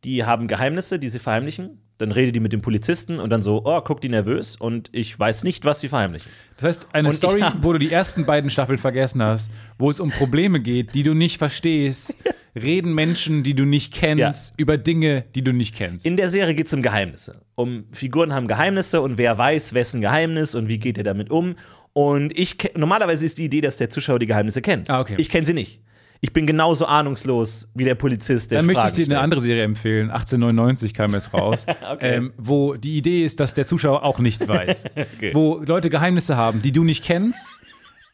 Die 0.03 0.25
haben 0.25 0.47
Geheimnisse, 0.47 0.99
die 0.99 1.09
sie 1.09 1.19
verheimlichen. 1.19 1.79
Dann 1.99 2.11
redet 2.11 2.35
die 2.35 2.39
mit 2.39 2.53
dem 2.53 2.61
Polizisten 2.61 3.19
und 3.19 3.31
dann 3.31 3.41
so, 3.41 3.63
oh, 3.65 3.81
guckt 3.81 4.03
die 4.03 4.09
nervös 4.09 4.55
und 4.55 4.89
ich 4.91 5.17
weiß 5.19 5.43
nicht, 5.43 5.65
was 5.65 5.79
sie 5.79 5.87
verheimlichen. 5.87 6.31
Das 6.57 6.65
heißt, 6.65 6.87
eine 6.93 7.07
Und 7.09 7.15
Story, 7.15 7.41
hab- 7.41 7.63
wo 7.63 7.73
du 7.73 7.79
die 7.79 7.91
ersten 7.91 8.25
beiden 8.25 8.49
Staffeln 8.51 8.77
vergessen 8.77 9.21
hast, 9.23 9.49
wo 9.79 9.89
es 9.89 9.99
um 9.99 10.11
Probleme 10.11 10.59
geht, 10.59 10.93
die 10.93 11.01
du 11.03 11.15
nicht 11.15 11.39
verstehst, 11.39 12.15
reden 12.55 12.93
Menschen, 12.93 13.41
die 13.43 13.55
du 13.55 13.65
nicht 13.65 13.93
kennst, 13.93 14.53
über 14.57 14.77
Dinge, 14.77 15.25
die 15.35 15.43
du 15.43 15.53
nicht 15.53 15.75
kennst. 15.75 16.05
In 16.05 16.17
der 16.17 16.29
Serie 16.29 16.53
geht 16.53 16.67
es 16.67 16.73
um 16.73 16.81
Geheimnisse. 16.83 17.41
Um 17.55 17.85
Figuren 17.91 18.33
haben 18.33 18.47
Geheimnisse 18.47 19.01
und 19.01 19.17
wer 19.17 19.37
weiß, 19.37 19.73
wessen 19.73 20.01
Geheimnis 20.01 20.53
und 20.53 20.67
wie 20.67 20.77
geht 20.77 20.97
er 20.99 21.03
damit 21.03 21.31
um. 21.31 21.55
Und 21.93 22.37
ich 22.37 22.57
normalerweise 22.75 23.25
ist 23.25 23.39
die 23.39 23.45
Idee, 23.45 23.61
dass 23.61 23.77
der 23.77 23.89
Zuschauer 23.89 24.19
die 24.19 24.27
Geheimnisse 24.27 24.61
kennt. 24.61 24.87
Ah, 24.89 24.99
okay. 24.99 25.15
Ich 25.17 25.29
kenne 25.29 25.47
sie 25.47 25.53
nicht. 25.55 25.81
Ich 26.21 26.33
bin 26.33 26.45
genauso 26.47 26.85
ahnungslos 26.85 27.67
wie 27.75 27.83
der 27.83 27.95
Polizist, 27.95 28.51
der 28.51 28.59
Dann 28.59 28.65
möchte 28.65 28.79
ich 28.79 28.83
Fragen 28.85 28.95
dir 28.95 29.01
eine 29.03 29.05
stellt. 29.11 29.23
andere 29.23 29.41
Serie 29.41 29.63
empfehlen. 29.63 30.09
1899 30.09 30.93
kam 30.93 31.11
jetzt 31.11 31.33
raus. 31.33 31.65
ähm, 32.01 32.33
wo 32.37 32.73
die 32.75 32.97
Idee 32.97 33.23
ist, 33.25 33.39
dass 33.39 33.53
der 33.53 33.65
Zuschauer 33.67 34.03
auch 34.03 34.19
nichts 34.19 34.47
weiß. 34.47 34.85
Wo 35.33 35.61
Leute 35.65 35.89
Geheimnisse 35.89 36.35
haben, 36.35 36.61
die 36.61 36.71
du 36.71 36.83
nicht 36.83 37.03
kennst. 37.03 37.55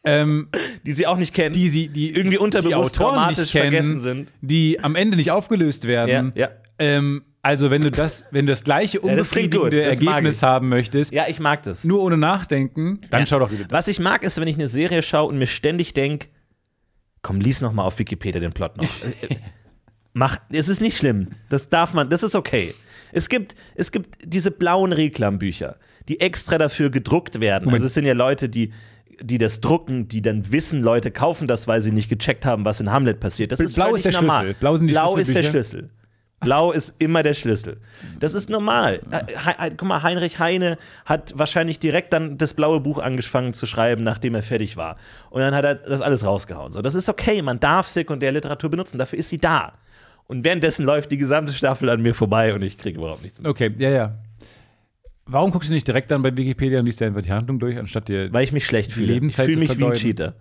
ähm, 0.04 0.48
die 0.84 0.92
sie 0.92 1.06
auch 1.06 1.16
nicht 1.16 1.32
kennen. 1.32 1.54
die 1.54 1.68
sie, 1.68 1.88
die 1.88 2.14
Irgendwie 2.14 2.36
unterbewusst 2.38 2.94
die 2.94 2.98
traumatisch 2.98 3.52
kennen, 3.52 3.70
vergessen 3.72 4.00
sind. 4.00 4.32
die 4.42 4.78
am 4.82 4.96
Ende 4.96 5.16
nicht 5.16 5.30
aufgelöst 5.30 5.86
werden. 5.86 6.32
Ja, 6.34 6.42
ja. 6.42 6.48
Ähm, 6.78 7.22
also 7.40 7.70
wenn 7.70 7.80
du 7.82 7.90
das, 7.90 8.24
wenn 8.30 8.46
du 8.46 8.52
das 8.52 8.64
gleiche 8.64 8.98
das 9.02 9.08
unbefriedigende 9.10 9.80
das 9.82 10.00
mag 10.00 10.14
Ergebnis 10.16 10.42
haben 10.42 10.68
möchtest, 10.68 11.12
ja, 11.12 11.24
ich 11.28 11.40
mag 11.40 11.62
das. 11.62 11.84
nur 11.84 12.02
ohne 12.02 12.18
Nachdenken, 12.18 13.00
dann 13.10 13.20
Ja. 13.20 13.26
schau 13.26 13.38
doch 13.38 13.50
wieder. 13.50 13.64
Was 13.70 13.88
ich 13.88 13.98
mag, 13.98 14.22
ist, 14.24 14.38
wenn 14.38 14.48
ich 14.48 14.56
eine 14.56 14.68
Serie 14.68 15.02
schaue 15.02 15.28
und 15.28 15.38
mir 15.38 15.46
ständig 15.46 15.94
denke, 15.94 16.28
komm, 17.24 17.40
lies 17.40 17.60
noch 17.60 17.72
mal 17.72 17.82
auf 17.82 17.98
Wikipedia 17.98 18.40
den 18.40 18.52
Plot 18.52 18.76
noch. 18.76 18.84
Äh, 19.28 19.36
Mach, 20.16 20.38
es 20.50 20.68
ist 20.68 20.80
nicht 20.80 20.96
schlimm. 20.96 21.30
Das 21.48 21.68
darf 21.70 21.92
man, 21.92 22.08
das 22.08 22.22
ist 22.22 22.36
okay. 22.36 22.72
Es 23.10 23.28
gibt, 23.28 23.56
es 23.74 23.90
gibt 23.90 24.16
diese 24.24 24.52
blauen 24.52 24.92
Reklambücher, 24.92 25.76
die 26.08 26.20
extra 26.20 26.56
dafür 26.56 26.90
gedruckt 26.90 27.40
werden. 27.40 27.64
Moment. 27.64 27.78
Also 27.78 27.86
es 27.86 27.94
sind 27.94 28.04
ja 28.04 28.12
Leute, 28.12 28.48
die, 28.48 28.72
die 29.20 29.38
das 29.38 29.60
drucken, 29.60 30.06
die 30.06 30.22
dann 30.22 30.52
wissen, 30.52 30.84
Leute 30.84 31.10
kaufen 31.10 31.48
das, 31.48 31.66
weil 31.66 31.80
sie 31.80 31.90
nicht 31.90 32.08
gecheckt 32.08 32.46
haben, 32.46 32.64
was 32.64 32.78
in 32.78 32.92
Hamlet 32.92 33.18
passiert. 33.18 33.50
Das 33.50 33.58
ist 33.58 33.74
Blau 33.74 33.86
völlig 33.86 34.04
ist 34.04 34.14
der 34.14 34.20
normal. 34.20 34.44
Schlüssel. 34.44 34.60
Blau 34.60 34.76
Blau 34.78 35.16
ist 35.16 35.34
der. 35.34 35.42
Schlüssel. 35.42 35.90
Blau 36.40 36.72
ist 36.72 36.94
immer 36.98 37.22
der 37.22 37.32
Schlüssel. 37.34 37.78
Das 38.20 38.34
ist 38.34 38.50
normal. 38.50 39.00
He- 39.10 39.70
guck 39.76 39.88
mal, 39.88 40.02
Heinrich 40.02 40.38
Heine 40.38 40.76
hat 41.06 41.32
wahrscheinlich 41.38 41.78
direkt 41.78 42.12
dann 42.12 42.36
das 42.36 42.52
blaue 42.52 42.80
Buch 42.80 42.98
angefangen 42.98 43.54
zu 43.54 43.66
schreiben, 43.66 44.02
nachdem 44.04 44.34
er 44.34 44.42
fertig 44.42 44.76
war. 44.76 44.96
Und 45.30 45.40
dann 45.40 45.54
hat 45.54 45.64
er 45.64 45.76
das 45.76 46.02
alles 46.02 46.24
rausgehauen. 46.26 46.70
So, 46.72 46.82
das 46.82 46.94
ist 46.94 47.08
okay. 47.08 47.40
Man 47.40 47.60
darf 47.60 47.88
Sekundärliteratur 47.88 48.68
benutzen. 48.70 48.98
Dafür 48.98 49.18
ist 49.18 49.30
sie 49.30 49.38
da. 49.38 49.72
Und 50.26 50.44
währenddessen 50.44 50.84
läuft 50.84 51.10
die 51.12 51.18
gesamte 51.18 51.52
Staffel 51.52 51.88
an 51.88 52.02
mir 52.02 52.14
vorbei 52.14 52.54
und 52.54 52.62
ich 52.62 52.76
kriege 52.78 52.98
überhaupt 52.98 53.22
nichts 53.22 53.38
mit. 53.40 53.48
Okay, 53.48 53.74
ja, 53.78 53.90
ja. 53.90 54.14
Warum 55.26 55.50
guckst 55.50 55.70
du 55.70 55.74
nicht 55.74 55.86
direkt 55.86 56.10
dann 56.10 56.20
bei 56.22 56.36
Wikipedia 56.36 56.80
und 56.80 56.84
liest 56.86 57.00
dir 57.00 57.06
einfach 57.06 57.22
die 57.22 57.32
Handlung 57.32 57.58
durch, 57.58 57.78
anstatt 57.78 58.08
dir. 58.08 58.30
Weil 58.32 58.44
ich 58.44 58.52
mich 58.52 58.66
schlecht 58.66 58.92
fühle. 58.92 59.14
Ich 59.14 59.34
fühle 59.34 59.56
mich 59.56 59.78
wie 59.78 59.84
ein. 59.84 59.94
Cheater. 59.94 60.34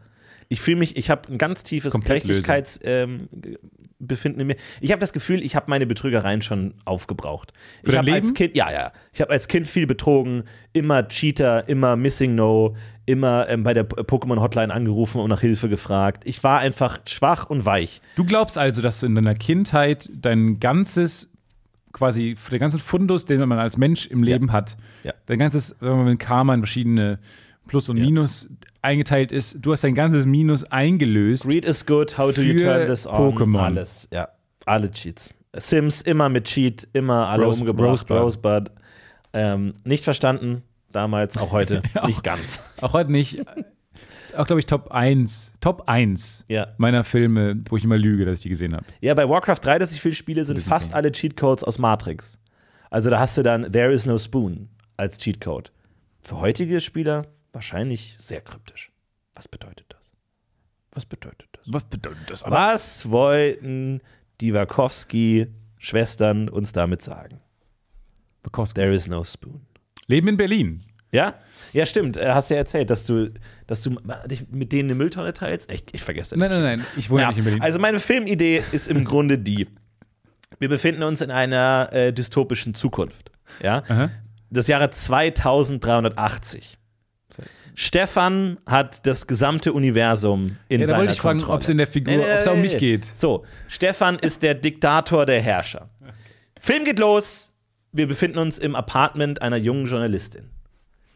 Ich 0.54 0.62
fühle 0.62 0.78
mich, 0.78 0.96
ich 0.98 1.10
habe 1.10 1.32
ein 1.32 1.38
ganz 1.38 1.64
tiefes 1.64 1.94
Gerechtigkeitsbefinden 2.00 3.20
ähm, 4.00 4.40
in 4.40 4.48
mir. 4.48 4.56
Ich 4.82 4.92
habe 4.92 5.00
das 5.00 5.14
Gefühl, 5.14 5.44
ich 5.44 5.56
habe 5.56 5.66
meine 5.70 5.86
Betrügereien 5.88 6.42
schon 6.42 6.76
aufgebraucht. 6.86 7.54
Für 7.84 7.92
ich 7.92 7.98
habe 7.98 8.14
als? 8.14 8.34
Kind, 8.34 8.56
ja, 8.56 8.72
ja, 8.72 8.92
ich 9.12 9.22
habe 9.22 9.32
als 9.32 9.48
Kind 9.48 9.68
viel 9.68 9.88
betrogen, 9.88 10.44
immer 10.72 11.08
Cheater, 11.08 11.68
immer 11.68 11.96
Missing 11.96 12.36
No, 12.36 12.76
immer 13.06 13.50
ähm, 13.50 13.64
bei 13.64 13.74
der 13.74 13.90
Pokémon 13.90 14.40
Hotline 14.40 14.74
angerufen 14.74 15.20
und 15.20 15.30
nach 15.30 15.42
Hilfe 15.42 15.70
gefragt. 15.70 16.24
Ich 16.26 16.44
war 16.44 16.60
einfach 16.60 17.00
schwach 17.08 17.50
und 17.50 17.66
weich. 17.66 18.02
Du 18.16 18.24
glaubst 18.26 18.58
also, 18.58 18.82
dass 18.82 19.00
du 19.00 19.08
in 19.08 19.16
deiner 19.16 19.36
Kindheit 19.36 20.10
dein 20.14 20.60
ganzes, 20.60 21.32
quasi, 21.92 22.38
den 22.52 22.60
ganzen 22.60 22.80
Fundus, 22.80 23.26
den 23.26 23.40
man 23.48 23.60
als 23.60 23.78
Mensch 23.78 24.06
im 24.08 24.22
Leben 24.22 24.52
hat, 24.52 24.78
Ja. 25.04 25.14
dein 25.26 25.40
ganzes, 25.40 25.70
sagen 25.70 25.98
wir 25.98 26.04
mal, 26.06 26.16
Karma 26.18 26.54
in 26.54 26.62
verschiedene 26.62 27.20
Plus 27.68 27.90
und 27.90 27.98
Minus 28.00 28.50
eingeteilt 28.82 29.32
ist, 29.32 29.58
du 29.62 29.72
hast 29.72 29.84
dein 29.84 29.96
ganzes 29.96 30.26
Minus 30.26 30.64
eingelöst. 30.66 31.48
Greed 31.48 31.66
is 31.66 31.86
good, 31.86 32.18
how 32.18 32.34
do 32.34 32.42
you 32.42 32.58
turn 32.60 32.86
this 32.88 33.08
on? 33.08 33.16
Pokémon. 33.16 33.60
Alles, 33.60 34.08
ja. 34.12 34.28
Alle 34.66 34.92
Cheats. 34.92 35.34
Sims 35.56 36.02
immer 36.02 36.30
mit 36.30 36.46
Cheat, 36.46 36.88
immer 36.94 37.28
alle 37.30 37.46
Rose- 37.46 37.60
umgebracht. 37.62 37.90
Rosebud. 38.10 38.18
Rosebud. 38.18 38.72
Ähm, 39.34 39.74
nicht 39.84 40.04
verstanden, 40.04 40.64
damals, 40.92 41.38
auch 41.38 41.52
heute 41.52 41.82
nicht 42.06 42.24
ganz. 42.24 42.62
Auch 42.82 42.94
heute 42.94 43.12
nicht. 43.12 43.42
Ist 44.24 44.36
auch, 44.38 44.46
glaube 44.48 44.60
ich, 44.60 44.66
Top 44.66 44.92
1. 44.92 45.54
Top 45.60 45.84
1 45.88 46.46
Ja. 46.48 46.68
meiner 46.78 47.04
Filme, 47.04 47.62
wo 47.70 47.78
ich 47.78 47.84
immer 47.84 47.98
lüge, 47.98 48.26
dass 48.26 48.40
ich 48.40 48.44
die 48.44 48.50
gesehen 48.50 48.74
habe. 48.74 48.86
Ja, 49.02 49.14
bei 49.14 49.28
Warcraft 49.28 49.60
3, 49.62 49.80
das 49.80 49.92
ich 49.94 50.02
viel 50.02 50.14
spiele, 50.14 50.44
sind 50.46 50.60
fast 50.62 50.94
alle 50.94 51.12
Cheatcodes 51.12 51.64
aus 51.64 51.78
Matrix. 51.80 52.40
Also 52.90 53.10
da 53.10 53.20
hast 53.20 53.38
du 53.38 53.44
dann 53.44 53.72
There 53.72 53.92
is 53.92 54.06
no 54.06 54.18
spoon 54.18 54.70
als 54.98 55.18
Cheatcode. 55.18 55.72
Für 56.22 56.40
heutige 56.40 56.80
Spieler 56.80 57.26
wahrscheinlich 57.54 58.16
sehr 58.20 58.42
kryptisch. 58.42 58.92
Was 59.36 59.48
bedeutet 59.48 59.86
das? 59.90 60.02
Was 60.92 61.06
bedeutet 61.06 61.48
das? 61.54 61.64
Was 61.66 61.84
bedeutet 61.86 62.30
das? 62.30 62.44
Was 62.50 63.10
wollten 63.10 64.02
die 64.42 64.54
Wachowski-Schwestern 64.54 66.50
uns 66.50 66.72
damit 66.72 67.02
sagen? 67.02 67.40
There 68.76 68.94
is 68.94 69.08
no 69.08 69.24
spoon. 69.24 69.62
Leben 70.08 70.28
in 70.28 70.38
Berlin. 70.38 70.84
Ja? 71.12 71.36
Ja, 71.72 71.86
stimmt. 71.86 72.18
Äh, 72.18 72.34
Hast 72.34 72.50
ja 72.50 72.58
erzählt, 72.58 72.90
dass 72.90 73.06
du, 73.06 73.32
dass 73.68 73.82
du 73.82 73.96
dich 74.26 74.50
mit 74.50 74.72
denen 74.74 74.90
eine 74.90 74.96
Mülltonne 74.96 75.34
teilst. 75.34 75.72
Ich, 75.72 75.84
ich 75.94 76.02
vergesse 76.04 76.38
Nein, 76.38 76.50
nein, 76.50 76.62
nein. 76.62 76.86
Ich 76.98 77.10
wohne 77.10 77.22
Ja, 77.22 77.30
nicht 77.30 77.38
in 77.38 77.44
Berlin. 77.46 77.62
also 77.62 77.80
meine 77.80 78.00
Filmidee 78.00 78.62
ist 78.72 78.88
im 78.90 79.04
Grunde 79.06 79.38
die: 79.40 79.68
Wir 80.60 80.70
befinden 80.70 81.04
uns 81.04 81.22
in 81.22 81.32
einer 81.32 81.90
äh, 81.94 82.12
dystopischen 82.12 82.74
Zukunft. 82.76 83.32
Ja? 83.62 83.84
Aha. 83.88 84.10
Das 84.50 84.68
Jahre 84.68 84.90
2380. 84.90 86.78
Stefan 87.76 88.58
hat 88.66 89.06
das 89.06 89.26
gesamte 89.28 89.74
Universum 89.74 90.58
in 90.70 90.80
Ja, 90.82 90.86
da 90.86 90.86
seiner 90.88 91.00
wollte 91.00 91.14
ich 91.14 91.20
fragen, 91.22 91.40
Kontrolle. 91.40 91.56
ob 91.58 91.62
es 91.64 91.70
in 91.70 91.78
der 91.78 91.88
Figur, 91.88 92.20
ob 92.20 92.24
es 92.26 92.48
um 92.48 92.62
mich 92.62 92.78
geht. 92.78 93.06
So, 93.06 93.46
Stefan 93.68 94.18
ist 94.20 94.44
der 94.44 94.54
Diktator 94.56 95.26
der 95.26 95.42
Herrscher. 95.42 95.90
Film 96.60 96.86
geht 96.86 97.00
los. 97.00 97.52
Wir 97.92 98.08
befinden 98.08 98.40
uns 98.40 98.58
im 98.60 98.76
Apartment 98.76 99.42
einer 99.42 99.58
jungen 99.58 99.86
Journalistin. 99.86 100.50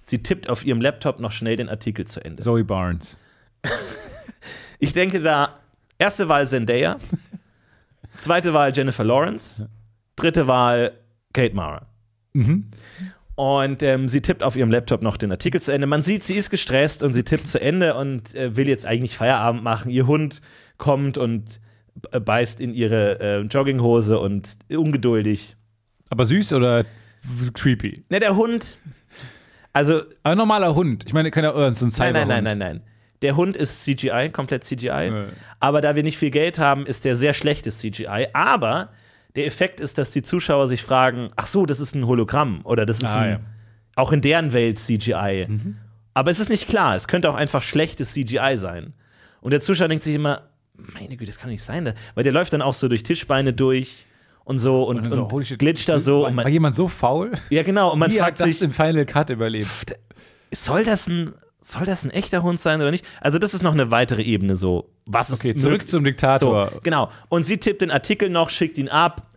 Sie 0.02 0.22
tippt 0.24 0.50
auf 0.50 0.66
ihrem 0.66 0.80
Laptop 0.82 1.20
noch 1.20 1.32
schnell 1.32 1.56
den 1.56 1.70
Artikel 1.70 2.06
zu 2.06 2.24
Ende. 2.24 2.42
Zoe 2.44 2.64
Barnes. 2.64 3.18
Ich 4.80 4.94
denke 4.94 5.20
da, 5.20 5.58
erste 5.98 6.28
Wahl 6.30 6.46
Zendaya, 6.46 6.98
zweite 8.20 8.54
Wahl 8.54 8.72
Jennifer 8.76 9.04
Lawrence, 9.04 9.68
dritte 10.16 10.48
Wahl 10.48 10.92
Kate 11.34 11.56
Mara. 11.56 11.88
Und 13.38 13.84
ähm, 13.84 14.08
sie 14.08 14.22
tippt 14.22 14.42
auf 14.42 14.56
ihrem 14.56 14.72
Laptop 14.72 15.04
noch 15.04 15.16
den 15.16 15.32
Artikel 15.32 15.62
zu 15.62 15.72
Ende. 15.72 15.86
Man 15.86 16.02
sieht, 16.02 16.24
sie 16.24 16.34
ist 16.34 16.50
gestresst 16.50 17.04
und 17.04 17.14
sie 17.14 17.22
tippt 17.24 17.46
zu 17.48 17.62
Ende 17.62 17.94
und 17.94 18.34
äh, 18.34 18.58
will 18.58 18.68
jetzt 18.68 18.88
eigentlich 18.88 19.16
Feierabend 19.16 19.64
machen. 19.64 19.92
Ihr 19.92 20.08
Hund 20.08 20.42
kommt 20.80 21.20
und 21.20 21.60
b- 21.94 22.20
beißt 22.20 22.60
in 22.60 22.74
ihre 22.74 23.20
äh, 23.20 23.42
Jogginghose 23.42 24.18
und 24.18 24.58
ungeduldig. 24.72 25.56
Aber 26.10 26.26
süß 26.26 26.54
oder 26.54 26.84
creepy? 27.54 28.04
Ne, 28.10 28.20
der 28.20 28.36
Hund, 28.36 28.76
also 29.72 30.02
Aber 30.24 30.32
ein 30.32 30.38
normaler 30.38 30.74
Hund. 30.74 31.04
Ich 31.06 31.14
meine, 31.14 31.30
keine 31.30 31.50
äh, 31.50 31.74
so 31.74 31.86
ein 31.86 31.90
Nein, 31.90 31.92
Cyberhund. 31.92 32.28
nein, 32.28 32.28
nein, 32.28 32.44
nein, 32.44 32.58
nein. 32.58 32.82
Der 33.22 33.36
Hund 33.36 33.56
ist 33.56 33.84
CGI, 33.84 34.30
komplett 34.32 34.64
CGI. 34.64 34.88
Ja. 34.88 35.26
Aber 35.60 35.82
da 35.82 35.96
wir 35.96 36.02
nicht 36.02 36.18
viel 36.18 36.32
Geld 36.32 36.58
haben, 36.58 36.88
ist 36.88 37.06
der 37.06 37.16
sehr 37.16 37.36
schlechtes 37.36 37.78
CGI. 37.80 38.30
Aber 38.34 38.90
der 39.38 39.46
Effekt 39.46 39.80
ist, 39.80 39.98
dass 39.98 40.10
die 40.12 40.22
Zuschauer 40.24 40.68
sich 40.68 40.84
fragen: 40.84 41.30
Ach 41.38 41.48
so, 41.48 41.66
das 41.66 41.80
ist 41.80 41.96
ein 41.96 42.06
Hologramm 42.08 42.62
oder 42.66 42.86
das 42.86 42.98
ist 42.98 43.06
Ah, 43.06 43.20
ein, 43.22 43.30
ja. 43.32 43.40
auch 43.96 44.12
in 44.12 44.20
deren 44.22 44.52
Welt 44.52 44.80
CGI. 44.80 45.48
Aber 46.14 46.32
es 46.32 46.40
ist 46.40 46.50
nicht 46.50 46.68
klar. 46.68 46.96
Es 46.96 47.08
könnte 47.08 47.30
auch 47.30 47.36
einfach 47.36 47.62
schlechtes 47.62 48.12
CGI 48.14 48.56
sein. 48.58 48.94
Und 49.40 49.52
der 49.52 49.62
Zuschauer 49.62 49.88
denkt 49.88 50.04
sich 50.04 50.16
immer: 50.16 50.42
Meine 50.94 51.16
Güte, 51.16 51.32
das 51.32 51.40
kann 51.40 51.50
nicht 51.52 51.64
sein. 51.64 51.94
Weil 52.16 52.24
der 52.24 52.34
läuft 52.34 52.52
dann 52.54 52.62
auch 52.62 52.74
so 52.74 52.88
durch 52.90 53.04
Tischbeine 53.04 53.54
durch 53.54 54.06
und 54.44 54.60
so 54.60 54.84
und, 54.84 55.00
und, 55.12 55.32
holy 55.32 55.46
shit. 55.46 55.60
glitscht 55.60 55.88
da 55.90 56.00
so. 56.00 56.22
War, 56.22 56.30
Und 56.30 56.38
war 56.38 56.44
man, 56.46 56.54
jemand 56.54 56.76
so 56.76 56.88
faul? 56.88 57.32
ja, 57.50 57.64
genau. 57.64 57.94
Und 57.94 58.00
man 58.00 58.12
Wie 58.12 58.18
fragt 58.18 58.40
hat 58.40 58.48
das 58.48 58.60
sich: 58.60 58.62
im 58.68 58.74
Final 58.74 59.06
Cut 59.06 59.30
überlebt? 59.30 59.96
soll 60.52 60.84
das 60.84 61.08
ein 61.08 61.34
soll 61.72 61.86
das 61.86 62.04
ein 62.04 62.12
echter 62.12 62.44
Hund 62.44 62.60
sein 62.60 62.80
oder 62.82 62.92
nicht? 62.92 63.06
Also 63.22 63.40
das 63.40 63.54
ist 63.54 63.62
noch 63.64 63.74
eine 63.74 63.92
weitere 63.92 64.22
Ebene 64.22 64.56
so. 64.56 64.90
Was 65.06 65.30
ist 65.30 65.42
Okay, 65.42 65.56
zurück 65.56 65.74
möglich? 65.74 65.90
zum 65.90 66.04
Diktator. 66.04 66.72
So, 66.74 66.80
genau. 66.82 67.10
Und 67.30 67.44
sie 67.44 67.58
tippt 67.58 67.82
den 67.82 67.92
Artikel 67.92 68.30
noch, 68.30 68.50
schickt 68.50 68.78
ihn 68.78 68.90
ab, 68.90 69.28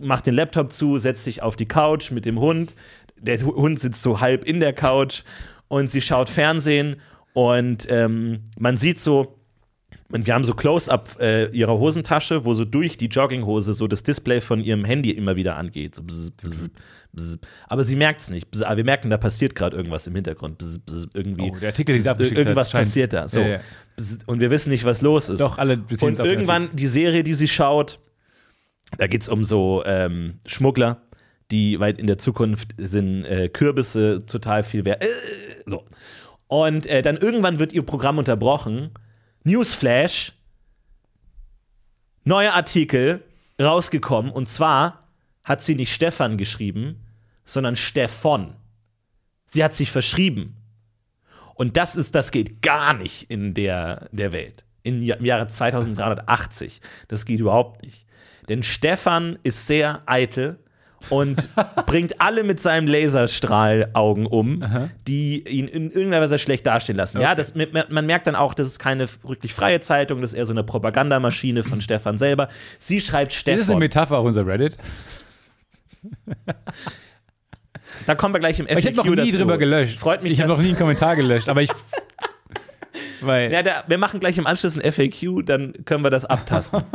macht 0.00 0.26
den 0.26 0.34
Laptop 0.34 0.72
zu, 0.72 0.98
setzt 0.98 1.24
sich 1.24 1.42
auf 1.42 1.56
die 1.56 1.66
Couch 1.66 2.10
mit 2.10 2.26
dem 2.26 2.40
Hund. 2.40 2.74
Der 3.16 3.40
Hund 3.40 3.80
sitzt 3.80 4.02
so 4.02 4.20
halb 4.20 4.44
in 4.44 4.60
der 4.60 4.72
Couch 4.72 5.22
und 5.68 5.90
sie 5.90 6.00
schaut 6.00 6.28
Fernsehen 6.28 6.96
und 7.32 7.86
ähm, 7.90 8.40
man 8.58 8.76
sieht 8.76 9.00
so, 9.00 9.34
und 10.10 10.26
wir 10.26 10.34
haben 10.34 10.44
so 10.44 10.54
Close-up 10.54 11.18
äh, 11.20 11.46
ihrer 11.50 11.78
Hosentasche, 11.78 12.44
wo 12.44 12.54
so 12.54 12.64
durch 12.64 12.96
die 12.96 13.06
Jogginghose 13.06 13.74
so 13.74 13.86
das 13.86 14.02
Display 14.02 14.40
von 14.40 14.60
ihrem 14.60 14.84
Handy 14.84 15.10
immer 15.10 15.36
wieder 15.36 15.56
angeht. 15.56 15.94
So 15.94 16.02
bzz, 16.02 16.30
bzz, 16.30 16.70
bzz. 17.12 17.38
Aber 17.68 17.84
sie 17.84 17.96
merkt 17.96 18.20
es 18.20 18.30
nicht. 18.30 18.50
Bzz, 18.50 18.62
Aber 18.62 18.76
wir 18.78 18.84
merken, 18.84 19.10
da 19.10 19.16
passiert 19.16 19.54
gerade 19.54 19.76
irgendwas 19.76 20.06
im 20.06 20.14
Hintergrund. 20.14 20.58
Bzz, 20.58 21.06
irgendwie. 21.14 21.50
Oh, 21.50 21.56
der 21.58 21.70
Artikel, 21.70 21.94
den 21.94 22.02
sie 22.02 22.08
abgeschickt 22.10 22.36
hat, 22.38 22.46
Irgendwas 22.46 22.70
scheint- 22.70 22.84
passiert 22.86 23.12
da. 23.12 23.28
So. 23.28 23.40
Ja, 23.40 23.48
ja. 23.48 23.60
Und 24.26 24.40
wir 24.40 24.50
wissen 24.50 24.70
nicht, 24.70 24.84
was 24.84 25.02
los 25.02 25.28
ist. 25.28 25.40
Doch, 25.40 25.58
alle 25.58 25.82
Und 26.00 26.18
irgendwann 26.18 26.70
die 26.74 26.86
Serie, 26.86 27.22
die 27.22 27.34
sie 27.34 27.48
schaut, 27.48 27.98
da 28.96 29.06
geht 29.06 29.22
es 29.22 29.28
um 29.28 29.44
so 29.44 29.82
ähm, 29.84 30.40
Schmuggler, 30.46 31.02
die 31.50 31.80
weit 31.80 31.98
in 31.98 32.06
der 32.06 32.18
Zukunft 32.18 32.74
sind 32.78 33.24
äh, 33.24 33.48
Kürbisse 33.48 34.24
total 34.26 34.64
viel 34.64 34.84
wert. 34.84 35.02
Äh, 35.02 35.08
so. 35.66 35.84
Und 36.46 36.86
äh, 36.86 37.02
dann 37.02 37.16
irgendwann 37.16 37.58
wird 37.58 37.72
ihr 37.72 37.82
Programm 37.82 38.18
unterbrochen. 38.18 38.90
Newsflash, 39.44 40.32
neuer 42.24 42.52
Artikel 42.54 43.22
rausgekommen. 43.60 44.30
Und 44.30 44.48
zwar 44.48 45.07
hat 45.48 45.62
sie 45.62 45.74
nicht 45.74 45.92
Stefan 45.92 46.36
geschrieben, 46.36 47.06
sondern 47.46 47.74
Stefan. 47.74 48.54
Sie 49.46 49.64
hat 49.64 49.74
sich 49.74 49.90
verschrieben. 49.90 50.56
Und 51.54 51.76
das 51.76 51.96
ist, 51.96 52.14
das 52.14 52.30
geht 52.30 52.60
gar 52.60 52.92
nicht 52.92 53.30
in 53.30 53.54
der, 53.54 54.08
der 54.12 54.32
Welt. 54.32 54.66
In, 54.82 55.02
Im 55.02 55.24
Jahre 55.24 55.48
2380. 55.48 56.80
Das 57.08 57.24
geht 57.24 57.40
überhaupt 57.40 57.82
nicht. 57.82 58.06
Denn 58.48 58.62
Stefan 58.62 59.38
ist 59.42 59.66
sehr 59.66 60.02
eitel 60.06 60.58
und 61.08 61.48
bringt 61.86 62.20
alle 62.20 62.44
mit 62.44 62.60
seinem 62.60 62.86
Laserstrahlaugen 62.86 64.26
um, 64.26 64.62
die 65.06 65.48
ihn 65.48 65.68
in 65.68 65.90
irgendeiner 65.90 66.22
Weise 66.22 66.38
schlecht 66.38 66.66
dastehen 66.66 66.96
lassen. 66.96 67.20
Ja, 67.20 67.34
das, 67.34 67.54
man 67.54 68.06
merkt 68.06 68.26
dann 68.26 68.34
auch, 68.34 68.54
das 68.54 68.68
ist 68.68 68.78
keine 68.78 69.06
wirklich 69.22 69.54
freie 69.54 69.80
Zeitung, 69.80 70.20
das 70.20 70.32
ist 70.32 70.38
eher 70.38 70.46
so 70.46 70.52
eine 70.52 70.64
Propagandamaschine 70.64 71.64
von 71.64 71.80
Stefan 71.80 72.18
selber. 72.18 72.48
Sie 72.78 73.00
schreibt 73.00 73.32
Das 73.32 73.38
ist 73.38 73.48
eine 73.48 73.58
Stefan. 73.62 73.78
Metapher 73.78 74.18
auf 74.18 74.26
unser 74.26 74.46
Reddit. 74.46 74.76
Da 78.06 78.14
kommen 78.14 78.34
wir 78.34 78.40
gleich 78.40 78.58
im 78.60 78.66
FAQ 78.66 78.78
Ich 78.78 78.86
habe 78.86 78.96
noch 78.96 79.04
nie 79.04 79.16
dazu. 79.16 79.38
drüber 79.38 79.58
gelöscht. 79.58 79.98
Freut 79.98 80.22
mich, 80.22 80.32
Ich 80.34 80.40
habe 80.40 80.50
noch 80.50 80.60
nie 80.60 80.68
einen 80.68 80.76
Kommentar 80.78 81.16
gelöscht, 81.16 81.48
aber 81.48 81.62
ich. 81.62 81.70
Weil. 83.20 83.52
Ja, 83.52 83.62
da, 83.62 83.84
wir 83.86 83.98
machen 83.98 84.20
gleich 84.20 84.38
im 84.38 84.46
Anschluss 84.46 84.76
ein 84.78 84.92
FAQ, 84.92 85.44
dann 85.44 85.72
können 85.84 86.04
wir 86.04 86.10
das 86.10 86.24
abtasten. 86.24 86.82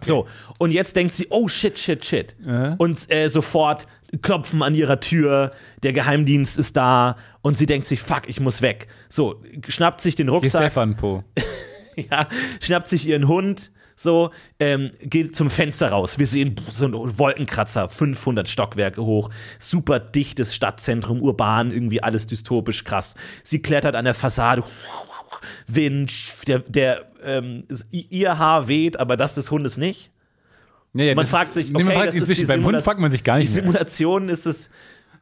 So, 0.00 0.26
und 0.58 0.72
jetzt 0.72 0.96
denkt 0.96 1.14
sie, 1.14 1.28
oh 1.30 1.46
shit, 1.48 1.78
shit, 1.78 2.04
shit. 2.04 2.36
Und 2.78 3.10
äh, 3.12 3.28
sofort 3.28 3.86
klopfen 4.22 4.62
an 4.62 4.74
ihrer 4.74 5.00
Tür, 5.00 5.52
der 5.82 5.92
Geheimdienst 5.92 6.58
ist 6.58 6.76
da 6.76 7.16
und 7.42 7.56
sie 7.56 7.66
denkt 7.66 7.86
sich, 7.86 8.00
fuck, 8.00 8.22
ich 8.26 8.40
muss 8.40 8.60
weg. 8.60 8.88
So, 9.08 9.42
schnappt 9.68 10.00
sich 10.00 10.14
den 10.16 10.28
Rucksack, 10.28 10.62
Stefan 10.62 10.96
Po. 10.96 11.22
ja, 11.96 12.28
schnappt 12.60 12.88
sich 12.88 13.06
ihren 13.06 13.28
Hund, 13.28 13.70
so, 13.96 14.30
ähm, 14.58 14.90
geht 15.00 15.36
zum 15.36 15.50
Fenster 15.50 15.88
raus. 15.90 16.18
Wir 16.18 16.26
sehen 16.26 16.56
so 16.68 16.86
einen 16.86 17.18
Wolkenkratzer, 17.18 17.88
500 17.88 18.48
Stockwerke 18.48 19.02
hoch, 19.02 19.30
super 19.58 20.00
dichtes 20.00 20.54
Stadtzentrum, 20.54 21.22
urban, 21.22 21.70
irgendwie 21.70 22.02
alles 22.02 22.26
dystopisch 22.26 22.84
krass. 22.84 23.14
Sie 23.42 23.60
klettert 23.60 23.96
an 23.96 24.04
der 24.04 24.14
Fassade, 24.14 24.64
Wind, 25.66 26.12
der, 26.46 26.60
der 26.60 27.06
ähm, 27.22 27.64
ihr 27.90 28.38
Haar 28.38 28.68
weht, 28.68 28.98
aber 28.98 29.16
das 29.16 29.34
des 29.34 29.50
Hundes 29.50 29.76
nicht. 29.76 30.10
Ja, 30.94 31.04
ja, 31.04 31.14
Man 31.14 31.26
fragt 31.26 31.52
sich, 31.52 31.70
nee, 31.70 31.82
man 31.82 31.88
okay, 31.88 31.94
fragt 31.96 32.08
das 32.08 32.14
ist 32.14 32.20
inzwischen, 32.20 32.40
die 32.42 32.46
beim 32.46 32.64
Hund 32.64 32.82
fragt 32.82 33.00
man 33.00 33.10
sich 33.10 33.24
gar 33.24 33.38
Die 33.38 33.44
nicht 33.44 33.54
mehr. 33.54 33.62
Simulation 33.62 34.28
ist 34.28 34.46
es, 34.46 34.70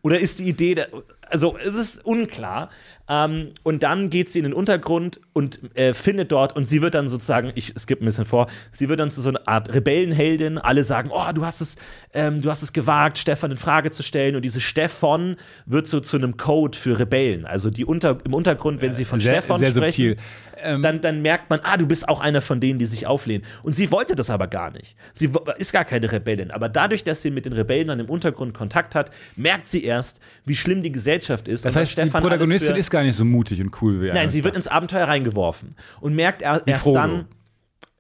oder 0.03 0.19
ist 0.21 0.39
die 0.39 0.49
Idee, 0.49 0.75
der, 0.75 0.89
also 1.33 1.57
es 1.59 1.75
ist 1.75 2.05
unklar. 2.05 2.71
Ähm, 3.09 3.51
und 3.63 3.83
dann 3.83 4.11
geht 4.11 4.31
sie 4.31 4.39
in 4.39 4.45
den 4.45 4.53
Untergrund 4.53 5.21
und 5.33 5.61
äh, 5.77 5.93
findet 5.93 6.31
dort, 6.31 6.55
und 6.55 6.69
sie 6.69 6.83
wird 6.83 6.95
dann 6.95 7.09
sozusagen, 7.09 7.53
ich 7.57 7.75
skippe 7.77 8.05
ein 8.05 8.07
bisschen 8.07 8.25
vor, 8.25 8.47
sie 8.71 8.89
wird 8.89 9.01
dann 9.01 9.11
zu 9.11 9.21
so 9.21 9.31
einer 9.31 9.47
Art 9.47 9.75
Rebellenheldin. 9.75 10.59
Alle 10.59 10.85
sagen, 10.85 11.11
oh, 11.13 11.33
du 11.35 11.45
hast 11.45 11.61
es, 11.61 11.77
ähm, 12.15 12.41
du 12.41 12.51
hast 12.51 12.63
es 12.63 12.73
gewagt, 12.73 13.19
Stefan 13.19 13.51
in 13.51 13.57
Frage 13.57 13.91
zu 13.91 14.03
stellen. 14.03 14.37
Und 14.37 14.43
diese 14.43 14.61
Stefan 14.61 15.37
wird 15.67 15.89
so 15.89 16.01
zu 16.01 16.17
einem 16.17 16.37
Code 16.37 16.79
für 16.79 16.99
Rebellen. 16.99 17.45
Also 17.45 17.71
die 17.71 17.85
unter, 17.85 18.19
im 18.25 18.35
Untergrund, 18.35 18.81
wenn 18.83 18.93
sie 18.93 19.05
von 19.05 19.19
sehr, 19.19 19.33
Stefan 19.33 19.59
sehr 19.59 19.73
sprechen, 19.73 20.11
subtil. 20.11 20.17
Ähm, 20.65 20.81
dann, 20.81 21.01
dann 21.01 21.23
merkt 21.23 21.51
man, 21.51 21.59
ah, 21.65 21.77
du 21.77 21.87
bist 21.87 22.09
auch 22.09 22.21
einer 22.21 22.41
von 22.41 22.61
denen, 22.61 22.79
die 22.79 22.87
sich 22.87 23.07
auflehnen. 23.07 23.45
Und 23.65 23.75
sie 23.75 23.91
wollte 23.91 24.15
das 24.15 24.31
aber 24.31 24.47
gar 24.47 24.71
nicht. 24.71 24.97
Sie 25.13 25.29
ist 25.59 25.73
gar 25.73 25.85
keine 25.85 26.11
Rebellin. 26.13 26.53
Aber 26.53 26.69
dadurch, 26.69 27.03
dass 27.03 27.21
sie 27.21 27.33
mit 27.33 27.47
den 27.47 27.53
Rebellen 27.53 27.89
dann 27.89 27.99
im 27.99 28.09
Untergrund 28.09 28.55
Kontakt 28.55 28.95
hat, 28.95 29.11
merkt 29.35 29.67
sie 29.67 29.83
erst, 29.83 30.21
wie 30.45 30.55
schlimm 30.55 30.83
die 30.83 30.93
Gesellschaft 30.93 31.22
ist. 31.29 31.65
das 31.65 31.77
heißt, 31.77 31.97
die 31.99 32.07
Protagonistin 32.07 32.77
ist 32.77 32.91
gar 32.91 33.03
nicht 33.03 33.17
so 33.17 33.25
mutig 33.25 33.61
und 33.61 33.81
cool 33.83 34.01
wie 34.01 34.09
er. 34.09 34.15
Nein, 34.15 34.29
sie 34.29 34.45
wird 34.45 34.57
ins 34.57 34.69
Abenteuer 34.69 35.07
reingeworfen 35.07 35.75
und 36.01 36.15
merkt 36.15 36.43
er, 36.43 36.63
erst 36.67 36.85
Frodo. 36.85 36.99
dann, 36.99 37.29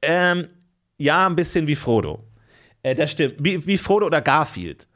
ähm, 0.02 0.48
ja, 0.98 1.26
ein 1.26 1.36
bisschen 1.36 1.66
wie 1.66 1.76
Frodo. 1.76 2.24
Äh, 2.82 2.94
das 2.94 3.10
stimmt. 3.12 3.34
Wie, 3.38 3.64
wie 3.66 3.78
Frodo 3.78 4.06
oder 4.06 4.20
Garfield. 4.20 4.88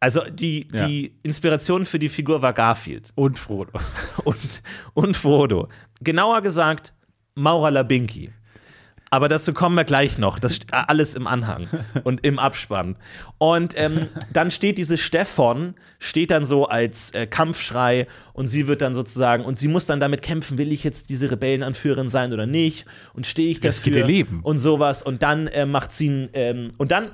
Also 0.00 0.22
die, 0.30 0.68
Ja. 0.72 0.86
die 0.86 1.14
Inspiration 1.22 1.84
für 1.84 1.98
die 1.98 2.08
Figur 2.08 2.40
war 2.40 2.52
Garfield 2.52 3.10
Und 3.14 3.38
Frodo. 3.38 3.72
und, 4.24 4.62
und 4.94 5.16
Frodo. 5.16 5.68
Genauer 6.00 6.42
gesagt, 6.42 6.94
Maura 7.34 7.68
Labinki. 7.70 8.30
Aber 9.10 9.28
dazu 9.28 9.52
kommen 9.54 9.74
wir 9.74 9.84
gleich 9.84 10.18
noch. 10.18 10.38
Das 10.38 10.56
steht 10.56 10.72
alles 10.72 11.14
im 11.14 11.26
Anhang 11.26 11.68
und 12.04 12.24
im 12.26 12.38
Abspann. 12.38 12.96
Und 13.38 13.74
ähm, 13.76 14.08
dann 14.32 14.50
steht 14.50 14.78
diese 14.78 14.98
Stefan, 14.98 15.74
steht 15.98 16.30
dann 16.30 16.44
so 16.44 16.66
als 16.66 17.12
äh, 17.12 17.26
Kampfschrei 17.26 18.06
und 18.32 18.48
sie 18.48 18.66
wird 18.66 18.82
dann 18.82 18.94
sozusagen, 18.94 19.44
und 19.44 19.58
sie 19.58 19.68
muss 19.68 19.86
dann 19.86 20.00
damit 20.00 20.22
kämpfen, 20.22 20.58
will 20.58 20.72
ich 20.72 20.84
jetzt 20.84 21.08
diese 21.10 21.30
Rebellenanführerin 21.30 22.08
sein 22.08 22.32
oder 22.32 22.46
nicht? 22.46 22.84
Und 23.14 23.26
stehe 23.26 23.50
ich 23.50 23.60
Das 23.60 23.76
dafür? 23.76 23.92
geht 23.92 24.00
ihr 24.02 24.06
Leben. 24.06 24.40
Und 24.42 24.58
sowas. 24.58 25.02
Und 25.02 25.22
dann 25.22 25.46
äh, 25.48 25.66
macht 25.66 25.92
sie 25.92 26.08
ein, 26.08 26.28
ähm, 26.34 26.72
und 26.76 26.90
dann 26.92 27.06
äh, 27.06 27.10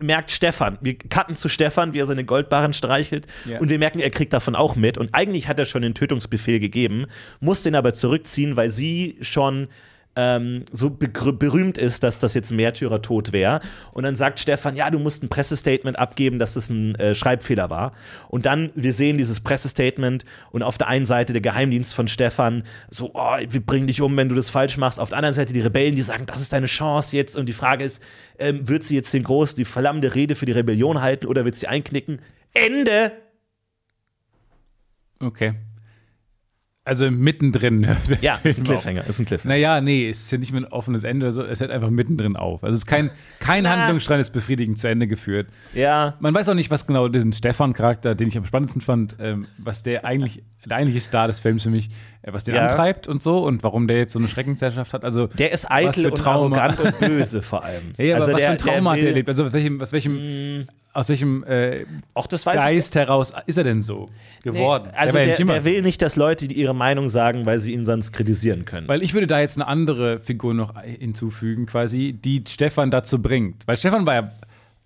merkt 0.00 0.30
Stefan, 0.30 0.78
wir 0.80 0.96
cutten 0.96 1.34
zu 1.34 1.48
Stefan, 1.48 1.92
wie 1.92 1.98
er 1.98 2.06
seine 2.06 2.24
Goldbarren 2.24 2.72
streichelt. 2.72 3.26
Ja. 3.46 3.58
Und 3.58 3.68
wir 3.68 3.78
merken, 3.78 3.98
er 3.98 4.10
kriegt 4.10 4.32
davon 4.32 4.54
auch 4.54 4.76
mit. 4.76 4.96
Und 4.96 5.12
eigentlich 5.12 5.48
hat 5.48 5.58
er 5.58 5.64
schon 5.64 5.82
den 5.82 5.94
Tötungsbefehl 5.94 6.60
gegeben, 6.60 7.06
muss 7.40 7.62
den 7.62 7.74
aber 7.74 7.94
zurückziehen, 7.94 8.56
weil 8.56 8.70
sie 8.70 9.16
schon 9.20 9.68
ähm, 10.14 10.64
so 10.72 10.90
berühmt 10.90 11.78
ist, 11.78 12.02
dass 12.02 12.18
das 12.18 12.34
jetzt 12.34 12.50
ein 12.50 12.56
Märtyrertod 12.56 13.32
wäre. 13.32 13.60
Und 13.92 14.04
dann 14.04 14.14
sagt 14.14 14.40
Stefan, 14.40 14.76
ja, 14.76 14.90
du 14.90 14.98
musst 14.98 15.22
ein 15.22 15.28
Pressestatement 15.28 15.98
abgeben, 15.98 16.38
dass 16.38 16.54
das 16.54 16.68
ein 16.68 16.94
äh, 16.96 17.14
Schreibfehler 17.14 17.70
war. 17.70 17.92
Und 18.28 18.46
dann, 18.46 18.70
wir 18.74 18.92
sehen 18.92 19.16
dieses 19.16 19.40
Pressestatement 19.40 20.24
und 20.50 20.62
auf 20.62 20.76
der 20.76 20.88
einen 20.88 21.06
Seite 21.06 21.32
der 21.32 21.42
Geheimdienst 21.42 21.94
von 21.94 22.08
Stefan, 22.08 22.64
so, 22.90 23.12
oh, 23.14 23.36
wir 23.48 23.64
bringen 23.64 23.86
dich 23.86 24.00
um, 24.02 24.16
wenn 24.16 24.28
du 24.28 24.34
das 24.34 24.50
falsch 24.50 24.76
machst. 24.76 25.00
Auf 25.00 25.08
der 25.08 25.18
anderen 25.18 25.34
Seite 25.34 25.52
die 25.52 25.60
Rebellen, 25.60 25.96
die 25.96 26.02
sagen, 26.02 26.26
das 26.26 26.40
ist 26.40 26.52
deine 26.52 26.66
Chance 26.66 27.16
jetzt. 27.16 27.36
Und 27.36 27.46
die 27.46 27.54
Frage 27.54 27.84
ist, 27.84 28.02
ähm, 28.38 28.68
wird 28.68 28.84
sie 28.84 28.96
jetzt 28.96 29.12
den 29.14 29.22
groß, 29.22 29.54
die 29.54 29.64
verlammende 29.64 30.14
Rede 30.14 30.34
für 30.34 30.46
die 30.46 30.52
Rebellion 30.52 31.00
halten 31.00 31.26
oder 31.26 31.44
wird 31.44 31.56
sie 31.56 31.68
einknicken? 31.68 32.20
Ende! 32.52 33.12
Okay. 35.20 35.54
Also 36.84 37.08
mittendrin. 37.12 37.82
der 37.82 37.96
Ja, 38.22 38.40
ist 38.42 38.58
ein 38.58 38.62
auf. 38.62 38.68
Cliffhanger, 38.68 39.06
ist 39.06 39.18
ein 39.20 39.24
Cliffhanger. 39.24 39.54
Naja, 39.54 39.80
nee, 39.80 40.08
es 40.08 40.22
ist 40.24 40.32
ja 40.32 40.38
nicht 40.38 40.52
mehr 40.52 40.62
ein 40.62 40.66
offenes 40.72 41.04
Ende 41.04 41.26
oder 41.26 41.32
so, 41.32 41.42
es 41.44 41.60
hört 41.60 41.70
einfach 41.70 41.90
mittendrin 41.90 42.34
auf. 42.34 42.64
Also 42.64 42.74
es 42.74 42.80
ist 42.80 42.86
kein, 42.86 43.10
kein 43.38 43.62
Na. 43.62 43.76
Handlungsstrang 43.76 44.18
ist 44.18 44.30
befriedigend 44.30 44.78
zu 44.78 44.88
Ende 44.88 45.06
geführt. 45.06 45.46
Ja, 45.74 46.16
Man 46.18 46.34
weiß 46.34 46.48
auch 46.48 46.54
nicht, 46.54 46.72
was 46.72 46.86
genau 46.88 47.06
diesen 47.06 47.32
Stefan-Charakter, 47.32 48.16
den 48.16 48.26
ich 48.26 48.36
am 48.36 48.44
spannendsten 48.46 48.80
fand, 48.82 49.14
ähm, 49.20 49.46
was 49.58 49.84
der 49.84 50.04
eigentlich, 50.04 50.42
der 50.64 50.76
eigentliche 50.78 51.00
Star 51.00 51.28
des 51.28 51.38
Films 51.38 51.62
für 51.62 51.70
mich, 51.70 51.88
äh, 52.22 52.32
was 52.32 52.42
den 52.42 52.56
Ja. 52.56 52.62
antreibt 52.66 53.06
und 53.06 53.22
so 53.22 53.38
und 53.46 53.62
warum 53.62 53.86
der 53.86 53.98
jetzt 53.98 54.12
so 54.14 54.18
eine 54.18 54.26
Schreckensherrschaft 54.26 54.92
hat. 54.92 55.04
Also 55.04 55.28
der 55.28 55.52
ist 55.52 55.62
was 55.64 55.70
eitel 55.70 56.06
für 56.06 56.10
und 56.12 56.26
arrogant 56.26 56.80
und 56.80 56.98
böse 56.98 57.42
vor 57.42 57.62
allem. 57.64 57.92
Ja, 57.96 58.04
ja, 58.06 58.14
aber 58.16 58.22
also 58.24 58.32
was 58.32 58.40
der, 58.40 58.48
für 58.48 58.52
ein 58.54 58.58
Trauma 58.74 58.90
hat 58.90 58.96
der 58.96 59.02
er 59.02 59.02
will- 59.04 59.08
erlebt? 59.12 59.28
Also 59.28 59.44
aus 59.44 59.52
welchem, 59.52 59.80
aus 59.80 59.92
welchem, 59.92 60.66
aus 60.92 61.08
welchem 61.08 61.42
äh, 61.44 61.84
Auch 62.14 62.26
das 62.26 62.44
weiß 62.44 62.56
ich 62.56 62.60
Geist 62.60 62.94
heraus 62.94 63.32
ist 63.46 63.56
er 63.56 63.64
denn 63.64 63.82
so 63.82 64.10
geworden? 64.42 64.88
Nee, 64.90 64.96
also 64.96 65.18
ja 65.18 65.24
der, 65.24 65.38
nicht 65.38 65.48
der 65.48 65.60
so. 65.60 65.70
will 65.70 65.82
nicht, 65.82 66.02
dass 66.02 66.16
Leute 66.16 66.46
ihre 66.46 66.74
Meinung 66.74 67.08
sagen, 67.08 67.46
weil 67.46 67.58
sie 67.58 67.72
ihn 67.72 67.86
sonst 67.86 68.12
kritisieren 68.12 68.64
können. 68.64 68.88
Weil 68.88 69.02
ich 69.02 69.14
würde 69.14 69.26
da 69.26 69.40
jetzt 69.40 69.56
eine 69.56 69.66
andere 69.66 70.20
Figur 70.20 70.54
noch 70.54 70.80
hinzufügen, 70.82 71.66
quasi, 71.66 72.12
die 72.12 72.44
Stefan 72.46 72.90
dazu 72.90 73.22
bringt. 73.22 73.66
Weil 73.66 73.78
Stefan 73.78 74.04
war 74.06 74.14
ja, 74.14 74.32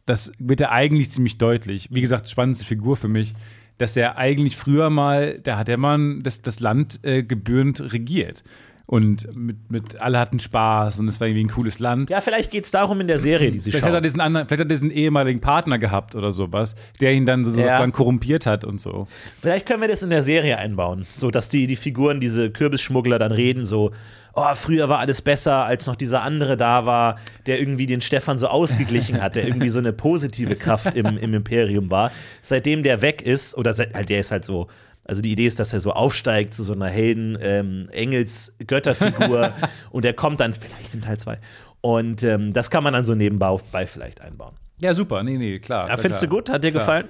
das 0.07 0.31
wird 0.39 0.61
ja 0.61 0.71
eigentlich 0.71 1.11
ziemlich 1.11 1.39
deutlich. 1.39 1.89
Wie 1.91 2.01
gesagt, 2.01 2.29
spannendste 2.29 2.65
Figur 2.65 2.97
für 2.97 3.09
mich, 3.09 3.35
dass 3.79 3.97
er 3.97 4.17
eigentlich 4.17 4.57
früher 4.57 4.91
mal, 4.91 5.39
da 5.41 5.59
hat 5.59 5.69
der 5.69 5.77
Mann 5.77 6.23
das, 6.23 6.41
das 6.41 6.61
Land 6.61 7.01
äh, 7.03 7.23
gebührend 7.23 7.93
regiert. 7.93 8.43
Und 8.89 9.35
mit, 9.37 9.69
mit 9.69 10.01
alle 10.01 10.21
hatten 10.21 10.39
Spaß 10.39 11.01
und 11.01 11.09
es 11.09 11.19
war 11.19 11.27
irgendwie 11.27 11.45
ein 11.47 11.49
cooles 11.51 11.81
Land. 11.81 12.09
ja, 12.09 12.21
vielleicht 12.21 12.53
geht 12.53 12.67
es 12.67 12.71
darum 12.71 13.01
in 13.01 13.09
der 13.09 13.19
Serie, 13.19 13.51
die 13.51 13.59
sie 13.59 13.73
Vielleicht 13.73 13.85
hat, 13.85 13.91
er 13.91 13.95
schauen. 13.97 14.03
diesen 14.05 14.21
anderen, 14.21 14.47
vielleicht 14.47 14.61
hat 14.61 14.67
er 14.67 14.75
diesen 14.75 14.93
ehemaligen 14.93 15.41
Partner 15.41 15.79
gehabt 15.79 16.15
oder 16.15 16.31
sowas, 16.31 16.77
der 17.01 17.13
ihn 17.13 17.27
dann 17.27 17.45
so, 17.45 17.51
Ja. 17.59 17.67
sozusagen 17.67 17.91
korrumpiert 17.91 18.47
hat 18.47 18.65
und 18.65 18.81
so. 18.81 19.09
Vielleicht 19.41 19.67
können 19.67 19.81
wir 19.81 19.89
das 19.89 20.05
in 20.05 20.11
der 20.11 20.23
Serie 20.23 20.59
einbauen, 20.59 21.05
so 21.17 21.33
dass 21.33 21.49
die, 21.49 21.67
die 21.67 21.75
Figuren, 21.75 22.21
diese 22.21 22.51
Kürbisschmuggler 22.51 23.19
dann 23.19 23.33
reden, 23.33 23.65
so, 23.65 23.91
oh, 24.35 24.55
früher 24.55 24.89
war 24.89 25.01
alles 25.01 25.21
besser, 25.21 25.65
als 25.65 25.89
noch 25.89 25.97
dieser 25.97 26.23
andere 26.23 26.57
da 26.57 26.87
war, 26.87 27.17
der 27.47 27.59
irgendwie 27.59 27.87
den 27.87 28.03
Stefan 28.03 28.39
so 28.39 28.47
ausgeglichen 28.47 29.21
hat, 29.21 29.35
der 29.35 29.49
irgendwie 29.49 29.69
so 29.71 29.81
eine 29.81 29.93
positive 29.93 30.55
Kraft 30.55 30.95
im, 30.95 31.07
im 31.19 31.35
Imperium 31.35 31.91
war. 31.91 32.13
Seitdem 32.41 32.85
der 32.85 33.03
weg 33.03 33.21
ist, 33.23 33.57
oder 33.57 33.73
seit, 33.75 33.95
halt, 33.95 34.11
der 34.11 34.21
ist 34.21 34.31
halt 34.31 34.45
so, 34.45 34.69
also 35.07 35.23
die 35.23 35.33
Idee 35.33 35.47
ist, 35.47 35.59
dass 35.61 35.73
er 35.73 35.81
so 35.81 35.93
aufsteigt 35.93 36.53
zu 36.55 36.63
so 36.63 36.73
einer 36.73 36.89
Helden, 36.89 37.39
ähm, 37.41 37.89
und 39.91 40.05
der 40.05 40.13
kommt 40.15 40.41
dann 40.41 40.53
vielleicht 40.53 40.95
in 40.95 41.01
Teil 41.01 41.19
2. 41.19 41.39
Und 41.81 42.23
ähm, 42.23 42.53
das 42.53 42.71
kann 42.71 42.83
man 42.85 42.93
dann 42.93 43.05
so 43.05 43.15
nebenbei 43.15 43.57
bei 43.73 43.87
vielleicht 43.87 44.21
einbauen. 44.21 44.55
Ja, 44.81 44.93
super. 44.95 45.23
Nee, 45.23 45.39
nee, 45.39 45.59
klar. 45.59 45.89
Ja, 45.89 45.97
findest 45.97 46.23
du 46.23 46.27
klar. 46.29 46.41
gut? 46.41 46.51
Hat 46.51 46.65
dir 46.65 46.71
Klar. 46.71 46.81
gefallen? 46.83 47.09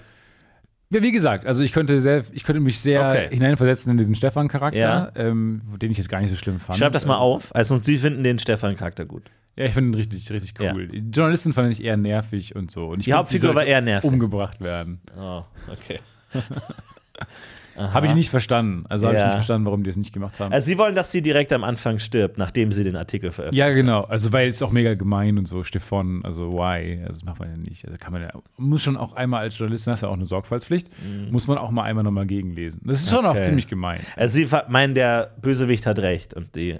Ja, 0.91 1.03
wie 1.03 1.11
gesagt, 1.11 1.47
also 1.47 1.65
ich 1.65 1.73
könnte 1.73 1.99
sehr, 2.01 2.23
ich 2.33 2.45
könnte 2.45 2.61
mich 2.61 2.79
sehr 2.81 3.01
Okay. 3.11 3.29
hineinversetzen 3.33 3.91
in 3.91 3.99
diesen 3.99 4.15
Stefan-Charakter, 4.15 4.79
Ja. 4.79 5.11
ähm, 5.17 5.63
den 5.83 5.91
ich 5.91 5.99
jetzt 5.99 6.09
gar 6.09 6.21
nicht 6.21 6.31
so 6.31 6.37
schlimm 6.37 6.61
fand. 6.61 6.79
Schreib 6.79 6.93
das 6.93 7.07
mal 7.07 7.15
Ähm, 7.17 7.21
auf. 7.23 7.53
Also, 7.57 7.81
Sie 7.83 7.99
finden 7.99 8.23
den 8.23 8.39
Stefan-Charakter 8.39 9.05
gut. 9.05 9.25
Ja, 9.57 9.65
ich 9.65 9.73
finde 9.73 9.91
ihn 9.91 9.95
richtig, 9.97 10.31
richtig 10.31 10.55
Ja. 10.61 10.75
cool. 10.75 10.87
Die 10.87 10.99
Journalisten 11.11 11.53
fand 11.55 11.73
ich 11.73 11.83
eher 11.83 11.97
nervig 11.97 12.55
und 12.55 12.71
so. 12.71 12.87
Und 12.87 13.01
ich 13.01 13.07
Die 13.07 13.11
find, 13.11 13.19
Hauptfigur 13.19 13.41
sollte 13.49 13.57
war 13.57 13.65
eher 13.65 13.81
nervig. 13.81 14.09
Umgebracht 14.09 14.61
werden. 14.61 15.01
Oh, 15.19 15.43
okay. 15.73 15.99
Habe 17.77 18.07
ich 18.07 18.15
nicht 18.15 18.31
verstanden. 18.31 18.85
Also 18.89 19.07
habe 19.07 19.17
ich 19.19 19.23
nicht 19.25 19.33
verstanden, 19.35 19.65
warum 19.67 19.83
die 19.85 19.91
das 19.91 19.97
nicht 19.97 20.13
gemacht 20.13 20.41
haben. 20.41 20.53
Also 20.53 20.67
Sie 20.67 20.79
wollen, 20.79 20.95
dass 20.95 21.11
sie 21.13 21.23
direkt 21.23 21.53
am 21.53 21.65
Anfang 21.65 21.99
stirbt, 21.99 22.39
nachdem 22.39 22.73
sie 22.73 22.85
den 22.85 22.97
Artikel 22.97 23.33
veröffentlicht. 23.33 23.59
ja, 23.67 23.73
genau. 23.75 24.03
Also, 24.03 24.33
weil 24.33 24.49
es 24.49 24.63
auch 24.63 24.73
mega 24.73 24.95
gemein 24.95 25.39
und 25.39 25.47
so, 25.47 25.63
Stefan, 25.65 26.21
also 26.25 26.53
why? 26.53 27.01
Also, 27.03 27.13
das 27.13 27.25
macht 27.25 27.41
man 27.41 27.51
ja 27.51 27.57
nicht. 27.57 27.85
Also, 27.87 27.99
kann 27.99 28.13
man 28.13 28.23
ja, 28.23 28.31
muss 28.57 28.83
schon 28.83 28.97
auch 28.97 29.13
einmal 29.15 29.41
als 29.43 29.59
Journalist, 29.59 29.87
hast 29.87 30.03
ja 30.03 30.09
auch 30.09 30.15
eine 30.15 30.27
Sorgfaltspflicht, 30.27 30.89
muss 31.31 31.47
man 31.47 31.59
auch 31.59 31.71
mal 31.71 31.83
einmal 31.85 32.05
nochmal 32.05 32.27
gegenlesen. 32.27 32.83
Das 32.85 33.01
ist 33.01 33.11
schon 33.11 33.25
Mhm. 33.25 33.31
Okay. 33.31 33.41
auch 33.41 33.45
ziemlich 33.45 33.69
gemein. 33.69 34.01
Also 34.17 34.35
Sie 34.35 34.49
meinen, 34.69 34.95
der 34.95 35.35
Bösewicht 35.41 35.87
hat 35.87 35.99
recht 35.99 36.35
und 36.35 36.55
die 36.57 36.79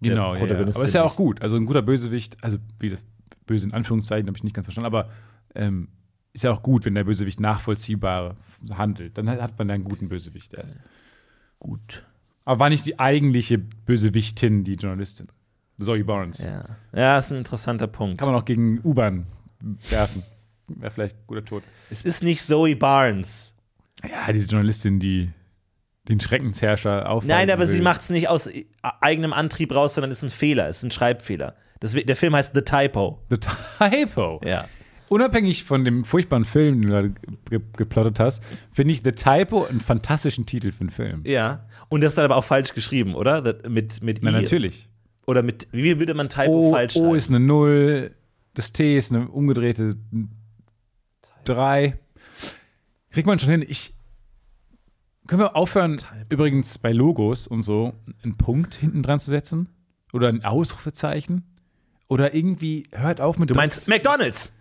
Genau, 0.00 0.34
ja, 0.34 0.44
ja. 0.44 0.60
Aber 0.60 0.84
ist 0.84 0.94
ja 0.94 1.02
auch 1.04 1.16
gut. 1.16 1.40
Also 1.40 1.56
ein 1.56 1.64
guter 1.64 1.80
Bösewicht, 1.82 2.36
also 2.42 2.58
wie 2.78 2.88
gesagt, 2.88 3.04
böse 3.46 3.66
in 3.66 3.72
Anführungszeichen, 3.72 4.26
habe 4.26 4.36
ich 4.36 4.44
nicht 4.44 4.54
ganz 4.54 4.66
verstanden, 4.66 4.86
aber 4.86 5.08
ähm, 5.54 5.88
ist 6.36 6.44
ja 6.44 6.50
auch 6.50 6.62
gut, 6.62 6.84
wenn 6.84 6.94
der 6.94 7.04
Bösewicht 7.04 7.40
nachvollziehbar 7.40 8.36
handelt. 8.70 9.16
Dann 9.16 9.28
hat 9.30 9.58
man 9.58 9.70
einen 9.70 9.84
guten 9.84 10.10
Bösewicht 10.10 10.52
erst. 10.52 10.76
Gut. 11.58 12.04
Aber 12.44 12.60
war 12.60 12.68
nicht 12.68 12.84
die 12.84 12.98
eigentliche 12.98 13.56
Bösewichtin, 13.56 14.62
die 14.62 14.74
Journalistin. 14.74 15.28
Zoe 15.80 16.04
Barnes. 16.04 16.42
Ja. 16.42 16.64
Ja, 16.94 17.18
ist 17.18 17.30
ein 17.30 17.38
interessanter 17.38 17.86
Punkt. 17.86 18.18
Kann 18.18 18.28
man 18.28 18.38
auch 18.38 18.44
gegen 18.44 18.80
U-Bahn 18.84 19.26
werfen. 19.88 20.24
Wäre 20.68 20.90
vielleicht 20.90 21.26
guter 21.26 21.44
Tod. 21.44 21.62
Es 21.90 22.04
ist 22.04 22.22
nicht 22.22 22.42
Zoe 22.42 22.76
Barnes. 22.76 23.54
Ja, 24.06 24.30
diese 24.30 24.48
Journalistin, 24.48 25.00
die 25.00 25.30
den 26.06 26.20
Schreckensherrscher 26.20 27.08
aufhalten 27.08 27.28
Nein, 27.28 27.50
aber 27.50 27.62
will. 27.62 27.68
sie 27.68 27.80
macht 27.80 28.02
es 28.02 28.10
nicht 28.10 28.28
aus 28.28 28.50
eigenem 28.82 29.32
Antrieb 29.32 29.74
raus, 29.74 29.94
sondern 29.94 30.10
es 30.10 30.18
ist 30.18 30.24
ein 30.24 30.36
Fehler, 30.36 30.68
es 30.68 30.78
ist 30.78 30.84
ein 30.84 30.90
Schreibfehler. 30.90 31.56
Das, 31.80 31.92
der 31.92 32.16
Film 32.16 32.34
heißt 32.34 32.54
The 32.54 32.60
Typo. 32.60 33.22
The 33.30 33.38
Typo. 33.38 34.40
Ja. 34.44 34.68
Unabhängig 35.08 35.64
von 35.64 35.84
dem 35.84 36.04
furchtbaren 36.04 36.44
Film, 36.44 36.82
den 36.82 36.82
du 36.82 36.88
gerade 36.88 37.14
ge 37.48 37.60
geplottet 37.76 38.18
hast, 38.18 38.42
finde 38.72 38.92
ich 38.92 39.02
The 39.04 39.12
Typo 39.12 39.64
einen 39.64 39.80
fantastischen 39.80 40.46
Titel 40.46 40.72
für 40.72 40.80
einen 40.80 40.90
Film. 40.90 41.22
Ja. 41.24 41.66
Und 41.88 42.02
das 42.02 42.12
ist 42.12 42.18
aber 42.18 42.36
auch 42.36 42.44
falsch 42.44 42.74
geschrieben, 42.74 43.14
oder? 43.14 43.42
Mit, 43.68 44.02
mit 44.02 44.20
Na, 44.22 44.30
I. 44.30 44.42
natürlich. 44.42 44.88
Oder 45.26 45.42
mit, 45.42 45.68
wie 45.72 45.98
würde 45.98 46.14
man 46.14 46.28
Typo 46.28 46.68
O, 46.68 46.72
falsch 46.72 46.96
o 46.96 47.00
schreiben? 47.00 47.14
ist 47.16 47.28
eine 47.30 47.40
Null, 47.40 48.14
das 48.54 48.72
T 48.72 48.96
ist 48.96 49.12
eine 49.12 49.28
umgedrehte 49.28 49.96
3. 51.44 51.98
Kriegt 53.10 53.26
man 53.26 53.38
schon 53.38 53.50
hin. 53.50 53.64
Ich, 53.66 53.94
können 55.26 55.40
wir 55.40 55.56
aufhören, 55.56 56.00
übrigens 56.28 56.78
bei 56.78 56.92
Logos 56.92 57.46
und 57.46 57.62
so, 57.62 57.94
einen 58.22 58.36
Punkt 58.36 58.74
hinten 58.74 59.02
dran 59.02 59.18
zu 59.18 59.30
setzen? 59.30 59.68
Oder 60.12 60.28
ein 60.28 60.44
Ausrufezeichen? 60.44 61.44
Oder 62.08 62.34
irgendwie, 62.34 62.84
hört 62.92 63.20
auf 63.20 63.38
mit 63.38 63.50
du 63.50 63.54
meinst 63.54 63.88
McDonalds? 63.88 64.52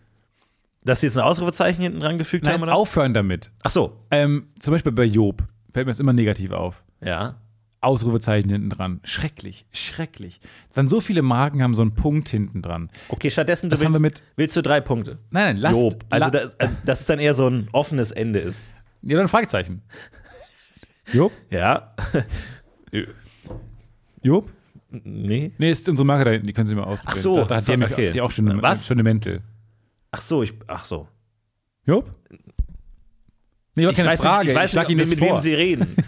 Dass 0.85 1.01
sie 1.01 1.07
jetzt 1.07 1.17
ein 1.17 1.23
Ausrufezeichen 1.23 1.81
hinten 1.81 2.01
rangefügt 2.01 2.45
Nein, 2.45 2.53
haben, 2.53 2.63
oder? 2.63 2.75
aufhören 2.75 3.13
damit. 3.13 3.51
Ach 3.63 3.69
so. 3.71 3.97
Ähm, 4.11 4.47
zum 4.59 4.71
Beispiel 4.73 4.91
bei 4.91 5.03
Job 5.05 5.43
fällt 5.73 5.87
mir 5.87 5.91
das 5.91 5.99
immer 5.99 6.13
negativ 6.13 6.51
auf. 6.51 6.83
Ja. 7.03 7.35
Ausrufezeichen 7.81 8.49
hinten 8.49 8.69
dran. 8.69 8.99
Schrecklich, 9.03 9.65
schrecklich. 9.71 10.39
Dann 10.73 10.87
so 10.87 11.01
viele 11.01 11.21
Marken 11.21 11.61
haben 11.61 11.75
so 11.75 11.81
einen 11.83 11.93
Punkt 11.93 12.29
hinten 12.29 12.61
dran. 12.63 12.89
Okay, 13.09 13.29
stattdessen 13.29 13.69
du 13.69 13.79
willst, 13.79 13.99
mit- 13.99 14.23
willst 14.37 14.55
du 14.57 14.61
drei 14.63 14.79
Punkte. 14.81 15.19
Nein, 15.29 15.43
nein, 15.55 15.57
lasst. 15.57 15.81
Lob. 15.81 16.03
Also, 16.09 16.25
la- 16.25 16.31
das, 16.31 16.53
äh, 16.55 16.67
dass 16.85 17.01
es 17.01 17.05
dann 17.07 17.19
eher 17.19 17.33
so 17.35 17.47
ein 17.47 17.67
offenes 17.73 18.11
Ende 18.11 18.39
ist. 18.39 18.67
ja, 19.03 19.17
dann 19.17 19.27
Fragezeichen. 19.27 19.81
Job? 21.13 21.31
Ja. 21.51 21.93
Job? 24.21 24.49
nee. 24.89 25.51
Nee, 25.57 25.71
ist 25.71 25.87
unsere 25.89 26.05
Marke 26.05 26.25
da 26.25 26.31
hinten, 26.31 26.47
die 26.47 26.53
können 26.53 26.67
Sie 26.67 26.75
mal 26.75 26.83
ausprobieren. 26.83 27.13
Ach 27.13 27.15
so, 27.17 27.37
da, 27.37 27.45
da 27.45 27.55
hat 27.57 27.67
die, 27.67 27.83
okay. 27.83 28.11
die 28.11 28.21
auch 28.21 28.31
schöne, 28.31 28.59
Was? 28.61 28.85
schöne 28.87 29.03
Mäntel. 29.03 29.41
Ach 30.15 30.21
so, 30.21 30.43
ich. 30.43 30.53
Ach 30.67 30.85
so. 30.85 31.09
Job? 31.85 32.09
Nee, 33.75 33.83
war 33.83 33.91
Ich 33.91 33.97
keine 33.97 34.09
weiß 34.09 34.21
Frage. 34.21 34.45
nicht, 34.45 34.51
ich 34.51 34.55
weiß 34.55 34.73
nicht, 34.75 34.89
Ihnen 34.89 34.99
das 34.99 35.09
mit 35.09 35.19
wem 35.19 35.37
sie 35.37 35.53
reden. 35.53 35.95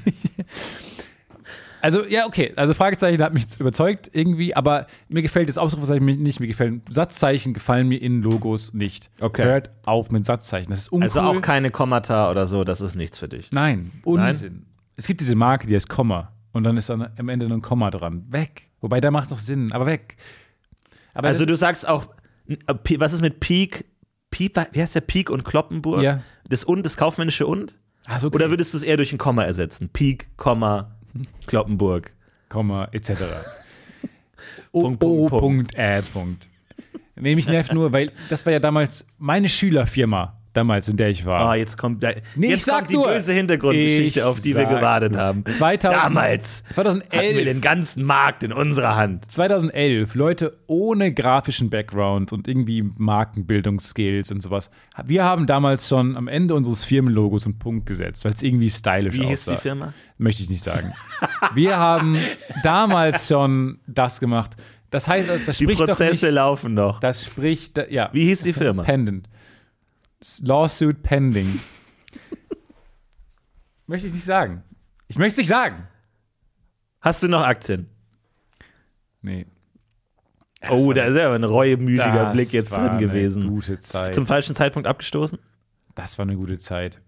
Also, 1.80 2.04
ja, 2.06 2.26
okay. 2.26 2.54
Also, 2.56 2.74
Fragezeichen 2.74 3.22
hat 3.22 3.34
mich 3.36 3.46
überzeugt 3.60 4.10
irgendwie, 4.12 4.56
aber 4.56 4.88
mir 5.10 5.22
gefällt 5.22 5.48
das 5.48 5.60
Ausrufezeichen 5.60 6.06
nicht. 6.06 6.40
Mir 6.40 6.48
gefällt 6.48 6.82
Satzzeichen, 6.90 7.54
gefallen 7.54 7.88
mir 7.88 8.02
in 8.02 8.24
Logos 8.24 8.74
nicht. 8.74 9.12
Okay. 9.22 9.44
Hört 9.44 9.70
auf 9.86 10.10
mit 10.10 10.26
Satzzeichen. 10.26 10.72
Das 10.72 10.80
ist 10.80 10.90
uncool. 10.90 11.04
Also 11.08 11.22
auch 11.22 11.40
keine 11.42 11.70
Kommata 11.70 12.32
oder 12.32 12.48
so, 12.48 12.64
das 12.64 12.82
ist 12.82 12.96
nichts 12.96 13.20
für 13.20 13.28
dich. 13.28 13.52
Nein, 13.52 13.92
Unsinn. 14.04 14.66
Es 14.96 15.06
gibt 15.06 15.22
diese 15.22 15.36
Marke, 15.36 15.68
die 15.68 15.76
heißt 15.76 15.88
Komma. 15.88 16.32
Und 16.52 16.64
dann 16.64 16.78
ist 16.78 16.90
dann 16.90 17.10
am 17.16 17.30
Ende 17.30 17.48
noch 17.48 17.56
ein 17.58 17.62
Komma 17.62 17.92
dran. 17.92 18.26
Weg. 18.32 18.64
Wobei, 18.82 19.00
da 19.00 19.12
macht 19.12 19.28
es 19.28 19.34
auch 19.34 19.40
Sinn, 19.40 19.72
aber 19.72 19.86
weg. 19.86 20.18
Aber 21.14 21.28
Also 21.28 21.46
du 21.46 21.56
sagst 21.56 21.88
auch, 21.88 22.08
äh, 22.48 22.56
was 22.98 23.14
ist 23.14 23.22
mit 23.22 23.40
Peak? 23.40 23.86
Piep, 24.38 24.56
wie 24.72 24.82
heißt 24.84 24.94
der 24.94 25.02
Peak 25.02 25.32
und 25.32 25.46
Kloppenburg? 25.46 26.04
Ja. 26.04 26.22
Das 26.48 26.64
und, 26.64 26.86
das 26.86 26.96
kaufmännische 26.96 27.48
und? 27.48 27.74
Ach, 28.06 28.24
okay. 28.24 28.36
Oder 28.36 28.52
würdest 28.52 28.72
du 28.72 28.78
es 28.78 28.84
eher 28.84 28.96
durch 28.96 29.12
ein 29.12 29.18
Komma 29.18 29.44
ersetzen? 29.44 29.90
Peak, 29.90 30.28
Komma, 30.38 30.92
Kloppenburg. 31.48 32.12
Komma, 32.48 32.88
etc. 32.92 33.12
O, 34.72 34.82
Punkt, 34.82 35.04
o, 35.04 35.28
Punkt, 35.28 35.42
Punkt, 35.42 35.76
Ä, 35.76 36.02
Punkt. 36.14 36.48
Nee, 37.16 37.36
mich 37.36 37.48
nervt 37.48 37.74
nur, 37.74 37.92
weil 37.94 38.12
das 38.30 38.46
war 38.46 38.54
ja 38.54 38.60
damals 38.60 39.08
meine 39.18 39.50
Schülerfirma, 39.50 40.38
damals, 40.58 40.90
in 40.90 40.98
der 40.98 41.10
ich 41.10 41.26
war. 41.26 41.52
Ah, 41.52 41.56
jetzt 41.56 41.78
kommt, 41.78 42.04
da, 42.04 42.12
Nee, 42.36 42.50
jetzt 42.50 42.68
kommt 42.70 42.90
die 42.90 42.96
nur. 42.96 43.08
böse 43.08 43.32
Hintergrundgeschichte, 43.34 44.20
Ich 44.20 44.24
auf 44.26 44.42
die 44.42 44.54
wir 44.56 44.66
gewartet 44.66 45.14
nur. 45.14 45.22
haben. 45.22 45.46
2000 45.46 45.84
Damals 46.04 46.64
hatten 46.76 46.76
wir 46.76 47.02
2011, 47.02 47.44
den 47.46 47.62
ganzen 47.62 48.04
Markt 48.04 48.44
in 48.44 48.52
unserer 48.52 48.96
Hand. 48.96 49.32
2011, 49.32 50.16
Leute 50.16 50.58
ohne 50.68 51.14
grafischen 51.14 51.70
Background 51.70 52.34
und 52.34 52.48
irgendwie 52.48 52.84
Markenbildungsskills 52.98 54.32
und 54.32 54.42
sowas. 54.42 54.70
Wir 55.06 55.24
haben 55.24 55.46
damals 55.48 55.88
schon 55.88 56.18
am 56.18 56.28
Ende 56.28 56.54
unseres 56.56 56.84
Firmenlogos 56.84 57.46
einen 57.46 57.60
Punkt 57.60 57.86
gesetzt, 57.86 58.26
weil 58.26 58.34
es 58.34 58.44
irgendwie 58.44 58.70
stylisch 58.70 59.16
Wie 59.16 59.26
hieß 59.26 59.42
aussah. 59.48 59.52
die 59.56 59.62
Firma? 59.62 59.94
Möchte 60.18 60.44
ich 60.44 60.50
nicht 60.50 60.64
sagen. 60.64 60.94
Wir 61.54 61.78
haben 61.78 62.18
damals 62.64 63.28
schon 63.28 63.80
das 63.88 64.20
gemacht. 64.20 64.52
Das 64.90 65.08
heißt, 65.08 65.30
das 65.46 65.58
Die 65.58 65.66
spricht 65.66 65.82
doch 65.82 65.86
Prozesse 65.88 66.26
nicht, 66.28 66.34
laufen 66.34 66.74
noch. 66.74 67.00
das 67.02 67.26
spricht, 67.26 67.78
ja. 67.92 68.10
Wie 68.14 68.24
hieß 68.26 68.42
die 68.44 68.54
Firma? 68.54 68.84
Pendant. 68.84 69.28
Lawsuit 70.42 71.04
pending. 71.04 71.60
möchte 73.86 74.08
ich 74.08 74.14
nicht 74.14 74.26
sagen. 74.26 74.64
Ich 75.08 75.18
möchte 75.18 75.34
es 75.34 75.38
nicht 75.38 75.48
sagen. 75.48 75.88
Hast 77.02 77.24
du 77.24 77.28
noch 77.28 77.44
Aktien? 77.44 77.90
Nee. 79.22 79.46
oh, 80.70 80.92
da 80.94 81.06
ist 81.06 81.16
ja 81.16 81.32
ein 81.34 81.44
reuemütiger 81.44 82.26
Das 82.26 82.34
Blick 82.34 82.52
jetzt 82.54 82.72
war 82.72 82.80
drin 82.80 82.90
eine 82.90 83.00
gewesen. 83.00 83.48
Gute 83.48 83.80
Zeit. 83.80 84.16
Zum 84.16 84.26
falschen 84.26 84.56
Zeitpunkt 84.56 84.88
abgestoßen? 84.88 85.40
Das 85.96 86.18
war 86.18 86.24
eine 86.24 86.36
gute 86.36 86.58
Zeit. 86.58 87.00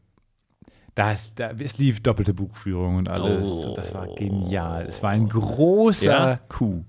Das, 0.96 1.34
da, 1.36 1.52
es 1.52 1.78
lief 1.78 2.02
doppelte 2.02 2.34
Buchführung 2.34 2.98
und 2.98 3.10
alles. 3.10 3.50
Oh. 3.50 3.74
Das 3.76 3.94
war 3.94 4.08
genial. 4.16 4.86
Es 4.86 5.02
war 5.02 5.12
ein 5.12 5.30
großer 5.30 6.12
Ja? 6.12 6.40
Coup. 6.50 6.86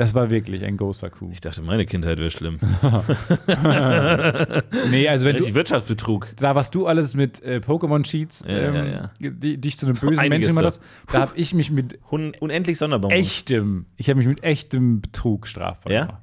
Das 0.00 0.14
war 0.14 0.30
wirklich 0.30 0.64
ein 0.64 0.78
großer 0.78 1.10
Coup. 1.10 1.30
Ich 1.30 1.42
dachte, 1.42 1.60
meine 1.60 1.84
Kindheit 1.84 2.18
wäre 2.18 2.30
schlimm. 2.30 2.58
Nee, 4.90 5.06
also 5.08 5.26
wenn 5.26 5.36
du, 5.36 5.54
Wirtschaftsbetrug. 5.54 6.28
da 6.36 6.54
warst 6.54 6.74
du 6.74 6.86
alles 6.86 7.14
mit 7.14 7.42
äh, 7.42 7.60
Pokémon-Cheats, 7.64 8.44
Ja, 8.48 8.58
ähm, 8.58 8.74
ja, 8.74 8.84
ja. 8.86 9.10
Die, 9.18 9.58
dich 9.60 9.76
zu 9.76 9.84
einem 9.84 9.96
bösen 9.96 10.18
Einiges 10.18 10.46
Menschen 10.46 10.56
gemacht 10.56 10.74
so. 10.74 10.80
hast. 10.80 11.12
Da 11.12 11.20
habe 11.20 11.32
ich 11.36 11.52
mich 11.52 11.70
mit 11.70 11.98
Un 12.10 12.32
unendlich 12.40 12.78
Sonderbonbon. 12.78 13.18
echtem, 13.18 13.84
ich 13.96 14.08
habe 14.08 14.16
mich 14.16 14.26
mit 14.26 14.42
echtem 14.42 15.02
Betrug 15.02 15.46
strafbar 15.46 15.92
Ja? 15.92 16.06
gemacht. 16.06 16.22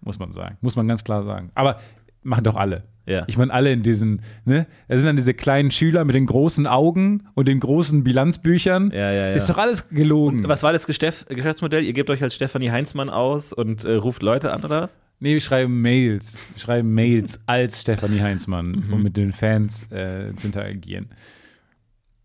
Muss 0.00 0.18
man 0.18 0.32
sagen. 0.32 0.56
Muss 0.62 0.76
man 0.76 0.88
ganz 0.88 1.04
klar 1.04 1.24
sagen. 1.24 1.50
Aber 1.54 1.80
machen 2.22 2.44
doch 2.44 2.56
alle. 2.56 2.84
Ja. 3.08 3.24
Ich 3.26 3.38
meine, 3.38 3.52
alle 3.52 3.72
in 3.72 3.82
diesen, 3.82 4.20
ne? 4.44 4.66
Da 4.88 4.96
sind 4.98 5.06
dann 5.06 5.16
diese 5.16 5.32
kleinen 5.34 5.70
Schüler 5.70 6.04
mit 6.04 6.14
den 6.14 6.26
großen 6.26 6.66
Augen 6.66 7.24
und 7.34 7.48
den 7.48 7.58
großen 7.60 8.04
Bilanzbüchern. 8.04 8.90
Ja, 8.92 9.10
ja, 9.10 9.28
ja. 9.28 9.32
Ist 9.32 9.48
doch 9.48 9.58
alles 9.58 9.88
gelogen. 9.88 10.46
Was 10.46 10.62
war 10.62 10.72
das 10.72 10.86
Geschäft 10.86 11.28
Geschäftsmodell? 11.28 11.84
Ihr 11.84 11.94
gebt 11.94 12.10
euch 12.10 12.22
als 12.22 12.34
Stefanie 12.34 12.70
Heinzmann 12.70 13.08
aus 13.08 13.52
und 13.52 13.84
äh, 13.84 13.94
ruft 13.94 14.22
Leute 14.22 14.52
an, 14.52 14.62
oder 14.64 14.82
was? 14.82 14.98
Nee, 15.20 15.32
wir 15.32 15.40
schreiben 15.40 15.80
Mails. 15.80 16.36
Wir 16.54 16.60
schreiben 16.60 16.94
Mails 16.94 17.40
als 17.46 17.80
Stefanie 17.80 18.20
Heinzmann, 18.20 18.70
Mhm. 18.88 18.92
um 18.92 19.02
mit 19.02 19.16
den 19.16 19.32
Fans 19.32 19.90
äh, 19.90 20.34
zu 20.36 20.46
interagieren. 20.48 21.08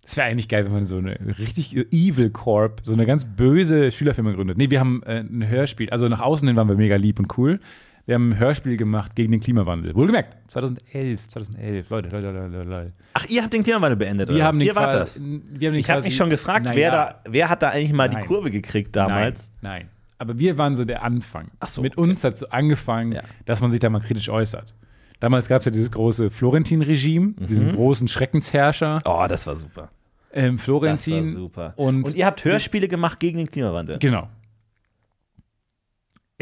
Es 0.06 0.18
wäre 0.18 0.28
eigentlich 0.28 0.50
geil, 0.50 0.66
wenn 0.66 0.74
man 0.74 0.84
so 0.84 0.98
eine 0.98 1.18
richtig 1.40 1.78
Evil 1.94 2.30
Corp, 2.30 2.82
so 2.84 2.92
eine 2.92 3.06
ganz 3.06 3.24
böse 3.24 3.90
Schülerfirma 3.92 4.34
gründet. 4.34 4.58
Nee, 4.58 4.70
wir 4.70 4.82
haben 4.82 5.02
äh, 5.04 5.20
ein 5.22 5.48
Hörspiel. 5.48 5.90
Also 5.92 6.10
nach 6.10 6.20
außen 6.22 6.46
hin 6.46 6.58
waren 6.58 6.68
wir 6.68 6.76
mega 6.76 6.98
lieb 6.98 7.20
und 7.20 7.38
cool. 7.38 7.62
Wir 8.06 8.16
haben 8.16 8.32
ein 8.32 8.38
Hörspiel 8.40 8.76
gemacht 8.76 9.16
gegen 9.16 9.32
den 9.32 9.40
Klimawandel. 9.40 9.96
Wohlgemerkt, 9.96 10.52
2011, 10.52 11.26
2011. 11.28 11.90
Leute, 11.90 12.10
Leute, 12.10 12.32
Leute, 12.32 12.64
Leute. 12.70 12.92
Ach, 13.14 13.26
ihr 13.30 13.42
habt 13.42 13.54
den 13.54 13.64
Klimawandel 13.64 13.96
beendet, 13.96 14.28
Wir 14.30 14.36
oder 14.36 14.44
haben 14.46 14.60
Ihr 14.60 14.76
wart 14.76 14.94
das. 14.94 15.22
Wir 15.22 15.70
haben 15.70 15.76
Ich 15.76 15.90
habe 15.90 16.02
mich 16.04 16.16
schon 16.16 16.30
gefragt, 16.30 16.66
Na 16.66 16.72
wer, 16.76 16.80
ja. 16.82 16.92
da, 16.92 17.20
wer 17.30 17.50
hat 17.50 17.62
da 17.64 17.70
eigentlich 17.70 17.94
mal 17.94 18.10
Nein. 18.10 18.22
die 18.24 18.28
Kurve 18.28 18.52
gekriegt 18.52 18.94
damals? 18.96 19.52
Nein, 19.62 19.82
nein. 19.84 19.90
Aber 20.18 20.38
wir 20.38 20.58
waren 20.58 20.76
so 20.76 20.84
der 20.86 21.02
Anfang. 21.04 21.48
Ach 21.60 21.68
so, 21.68 21.82
Mit 21.82 21.98
okay. 21.98 22.10
uns 22.10 22.24
hat 22.26 22.36
so 22.38 22.50
angefangen, 22.50 23.14
Ja. 23.14 23.22
dass 23.46 23.62
man 23.62 23.72
sich 23.72 23.80
da 23.80 23.90
mal 23.90 24.00
kritisch 24.02 24.30
äußert. 24.30 24.74
Damals 25.22 25.48
gab 25.48 25.60
es 25.60 25.66
ja 25.66 25.72
dieses 25.72 25.90
große 25.92 26.30
Florentin-Regime, 26.30 27.28
Mhm. 27.40 27.48
diesen 27.48 27.74
großen 27.74 28.10
Schreckensherrscher. 28.10 29.00
Oh, 29.06 29.26
das 29.30 29.48
war 29.48 29.56
super. 29.56 29.90
Ähm, 30.34 30.58
Das 30.58 30.66
Florentin. 30.66 31.26
war 31.26 31.32
super. 31.32 31.74
Und, 31.78 32.04
Und 32.04 32.16
ihr 32.16 32.26
habt 32.26 32.44
Hörspiele 32.44 32.90
gemacht 32.90 33.20
gegen 33.22 33.38
den 33.38 33.50
Klimawandel. 33.50 34.00
Genau. 34.00 34.28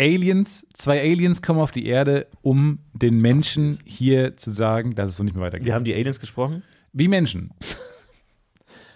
Aliens, 0.02 0.66
zwei 0.74 1.00
Aliens 1.00 1.42
kommen 1.44 1.60
auf 1.60 1.72
die 1.72 1.86
Erde, 1.86 2.28
um 2.42 2.80
den 2.94 3.20
Menschen 3.22 3.80
hier 3.86 4.36
zu 4.36 4.50
sagen, 4.50 4.96
dass 4.96 5.12
es 5.12 5.16
so 5.16 5.24
nicht 5.24 5.36
mehr 5.36 5.44
weitergeht. 5.46 5.68
Wir 5.68 5.76
haben 5.76 5.86
die 5.86 5.94
Aliens 5.94 6.20
gesprochen. 6.20 6.64
Wie 6.94 7.08
Menschen. 7.08 7.52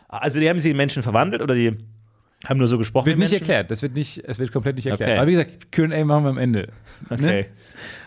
Also 0.07 0.39
die 0.39 0.47
haben 0.49 0.61
sie 0.61 0.71
in 0.71 0.77
Menschen 0.77 1.03
verwandelt 1.03 1.41
oder 1.41 1.55
die 1.55 1.75
haben 2.47 2.57
nur 2.57 2.69
so 2.69 2.77
gesprochen? 2.77 3.07
Wird 3.07 3.17
nicht 3.17 3.31
Menschen? 3.31 3.41
erklärt. 3.41 3.71
Das 3.71 3.81
wird 3.81 3.95
nicht, 3.95 4.23
es 4.23 4.39
wird 4.39 4.51
komplett 4.53 4.77
nicht 4.77 4.85
erklärt. 4.85 5.09
Okay. 5.09 5.19
Aber 5.19 5.27
wie 5.27 5.31
gesagt, 5.31 5.71
QA 5.73 6.05
machen 6.05 6.23
wir 6.23 6.29
am 6.29 6.37
Ende. 6.37 6.69
Okay. 7.09 7.47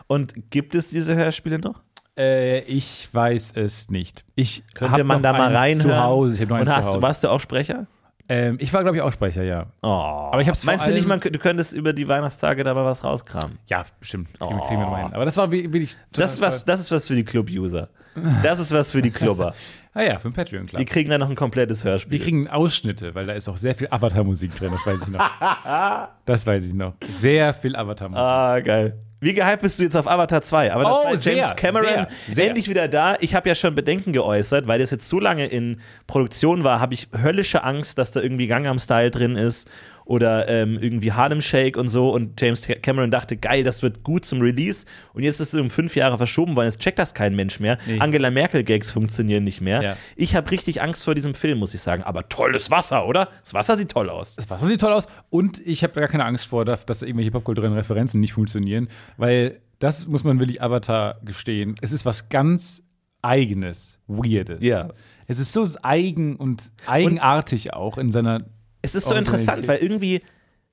Und 0.06 0.50
gibt 0.50 0.74
es 0.74 0.86
diese 0.86 1.14
Hörspiele 1.16 1.58
noch? 1.58 1.82
Äh, 2.16 2.60
ich 2.60 3.08
weiß 3.12 3.52
es 3.56 3.90
nicht. 3.90 4.24
Ich 4.36 4.62
Könnte 4.74 5.04
man 5.04 5.22
da 5.22 5.32
mal 5.32 5.54
reinhören? 5.54 5.90
Zu 5.90 6.02
Hause. 6.02 6.42
Ich 6.42 6.48
noch 6.48 6.60
Und 6.60 6.68
hast, 6.68 6.86
zu 6.86 6.92
Hause. 6.92 7.02
warst 7.02 7.24
du 7.24 7.28
auch 7.28 7.40
Sprecher? 7.40 7.86
Ähm, 8.30 8.56
ich 8.60 8.72
war, 8.74 8.82
glaube 8.82 8.96
ich, 8.98 9.02
auch 9.02 9.12
Sprecher, 9.12 9.42
ja. 9.42 9.66
Oh. 9.82 9.86
Aber 9.88 10.40
ich 10.42 10.48
hab's 10.48 10.62
Meinst 10.64 10.86
du 10.86 10.92
nicht, 10.92 11.06
man, 11.06 11.20
du 11.20 11.38
könntest 11.38 11.72
über 11.72 11.92
die 11.94 12.06
Weihnachtstage 12.08 12.62
da 12.62 12.74
mal 12.74 12.84
was 12.84 13.02
rauskramen? 13.02 13.58
Ja, 13.68 13.84
bestimmt. 13.98 14.28
Kriegen, 14.38 14.56
wir- 14.56 14.66
kriegen 14.66 14.80
wir 14.80 14.84
noch 14.84 14.90
mal 14.92 15.02
hin. 15.04 15.14
Aber 15.14 15.24
das 15.24 15.36
war 15.38 15.50
wie- 15.50 15.64
wirklich. 15.72 15.96
Das 16.12 16.34
ist 16.34 16.40
was, 16.42 16.64
das 16.64 16.80
ist 16.80 16.90
was 16.90 17.06
für 17.08 17.14
die 17.14 17.24
Club-User. 17.24 17.88
Das 18.42 18.58
ist 18.58 18.72
was 18.72 18.92
für 18.92 19.02
die 19.02 19.10
Clubber. 19.10 19.54
Ah 19.94 20.02
ja, 20.02 20.18
für 20.20 20.28
den 20.28 20.34
Patreon, 20.34 20.66
klar. 20.66 20.78
Die 20.78 20.84
kriegen 20.84 21.10
dann 21.10 21.18
noch 21.18 21.28
ein 21.30 21.34
komplettes 21.34 21.80
Die 21.80 21.88
Hörspiel. 21.88 22.20
kriegen 22.20 22.46
Ausschnitte, 22.46 23.16
weil 23.16 23.26
da 23.26 23.32
ist 23.32 23.48
auch 23.48 23.56
sehr 23.56 23.74
viel 23.74 23.88
Avatar-Musik 23.90 24.54
drin, 24.54 24.70
das 24.70 24.86
weiß 24.86 25.00
ich 25.02 25.08
noch. 25.08 25.18
das 26.24 26.46
weiß 26.46 26.66
ich 26.66 26.74
noch. 26.74 26.92
Sehr 27.02 27.52
viel 27.52 27.74
Avatar-Musik. 27.74 28.22
Ah, 28.22 28.60
geil. 28.60 28.96
Wie 29.20 29.34
gehypt 29.34 29.62
bist 29.62 29.78
du 29.80 29.82
jetzt 29.84 29.96
auf 29.96 30.06
Avatar 30.08 30.42
2? 30.42 30.72
Aber 30.72 30.84
das 30.84 30.92
Oh, 30.92 31.04
war 31.04 31.12
jetzt 31.12 31.24
James 31.24 31.46
sehr, 31.46 31.56
Cameron 31.56 31.86
sehr, 31.86 32.08
sehr. 32.28 32.46
endlich 32.48 32.68
wieder 32.68 32.86
da. 32.86 33.16
Ich 33.20 33.34
habe 33.34 33.48
ja 33.48 33.54
schon 33.56 33.74
Bedenken 33.74 34.12
geäußert, 34.12 34.66
weil 34.68 34.78
das 34.78 34.90
jetzt 34.92 35.08
so 35.08 35.18
lange 35.18 35.46
in 35.46 35.80
Produktion 36.06 36.62
war, 36.62 36.80
habe 36.80 36.94
ich 36.94 37.08
höllische 37.20 37.64
Angst, 37.64 37.98
dass 37.98 38.12
da 38.12 38.20
irgendwie 38.20 38.46
Gangnam 38.46 38.78
Style 38.78 39.10
drin 39.10 39.34
ist 39.36 39.68
oder 40.08 40.48
ähm, 40.48 40.78
irgendwie 40.80 41.12
Harlem 41.12 41.42
Shake 41.42 41.76
und 41.76 41.88
so. 41.88 42.10
Und 42.10 42.40
James 42.40 42.66
Cameron 42.80 43.10
dachte, 43.10 43.36
geil, 43.36 43.62
das 43.62 43.82
wird 43.82 44.02
gut 44.02 44.24
zum 44.24 44.40
Release. 44.40 44.86
Und 45.12 45.22
jetzt 45.22 45.38
ist 45.38 45.52
es 45.52 45.60
um 45.60 45.68
fünf 45.68 45.94
Jahre 45.96 46.16
verschoben 46.16 46.56
worden. 46.56 46.64
Jetzt 46.64 46.80
checkt 46.80 46.98
das 46.98 47.12
kein 47.12 47.36
Mensch 47.36 47.60
mehr. 47.60 47.76
Nee. 47.86 47.98
Angela 48.00 48.30
Merkel-Gags 48.30 48.90
funktionieren 48.90 49.44
nicht 49.44 49.60
mehr. 49.60 49.82
Ja. 49.82 49.96
Ich 50.16 50.34
habe 50.34 50.50
richtig 50.50 50.80
Angst 50.80 51.04
vor 51.04 51.14
diesem 51.14 51.34
Film, 51.34 51.58
muss 51.58 51.74
ich 51.74 51.82
sagen. 51.82 52.02
Aber 52.04 52.26
tolles 52.30 52.70
Wasser, 52.70 53.06
oder? 53.06 53.28
Das 53.42 53.52
Wasser 53.52 53.76
sieht 53.76 53.90
toll 53.90 54.08
aus. 54.08 54.34
Das 54.36 54.48
Wasser 54.48 54.66
sieht 54.66 54.80
toll 54.80 54.92
aus 54.92 55.06
und 55.28 55.60
ich 55.66 55.82
habe 55.82 56.00
gar 56.00 56.08
keine 56.08 56.24
Angst 56.24 56.46
vor, 56.46 56.64
dass 56.64 57.02
irgendwelche 57.02 57.30
popkulturellen 57.30 57.76
Referenzen 57.76 58.18
nicht 58.18 58.32
funktionieren, 58.32 58.88
weil 59.18 59.60
das 59.78 60.06
muss 60.06 60.24
man 60.24 60.40
wirklich 60.40 60.62
Avatar 60.62 61.20
gestehen. 61.22 61.74
Es 61.82 61.92
ist 61.92 62.06
was 62.06 62.30
ganz 62.30 62.82
Eigenes, 63.20 63.98
Weirdes. 64.06 64.60
Ja. 64.62 64.88
Es 65.26 65.38
ist 65.38 65.52
so 65.52 65.66
eigen 65.82 66.36
und 66.36 66.72
eigenartig 66.86 67.74
auch 67.74 67.98
in 67.98 68.10
seiner. 68.10 68.46
Es 68.82 68.94
ist 68.94 69.08
so 69.08 69.14
interessant, 69.14 69.66
weil 69.66 69.78
irgendwie, 69.78 70.22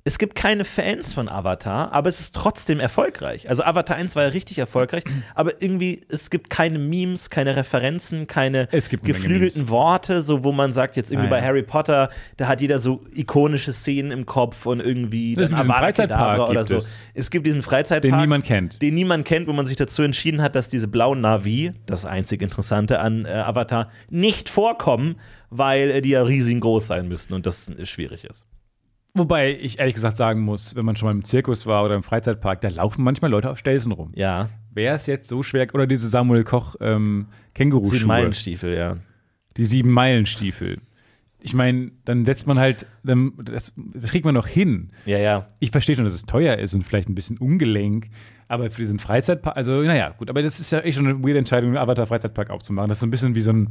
es 0.07 0.19
gibt 0.19 0.35
keine 0.35 0.65
Fans 0.65 1.15
von 1.15 1.27
Avatar, 1.27 1.91
aber 1.91 2.07
es 2.09 2.19
ist 2.19 2.35
trotzdem 2.35 2.79
erfolgreich. 2.79 3.49
Also 3.49 3.63
Avatar 3.63 3.97
1 3.97 4.15
war 4.15 4.21
ja 4.21 4.29
richtig 4.29 4.59
erfolgreich, 4.59 5.03
aber 5.33 5.59
irgendwie, 5.63 6.01
es 6.09 6.29
gibt 6.29 6.51
keine 6.51 6.77
Memes, 6.77 7.31
keine 7.31 7.55
Referenzen, 7.55 8.27
keine 8.27 8.67
geflügelten. 8.67 9.67
Worte, 9.67 10.21
so 10.21 10.43
wo 10.43 10.51
man 10.51 10.73
sagt, 10.73 10.95
jetzt 10.95 11.11
irgendwie 11.11 11.29
Ah, 11.29 11.31
bei 11.31 11.39
ja. 11.39 11.45
Harry 11.45 11.63
Potter, 11.63 12.09
da 12.37 12.47
hat 12.47 12.61
jeder 12.61 12.77
so 12.77 13.03
ikonische 13.15 13.71
Szenen 13.71 14.11
im 14.11 14.27
Kopf 14.27 14.67
und 14.67 14.79
irgendwie 14.79 15.33
dann 15.33 15.55
Kedavra 15.93 16.49
oder 16.49 16.65
so. 16.65 16.75
es. 16.75 16.99
Es 17.15 17.31
gibt 17.31 17.47
diesen 17.47 17.63
Freizeitpark. 17.63 18.11
Den 18.13 18.19
niemand 18.21 18.45
kennt. 18.45 18.83
Den 18.83 18.93
niemand 18.93 19.25
kennt, 19.25 19.47
wo 19.47 19.53
man 19.53 19.65
sich 19.65 19.75
dazu 19.75 20.03
entschieden 20.03 20.43
hat, 20.43 20.53
dass 20.53 20.67
diese 20.67 20.87
blauen 20.87 21.21
Navi, 21.21 21.71
das 21.87 22.05
einzig 22.05 22.43
Interessante 22.43 22.99
an 22.99 23.25
äh, 23.25 23.29
Avatar, 23.29 23.89
nicht 24.11 24.49
vorkommen, 24.49 25.15
weil 25.49 25.89
äh, 25.89 26.01
die 26.03 26.09
ja 26.09 26.21
riesengroß 26.21 26.85
sein 26.85 27.07
müssten 27.07 27.33
und 27.33 27.47
das 27.47 27.69
äh, 27.69 27.87
schwierig 27.87 28.23
ist. 28.25 28.45
Wobei 29.15 29.57
ich 29.59 29.79
ehrlich 29.79 29.95
gesagt 29.95 30.17
sagen 30.17 30.41
muss, 30.41 30.75
wenn 30.75 30.85
man 30.85 30.95
schon 30.95 31.07
mal 31.07 31.13
im 31.13 31.23
Zirkus 31.23 31.65
war 31.65 31.83
oder 31.85 31.95
im 31.95 32.03
Freizeitpark, 32.03 32.61
da 32.61 32.67
laufen 32.67 33.03
manchmal 33.03 33.31
Leute 33.31 33.49
auf 33.49 33.57
Stelzen 33.57 33.93
rum. 33.93 34.11
Ja, 34.13 34.49
Wäre 34.75 34.95
es 34.95 35.05
jetzt 35.05 35.29
so 35.29 35.41
schwer, 35.41 35.67
oder 35.73 35.87
diese 35.87 36.09
Samuel 36.09 36.43
Koch 36.43 36.75
ähm, 36.81 37.27
Känguruschuhe, 37.53 37.99
sieben 37.99 38.07
Meilenstiefel, 38.09 38.75
ja. 38.75 38.97
die 39.55 39.63
sieben 39.63 39.89
Meilenstiefel. 39.89 40.81
Ich 41.39 41.53
meine, 41.53 41.91
dann 42.03 42.25
setzt 42.25 42.45
man 42.45 42.59
halt, 42.59 42.85
dann, 43.01 43.31
das, 43.41 43.71
das 43.77 44.11
kriegt 44.11 44.25
man 44.25 44.33
noch 44.35 44.47
hin. 44.47 44.91
Ja, 45.05 45.17
ja. 45.17 45.47
Ich 45.59 45.71
verstehe 45.71 45.95
schon, 45.95 46.03
dass 46.03 46.13
es 46.13 46.25
teuer 46.25 46.57
ist 46.57 46.73
und 46.73 46.83
vielleicht 46.83 47.07
ein 47.07 47.15
bisschen 47.15 47.37
ungelenk, 47.37 48.09
aber 48.49 48.69
für 48.69 48.81
diesen 48.81 48.99
Freizeitpark, 48.99 49.55
also 49.55 49.81
naja, 49.81 50.09
gut, 50.09 50.29
aber 50.29 50.41
das 50.41 50.59
ist 50.59 50.71
ja 50.71 50.79
echt 50.79 50.97
schon 50.97 51.07
eine 51.07 51.23
weirde 51.23 51.39
Entscheidung, 51.39 51.69
einen 51.69 51.77
Avatar-Freizeitpark 51.77 52.49
aufzumachen. 52.49 52.89
Das 52.89 52.97
ist 52.97 53.01
so 53.01 53.07
ein 53.07 53.11
bisschen 53.11 53.33
wie 53.33 53.41
so 53.41 53.51
ein, 53.51 53.69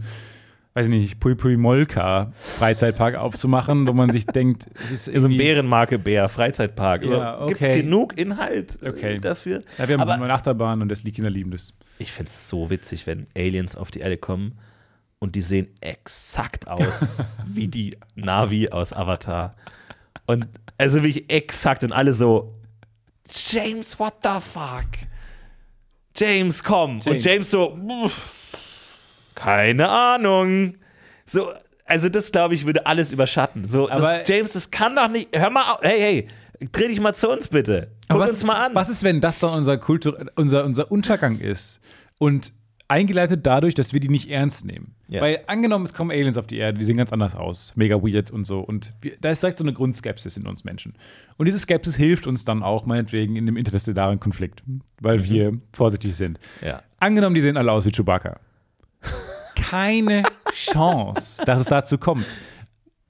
weiß 0.74 0.86
ich 0.86 0.90
nicht, 0.92 1.20
Pui 1.20 1.34
Pui 1.36 1.56
Molka 1.56 2.32
Freizeitpark 2.58 3.14
aufzumachen, 3.14 3.86
wo 3.86 3.92
man 3.92 4.10
sich 4.10 4.26
denkt, 4.26 4.66
es 4.84 4.90
ist 4.90 5.04
So 5.06 5.10
ein 5.12 5.14
irgendwie, 5.16 5.38
Bärenmarke 5.38 5.98
Bär, 5.98 6.28
Freizeitpark. 6.28 7.04
Ja, 7.04 7.46
Gibt 7.46 7.60
okay. 7.62 7.70
es 7.78 7.82
genug 7.82 8.18
Inhalt 8.18 8.78
äh, 8.82 8.88
Okay. 8.88 9.18
dafür? 9.20 9.62
Ja, 9.78 9.86
wir 9.88 9.94
haben 9.94 10.00
Aber 10.02 10.14
eine 10.14 10.32
Achterbahn 10.32 10.82
und 10.82 10.88
das 10.88 11.02
die 11.04 11.12
Kinder 11.12 11.30
lieben 11.30 11.52
das. 11.52 11.74
ich 11.98 12.10
fände 12.12 12.30
es 12.30 12.48
so 12.48 12.70
witzig, 12.70 13.06
wenn 13.06 13.26
Aliens 13.36 13.76
auf 13.76 13.90
die 13.92 14.00
Erde 14.00 14.16
kommen 14.16 14.58
und 15.20 15.36
die 15.36 15.42
sehen 15.42 15.68
exakt 15.80 16.66
aus 16.68 17.24
wie 17.46 17.68
die 17.68 17.96
Navi 18.16 18.68
aus 18.70 18.92
Avatar. 18.92 19.54
Und 20.26 20.48
also 20.76 21.02
wirklich 21.04 21.30
exakt 21.30 21.84
und 21.84 21.92
alle 21.92 22.12
so, 22.12 22.52
James, 23.30 23.98
what 24.00 24.14
the 24.24 24.40
fuck? 24.40 24.86
James, 26.16 26.62
komm. 26.62 26.96
Und 26.96 27.04
James. 27.04 27.24
James 27.24 27.50
so, 27.50 27.76
"Pff, 28.08 28.32
keine 29.34 29.88
Ahnung. 29.88 30.74
So, 31.26 31.50
also 31.84 32.08
das, 32.08 32.32
glaube 32.32 32.54
ich, 32.54 32.66
würde 32.66 32.86
alles 32.86 33.12
überschatten. 33.12 33.66
So, 33.66 33.88
Aber- 33.90 34.18
das, 34.18 34.28
James, 34.28 34.52
das 34.52 34.70
kann 34.70 34.96
doch 34.96 35.08
nicht, 35.08 35.28
hör 35.32 35.50
mal 35.50 35.72
auf, 35.72 35.78
hey, 35.82 36.00
hey, 36.00 36.28
dreh 36.72 36.88
dich 36.88 37.00
mal 37.00 37.14
zu 37.14 37.30
uns 37.30 37.48
bitte. 37.48 37.88
Guck 38.08 38.20
was 38.20 38.30
uns 38.30 38.40
ist, 38.40 38.46
mal 38.46 38.66
an. 38.66 38.74
Was 38.74 38.88
ist, 38.88 39.02
wenn 39.02 39.20
das 39.20 39.38
dann 39.40 39.54
unser, 39.54 39.78
Kultur, 39.78 40.26
unser, 40.36 40.64
unser 40.64 40.90
Untergang 40.90 41.38
ist? 41.38 41.80
Und 42.18 42.52
eingeleitet 42.88 43.46
dadurch, 43.46 43.74
dass 43.74 43.92
wir 43.92 44.00
die 44.00 44.08
nicht 44.08 44.30
ernst 44.30 44.64
nehmen. 44.64 44.94
Ja. 45.08 45.20
Weil 45.20 45.40
angenommen, 45.46 45.84
es 45.84 45.94
kommen 45.94 46.10
Aliens 46.10 46.36
auf 46.36 46.46
die 46.46 46.58
Erde, 46.58 46.78
die 46.78 46.84
sehen 46.84 46.96
ganz 46.96 47.12
anders 47.12 47.34
aus, 47.34 47.72
mega 47.76 47.96
weird 47.96 48.30
und 48.30 48.44
so. 48.44 48.60
Und 48.60 48.92
wir, 49.00 49.16
da 49.20 49.30
ist 49.30 49.42
direkt 49.42 49.58
so 49.58 49.64
eine 49.64 49.72
Grundskepsis 49.72 50.36
in 50.36 50.46
uns 50.46 50.64
Menschen. 50.64 50.94
Und 51.36 51.46
diese 51.46 51.58
Skepsis 51.58 51.96
hilft 51.96 52.26
uns 52.26 52.44
dann 52.44 52.62
auch, 52.62 52.86
meinetwegen, 52.86 53.36
in 53.36 53.46
dem 53.46 53.56
interstellaren 53.56 54.20
Konflikt, 54.20 54.62
weil 55.00 55.24
wir 55.24 55.54
vorsichtig 55.72 56.14
sind. 56.16 56.38
Ja. 56.64 56.82
Angenommen, 57.00 57.34
die 57.34 57.40
sehen 57.40 57.56
alle 57.56 57.72
aus 57.72 57.84
wie 57.84 57.90
Chewbacca. 57.90 58.38
Keine 59.70 60.22
Chance, 60.52 61.42
dass 61.44 61.60
es 61.60 61.66
dazu 61.68 61.98
kommt. 61.98 62.24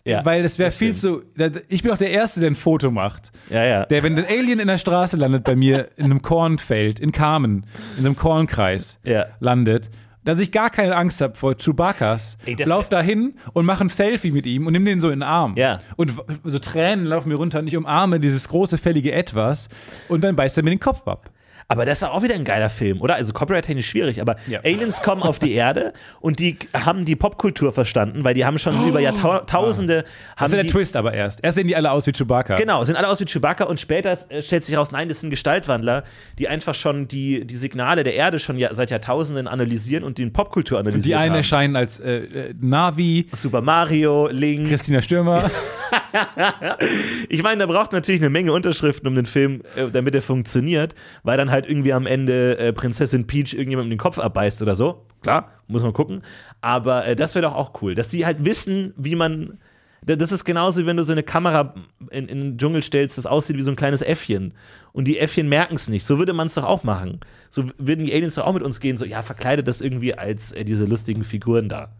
Ja, 0.06 0.22
Weil 0.24 0.42
das 0.42 0.58
wäre 0.58 0.70
viel 0.70 0.94
zu. 0.94 1.22
Ich 1.68 1.82
bin 1.82 1.90
auch 1.90 1.96
der 1.96 2.10
Erste, 2.10 2.40
der 2.40 2.50
ein 2.50 2.54
Foto 2.56 2.90
macht. 2.90 3.32
Ja, 3.48 3.64
ja. 3.64 3.86
Der, 3.86 4.02
wenn 4.02 4.18
ein 4.18 4.26
Alien 4.26 4.60
in 4.60 4.68
der 4.68 4.76
Straße 4.76 5.16
landet 5.16 5.44
bei 5.44 5.56
mir, 5.56 5.88
in 5.96 6.04
einem 6.04 6.20
Kornfeld, 6.20 7.00
in 7.00 7.10
Carmen, 7.10 7.64
in 7.96 8.02
so 8.02 8.08
einem 8.10 8.16
Kornkreis 8.16 8.98
Ja. 9.02 9.24
landet, 9.40 9.90
dass 10.22 10.38
ich 10.40 10.52
gar 10.52 10.68
keine 10.70 10.94
Angst 10.96 11.20
habe 11.22 11.34
vor 11.36 11.54
Chewbaccas, 11.56 12.36
Ey, 12.44 12.54
lauf 12.64 12.88
da 12.90 13.00
hin 13.00 13.34
und 13.54 13.64
mache 13.64 13.84
ein 13.84 13.88
Selfie 13.90 14.30
mit 14.30 14.44
ihm 14.46 14.66
und 14.66 14.72
nimm 14.72 14.84
den 14.84 15.00
so 15.00 15.08
in 15.08 15.20
den 15.20 15.22
Arm. 15.22 15.54
Ja. 15.56 15.80
Und 15.96 16.12
so 16.44 16.58
Tränen 16.58 17.06
laufen 17.06 17.30
mir 17.30 17.36
runter 17.36 17.58
und 17.60 17.66
ich 17.66 17.76
umarme 17.76 18.20
dieses 18.20 18.48
große, 18.48 18.76
fällige 18.78 19.12
Etwas 19.12 19.68
und 20.08 20.22
dann 20.22 20.36
beißt 20.36 20.56
er 20.58 20.64
mir 20.64 20.70
den 20.70 20.80
Kopf 20.80 21.06
ab. 21.08 21.30
Aber 21.68 21.84
das 21.86 21.98
ist 22.02 22.04
auch 22.08 22.22
wieder 22.22 22.34
ein 22.34 22.44
geiler 22.44 22.70
Film, 22.70 23.00
oder? 23.00 23.14
Also 23.14 23.32
copyright-technisch 23.32 23.88
schwierig, 23.88 24.20
aber 24.20 24.36
Ja. 24.46 24.60
Aliens 24.64 25.02
kommen 25.02 25.22
auf 25.22 25.38
die 25.38 25.52
Erde 25.52 25.92
und 26.20 26.38
die 26.38 26.56
haben 26.74 27.04
die 27.04 27.16
Popkultur 27.16 27.72
verstanden, 27.72 28.24
weil 28.24 28.34
die 28.34 28.44
haben 28.44 28.58
schon 28.58 28.86
über 28.86 29.00
Jahrtausende 29.00 30.02
Das 30.02 30.10
haben 30.36 30.46
ist 30.46 30.52
ja 30.56 30.62
der 30.62 30.70
Twist 30.70 30.96
aber 30.96 31.14
erst. 31.14 31.40
Erst 31.42 31.56
sehen 31.56 31.66
die 31.68 31.76
alle 31.76 31.90
aus 31.90 32.06
wie 32.06 32.12
Chewbacca. 32.12 32.56
Genau, 32.56 32.84
sind 32.84 32.96
alle 32.96 33.08
aus 33.08 33.20
wie 33.20 33.24
Chewbacca 33.24 33.64
und 33.64 33.80
später 33.80 34.16
äh, 34.28 34.42
stellt 34.42 34.64
sich 34.64 34.76
raus, 34.76 34.92
nein, 34.92 35.08
das 35.08 35.20
sind 35.20 35.30
Gestaltwandler, 35.30 36.04
die 36.38 36.48
einfach 36.48 36.74
schon 36.74 37.08
die, 37.08 37.46
die 37.46 37.56
Signale 37.56 38.04
der 38.04 38.14
Erde 38.14 38.38
schon 38.38 38.58
seit 38.72 38.90
Jahrtausenden 38.90 39.48
analysieren 39.48 40.04
und 40.04 40.18
die 40.18 40.22
in 40.22 40.32
Popkultur 40.32 40.78
analysieren. 40.78 41.02
Die 41.04 41.14
einen 41.14 41.30
haben. 41.32 41.38
erscheinen 41.38 41.76
als 41.76 41.98
äh, 42.00 42.16
äh, 42.24 42.54
Navi, 42.60 43.28
Super 43.32 43.60
Mario, 43.60 44.28
Link. 44.28 44.68
Christina 44.68 45.02
Stürmer. 45.02 45.50
Ich 47.28 47.42
meine, 47.42 47.60
da 47.60 47.66
braucht 47.66 47.92
natürlich 47.92 48.20
eine 48.20 48.30
Menge 48.30 48.52
Unterschriften, 48.52 49.08
um 49.08 49.14
den 49.14 49.26
Film, 49.26 49.62
äh, 49.76 49.90
damit 49.92 50.14
er 50.14 50.22
funktioniert, 50.22 50.94
weil 51.22 51.36
dann 51.36 51.50
halt 51.54 51.66
irgendwie 51.66 51.94
am 51.94 52.04
Ende 52.06 52.58
äh, 52.58 52.72
Prinzessin 52.74 53.26
Peach 53.26 53.54
irgendjemandem 53.54 53.90
den 53.90 53.98
Kopf 53.98 54.18
abbeißt 54.18 54.60
oder 54.60 54.74
so. 54.74 55.06
Klar, 55.22 55.50
muss 55.68 55.82
man 55.82 55.94
gucken. 55.94 56.20
Aber 56.60 57.06
äh, 57.06 57.16
das 57.16 57.34
wäre 57.34 57.46
doch 57.46 57.54
auch 57.54 57.80
cool, 57.80 57.94
dass 57.94 58.08
die 58.08 58.26
halt 58.26 58.44
wissen, 58.44 58.92
wie 58.98 59.14
man. 59.14 59.58
Da- 60.06 60.16
Das 60.16 60.32
ist 60.32 60.44
genauso, 60.44 60.82
wie 60.82 60.86
wenn 60.86 60.98
du 60.98 61.02
so 61.04 61.12
eine 61.12 61.22
Kamera 61.22 61.74
in, 62.10 62.28
in 62.28 62.40
den 62.42 62.58
Dschungel 62.58 62.82
stellst, 62.82 63.16
das 63.16 63.24
aussieht 63.24 63.56
wie 63.56 63.62
so 63.62 63.70
ein 63.70 63.76
kleines 63.76 64.02
Äffchen. 64.02 64.52
Und 64.92 65.08
die 65.08 65.18
Äffchen 65.18 65.48
merken 65.48 65.76
es 65.76 65.88
nicht. 65.88 66.04
So 66.04 66.18
würde 66.18 66.34
man 66.34 66.48
es 66.48 66.54
doch 66.54 66.64
auch 66.64 66.84
machen. 66.84 67.20
So 67.48 67.64
würden 67.78 68.04
die 68.04 68.12
Aliens 68.12 68.34
doch 68.34 68.44
auch 68.44 68.52
mit 68.52 68.62
uns 68.62 68.80
gehen, 68.80 68.98
so, 68.98 69.06
ja, 69.06 69.22
verkleidet 69.22 69.66
das 69.66 69.80
irgendwie 69.80 70.12
als 70.14 70.52
äh, 70.52 70.64
diese 70.66 70.84
lustigen 70.84 71.24
Figuren 71.24 71.70
da. 71.70 71.94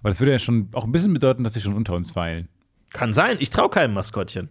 Aber 0.00 0.08
das 0.08 0.18
würde 0.18 0.32
ja 0.32 0.40
schon 0.40 0.68
auch 0.72 0.82
ein 0.84 0.90
bisschen 0.90 1.12
bedeuten, 1.14 1.44
dass 1.44 1.52
sie 1.54 1.60
schon 1.60 1.74
unter 1.74 1.94
uns 1.94 2.16
weilen. 2.16 2.48
Kann 2.92 3.14
sein. 3.14 3.36
Ich 3.38 3.50
traue 3.50 3.70
keinem 3.70 3.94
Maskottchen. 3.94 4.48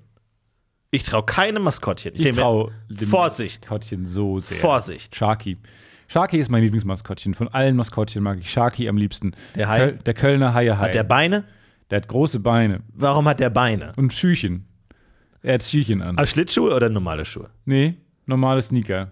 Ich 0.91 1.03
traue 1.03 1.23
keinem 1.23 1.63
Maskottchen. 1.63 2.13
Ich 2.15 2.23
mir, 2.23 2.33
traue 2.33 2.71
Vorsicht. 3.09 3.61
Maskottchen 3.63 4.05
so 4.05 4.39
sehr. 4.39 4.57
Vorsicht. 4.57 5.15
Sharky. 5.15 5.57
Sharky 6.09 6.37
ist 6.37 6.49
mein 6.49 6.61
Lieblingsmaskottchen. 6.63 7.33
Von 7.33 7.47
allen 7.47 7.77
Maskottchen 7.77 8.21
mag 8.21 8.37
ich 8.39 8.51
Sharky 8.51 8.89
am 8.89 8.97
liebsten. 8.97 9.31
Der 9.55 9.69
Hai? 9.69 9.79
Köl 9.79 9.97
der 10.05 10.13
Kölner 10.13 10.53
Haie 10.53 10.77
Hai. 10.77 10.87
Hat 10.87 10.93
der 10.93 11.03
Beine? 11.03 11.45
der 11.89 11.97
hat 11.97 12.07
große 12.07 12.39
Beine 12.39 12.81
Warum 12.93 13.27
hat 13.27 13.39
der 13.39 13.49
Beine? 13.49 13.91
und 13.97 14.13
Schüchen. 14.13 14.65
Er 15.41 15.55
hat 15.55 15.63
Schüchen 15.63 16.01
an. 16.01 16.17
Ah, 16.17 16.25
Schlittschuhe 16.25 16.73
oder 16.73 16.89
normale 16.89 17.25
Schuhe? 17.25 17.49
Nee, 17.65 17.95
normale 18.25 18.61
Sneaker. 18.61 19.11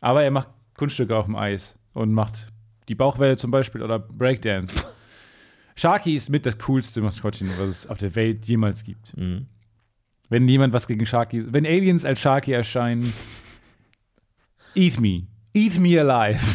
Aber 0.00 0.22
er 0.22 0.30
macht 0.30 0.48
Kunststücke 0.74 1.16
auf 1.16 1.26
dem 1.26 1.36
Eis 1.36 1.78
und 1.92 2.12
macht 2.12 2.48
die 2.88 2.94
Bauchwelle 2.94 3.36
zum 3.36 3.50
Beispiel 3.50 3.82
oder 3.82 3.98
Breakdance. 3.98 4.74
Sharky 5.76 6.16
ist 6.16 6.28
mit 6.28 6.44
das 6.44 6.58
coolste 6.58 7.00
Maskottchen, 7.00 7.50
was 7.58 7.68
es 7.68 7.86
auf 7.88 7.98
der 7.98 8.14
Welt 8.14 8.46
jemals 8.46 8.84
gibt. 8.84 9.16
Mhm. 9.16 9.46
Wenn 10.30 10.48
jemand 10.48 10.72
was 10.72 10.86
gegen 10.86 11.04
Sharky, 11.04 11.52
wenn 11.52 11.66
Aliens 11.66 12.04
als 12.06 12.20
Sharky 12.20 12.52
erscheinen, 12.52 13.12
eat 14.74 14.98
me. 14.98 15.24
Eat 15.52 15.78
me 15.78 16.00
alive. 16.00 16.40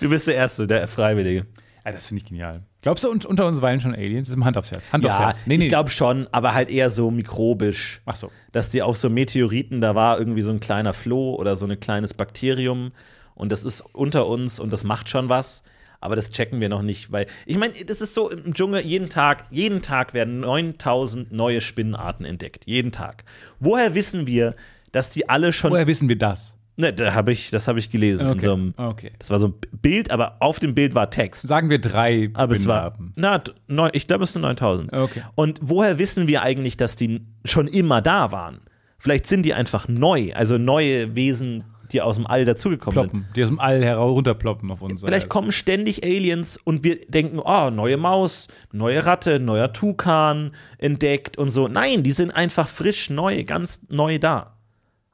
Du 0.00 0.08
bist 0.10 0.26
der 0.26 0.34
Erste, 0.34 0.66
der 0.66 0.86
Freiwillige. 0.88 1.46
Ja, 1.86 1.92
das 1.92 2.06
finde 2.06 2.22
ich 2.22 2.28
genial. 2.28 2.62
Glaubst 2.82 3.04
du, 3.04 3.10
un- 3.10 3.24
unter 3.24 3.46
uns 3.46 3.62
weilen 3.62 3.80
schon 3.80 3.94
Aliens? 3.94 4.26
Das 4.28 4.36
ist 4.36 4.44
Hand 4.44 4.58
aufs 4.58 4.70
Herz. 4.72 4.82
Hand 4.92 5.06
aufs 5.06 5.16
Ja, 5.18 5.24
Herz. 5.26 5.42
Nee, 5.46 5.56
nee. 5.56 5.64
ich 5.64 5.68
glaube 5.68 5.90
schon, 5.90 6.26
aber 6.32 6.54
halt 6.54 6.70
eher 6.70 6.90
so 6.90 7.10
mikrobisch. 7.10 8.02
Ach 8.04 8.16
so. 8.16 8.30
Dass 8.52 8.68
die 8.70 8.82
auf 8.82 8.96
so 8.96 9.08
Meteoriten, 9.08 9.80
da 9.80 9.94
war 9.94 10.18
irgendwie 10.18 10.42
so 10.42 10.50
ein 10.50 10.60
kleiner 10.60 10.92
Floh 10.92 11.34
oder 11.36 11.56
so 11.56 11.66
ein 11.66 11.78
kleines 11.78 12.14
Bakterium 12.14 12.90
und 13.36 13.52
das 13.52 13.64
ist 13.64 13.80
unter 13.94 14.26
uns 14.26 14.58
und 14.58 14.72
das 14.72 14.82
macht 14.82 15.08
schon 15.08 15.28
was. 15.28 15.62
Aber 16.04 16.16
das 16.16 16.30
checken 16.30 16.60
wir 16.60 16.68
noch 16.68 16.82
nicht, 16.82 17.10
weil 17.12 17.26
ich 17.46 17.56
meine, 17.56 17.72
das 17.86 18.02
ist 18.02 18.12
so 18.12 18.28
im 18.28 18.52
Dschungel, 18.52 18.84
jeden 18.84 19.08
Tag, 19.08 19.46
jeden 19.50 19.80
Tag 19.80 20.12
werden 20.12 20.40
9000 20.40 21.32
neue 21.32 21.62
Spinnenarten 21.62 22.26
entdeckt. 22.26 22.64
Jeden 22.66 22.92
Tag. 22.92 23.24
Woher 23.58 23.94
wissen 23.94 24.26
wir, 24.26 24.54
dass 24.92 25.08
die 25.08 25.30
alle 25.30 25.54
schon. 25.54 25.70
Woher 25.70 25.86
wissen 25.86 26.10
wir 26.10 26.18
das? 26.18 26.58
Ne, 26.76 26.92
da 26.92 27.14
habe 27.14 27.32
ich, 27.32 27.50
das 27.50 27.68
habe 27.68 27.78
ich 27.78 27.90
gelesen. 27.90 28.26
Okay. 28.26 28.40
so 28.44 28.52
einem, 28.52 28.74
Okay. 28.76 29.12
Das 29.18 29.30
war 29.30 29.38
so 29.38 29.48
ein 29.48 29.54
Bild, 29.80 30.10
aber 30.10 30.36
auf 30.40 30.58
dem 30.58 30.74
Bild 30.74 30.94
war 30.94 31.08
Text. 31.08 31.48
Sagen 31.48 31.70
wir 31.70 31.80
drei 31.80 32.30
Aber 32.34 32.52
es 32.52 32.66
war, 32.66 32.98
na, 33.14 33.42
neun, 33.66 33.90
ich 33.94 34.06
glaube, 34.06 34.24
es 34.24 34.34
sind 34.34 34.42
9000. 34.42 34.92
Okay. 34.92 35.22
Und 35.36 35.58
woher 35.62 35.98
wissen 35.98 36.28
wir 36.28 36.42
eigentlich, 36.42 36.76
dass 36.76 36.96
die 36.96 37.22
schon 37.46 37.66
immer 37.66 38.02
da 38.02 38.30
waren? 38.30 38.60
Vielleicht 38.98 39.26
sind 39.26 39.44
die 39.44 39.54
einfach 39.54 39.88
neu, 39.88 40.32
also 40.34 40.58
neue 40.58 41.14
Wesen, 41.14 41.64
die 41.92 42.00
aus 42.00 42.16
dem 42.16 42.26
All 42.26 42.44
dazugekommen 42.44 42.98
sind. 42.98 43.10
Ploppen, 43.10 43.28
die 43.34 43.42
aus 43.42 43.48
dem 43.48 43.60
All 43.60 43.84
heraus 43.84 44.10
runterploppen 44.12 44.70
auf 44.70 44.82
uns. 44.82 45.02
Vielleicht 45.02 45.28
kommen 45.28 45.52
ständig 45.52 46.04
Aliens 46.04 46.56
und 46.56 46.84
wir 46.84 47.00
denken, 47.06 47.38
oh, 47.38 47.70
neue 47.70 47.96
Maus, 47.96 48.48
neue 48.72 49.04
Ratte, 49.04 49.40
neuer 49.40 49.72
Tukan 49.72 50.52
entdeckt 50.78 51.38
und 51.38 51.50
so. 51.50 51.68
Nein, 51.68 52.02
die 52.02 52.12
sind 52.12 52.30
einfach 52.30 52.68
frisch 52.68 53.10
neu, 53.10 53.44
ganz 53.44 53.82
neu 53.88 54.18
da. 54.18 54.54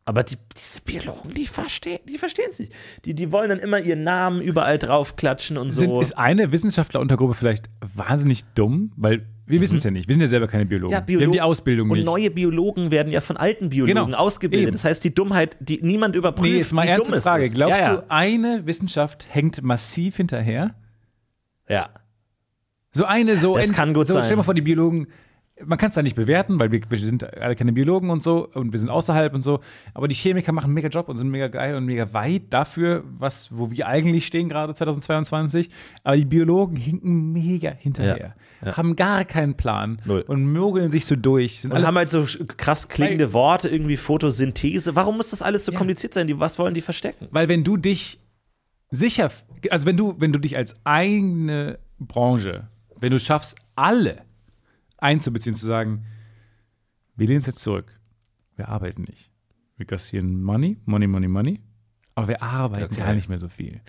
Aber 0.05 0.25
die, 0.25 0.37
diese 0.59 0.81
Biologen, 0.81 1.35
die 1.35 1.47
verstehen 1.47 2.01
die 2.09 2.19
verstehen 2.19 2.49
es 2.51 2.59
nicht. 2.59 2.73
Die, 3.05 3.15
die 3.15 3.31
wollen 3.31 3.49
dann 3.49 3.59
immer 3.61 3.79
ihren 3.79 4.03
Namen 4.03 4.41
überall 4.41 4.79
draufklatschen 4.79 5.57
und 5.57 5.71
Sind, 5.71 5.95
so. 5.95 6.01
ist 6.01 6.19
eine 6.19 6.51
Wissenschaftleruntergruppe 6.51 7.35
vielleicht 7.35 7.71
wahnsinnig 7.95 8.45
dumm? 8.55 8.93
Weil 8.97 9.27
wir 9.51 9.61
wissen 9.61 9.79
es 9.79 9.85
ja 9.85 9.91
nicht. 9.91 10.09
Wir 10.09 10.15
sind 10.15 10.23
ja 10.23 10.29
selber 10.29 10.47
keine 10.47 10.67
Biologen. 10.67 10.95
Mhm. 10.95 11.01
Ja, 11.01 11.19
wir 11.19 11.27
haben 11.27 11.33
die 11.33 11.41
Ausbildung 11.41 11.91
und 11.91 11.99
nicht. 11.99 12.07
neue 12.07 12.31
Biologen 12.31 12.91
werden 12.91 13.13
ja 13.13 13.21
von 13.21 13.37
alten 13.37 13.71
Biologen 13.71 14.07
Genau. 14.07 14.17
ausgebildet. 14.19 14.69
Eben. 14.69 14.73
Das 14.73 14.85
heißt, 14.85 15.03
die 15.05 15.15
Dummheit, 15.15 15.57
die 15.61 15.81
niemand 15.83 16.17
überprüft, 16.17 16.51
nee, 16.53 16.59
jetzt 16.59 16.73
mal 16.73 16.87
ernste 16.87 17.21
Frage. 17.21 17.47
ist. 17.47 17.55
Glaubst 17.55 17.79
ja, 17.79 17.95
ja. 17.95 17.97
du, 17.97 18.11
eine 18.11 18.67
Wissenschaft 18.67 19.27
hängt 19.29 19.63
massiv 19.63 20.17
hinterher? 20.17 20.75
Ja. 21.69 21.91
So 22.93 23.05
eine, 23.05 23.37
so. 23.37 23.57
Das 23.57 23.73
kann 23.73 23.95
gut 23.95 24.07
so, 24.07 24.15
sein. 24.15 24.23
Stell 24.23 24.33
dir 24.33 24.37
mal 24.39 24.43
vor, 24.43 24.55
die 24.55 24.63
Biologen. 24.63 25.07
Man 25.67 25.79
kann 25.79 25.91
es 25.91 25.95
da 25.95 26.03
nicht 26.03 26.17
bewerten, 26.17 26.59
weil 26.59 26.71
wir, 26.73 26.81
wir 26.89 26.99
sind 26.99 27.23
alle 27.39 27.55
keine 27.57 27.73
Biologen 27.73 28.11
und 28.11 28.23
so 28.23 28.49
und 28.55 28.73
wir 28.73 28.79
sind 28.79 28.89
außerhalb 28.89 29.35
und 29.35 29.41
so. 29.41 29.61
Aber 29.95 30.09
die 30.09 30.15
Chemiker 30.15 30.53
machen 30.53 30.67
einen 30.67 30.75
mega 30.75 30.89
Job 30.89 31.09
und 31.09 31.17
sind 31.17 31.29
mega 31.31 31.49
geil 31.49 31.75
und 31.75 31.85
mega 31.85 32.13
weit 32.13 32.45
dafür, 32.51 33.05
was, 33.19 33.49
wo 33.57 33.71
wir 33.71 33.87
eigentlich 33.87 34.27
stehen, 34.27 34.49
gerade 34.49 34.75
2022. 34.75 35.71
Aber 36.05 36.17
die 36.17 36.25
Biologen 36.25 36.77
hinken 36.77 37.33
mega 37.33 37.71
hinterher. 37.71 38.35
Haben 38.63 38.97
gar 38.97 39.25
keinen 39.25 39.55
Plan 39.55 40.01
Null. 40.05 40.25
und 40.27 40.53
mogeln 40.53 40.91
sich 40.93 41.07
so 41.07 41.17
durch. 41.17 41.65
Und 41.65 41.87
haben 41.87 41.97
halt 41.97 42.11
so 42.11 42.25
krass 42.57 42.89
klingende 42.89 43.33
Worte, 43.33 43.69
irgendwie 43.69 43.97
Photosynthese. 43.97 44.97
Warum 44.97 45.17
muss 45.17 45.31
das 45.31 45.43
alles 45.43 45.65
so 45.65 45.73
Ja. 45.73 45.79
kompliziert 45.79 46.15
sein? 46.15 46.27
Die, 46.27 46.39
was 46.41 46.59
wollen 46.59 46.75
die 46.75 46.81
verstecken? 46.81 47.29
Weil 47.31 47.49
wenn 47.49 47.65
du 47.65 47.77
dich 47.77 48.21
sicher, 48.91 49.31
also 49.71 49.87
wenn 49.87 49.97
du, 49.97 50.15
wenn 50.19 50.33
du 50.33 50.39
dich 50.39 50.57
als 50.57 50.75
eigene 50.85 51.79
Branche, 51.99 52.69
wenn 52.99 53.11
du 53.13 53.19
schaffst, 53.19 53.57
alle 53.77 54.17
einzubeziehen, 55.01 55.55
zu 55.55 55.67
sagen, 55.67 56.05
wir 57.17 57.27
lehnen 57.27 57.41
es 57.41 57.47
jetzt 57.47 57.61
zurück. 57.61 57.99
Wir 58.57 58.69
arbeiten 58.69 59.03
nicht. 59.03 59.31
Wir 59.77 59.87
kassieren 59.87 60.43
Money, 60.43 60.77
Money, 60.85 61.07
Money, 61.07 61.29
Money, 61.29 61.61
aber 62.15 62.29
wir 62.29 62.43
arbeiten 62.43 62.85
Okay. 62.93 62.97
gar 62.97 63.15
nicht 63.15 63.29
mehr 63.29 63.39
so 63.39 63.49
viel. 63.49 63.81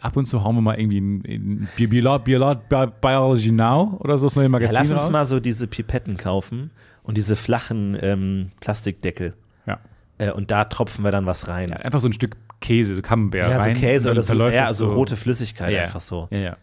Ab 0.00 0.16
und 0.16 0.26
zu 0.26 0.44
hauen 0.44 0.54
wir 0.54 0.60
mal 0.62 0.78
irgendwie 0.78 0.98
in, 0.98 1.20
in 1.22 1.68
Bi- 1.76 1.86
Biolo- 1.86 2.22
Biolo- 2.22 2.54
Bi- 2.68 2.92
Biology 3.00 3.50
Now 3.50 3.96
oder 4.00 4.16
so 4.18 4.26
das 4.26 4.36
neue 4.36 4.44
Ja, 4.44 4.48
Magazin 4.50 4.74
lass 4.74 4.90
uns 4.90 5.00
raus. 5.00 5.10
mal 5.10 5.24
so 5.26 5.40
diese 5.40 5.66
Pipetten 5.66 6.16
kaufen 6.16 6.70
und 7.02 7.16
diese 7.16 7.34
flachen 7.34 7.98
ähm, 8.00 8.52
Plastikdeckel. 8.60 9.34
ja. 9.66 9.80
Äh, 10.18 10.30
und 10.32 10.50
da 10.50 10.66
tropfen 10.66 11.02
wir 11.02 11.10
dann 11.10 11.24
was 11.26 11.48
rein. 11.48 11.70
ja, 11.70 11.76
einfach 11.76 12.00
so 12.00 12.08
ein 12.08 12.12
Stück 12.12 12.36
Käse, 12.60 12.94
so 12.94 13.00
Camembert 13.02 13.48
Ja, 13.48 13.62
so. 13.64 13.72
Käse 13.72 14.10
oder 14.10 14.22
so, 14.22 14.34
ja, 14.34 14.72
so 14.74 14.92
rote 14.92 15.16
Flüssigkeit 15.16 15.72
ja, 15.72 15.82
einfach 15.84 16.02
so. 16.02 16.28
Ja, 16.30 16.38
ja. 16.38 16.56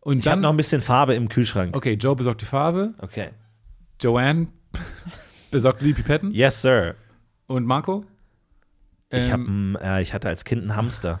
Und 0.00 0.18
Ich 0.20 0.28
habe 0.28 0.40
noch 0.40 0.50
ein 0.50 0.56
bisschen 0.56 0.80
Farbe 0.80 1.14
im 1.14 1.28
Kühlschrank. 1.28 1.76
Okay, 1.76 1.94
Joe 1.94 2.16
besorgt 2.16 2.40
die 2.40 2.46
Farbe, 2.46 2.94
Okay. 2.98 3.30
Joanne 4.00 4.46
besorgt 5.50 5.82
die 5.82 5.92
Pipetten 5.92 6.32
Yes, 6.32 6.62
sir. 6.62 6.94
und 7.46 7.66
Marco? 7.66 8.04
Ich, 9.10 9.30
hab, 9.30 9.40
Ähm, 9.40 9.76
äh, 9.82 10.00
ich 10.00 10.14
hatte 10.14 10.28
als 10.28 10.44
Kind 10.44 10.62
einen 10.62 10.76
Hamster. 10.76 11.20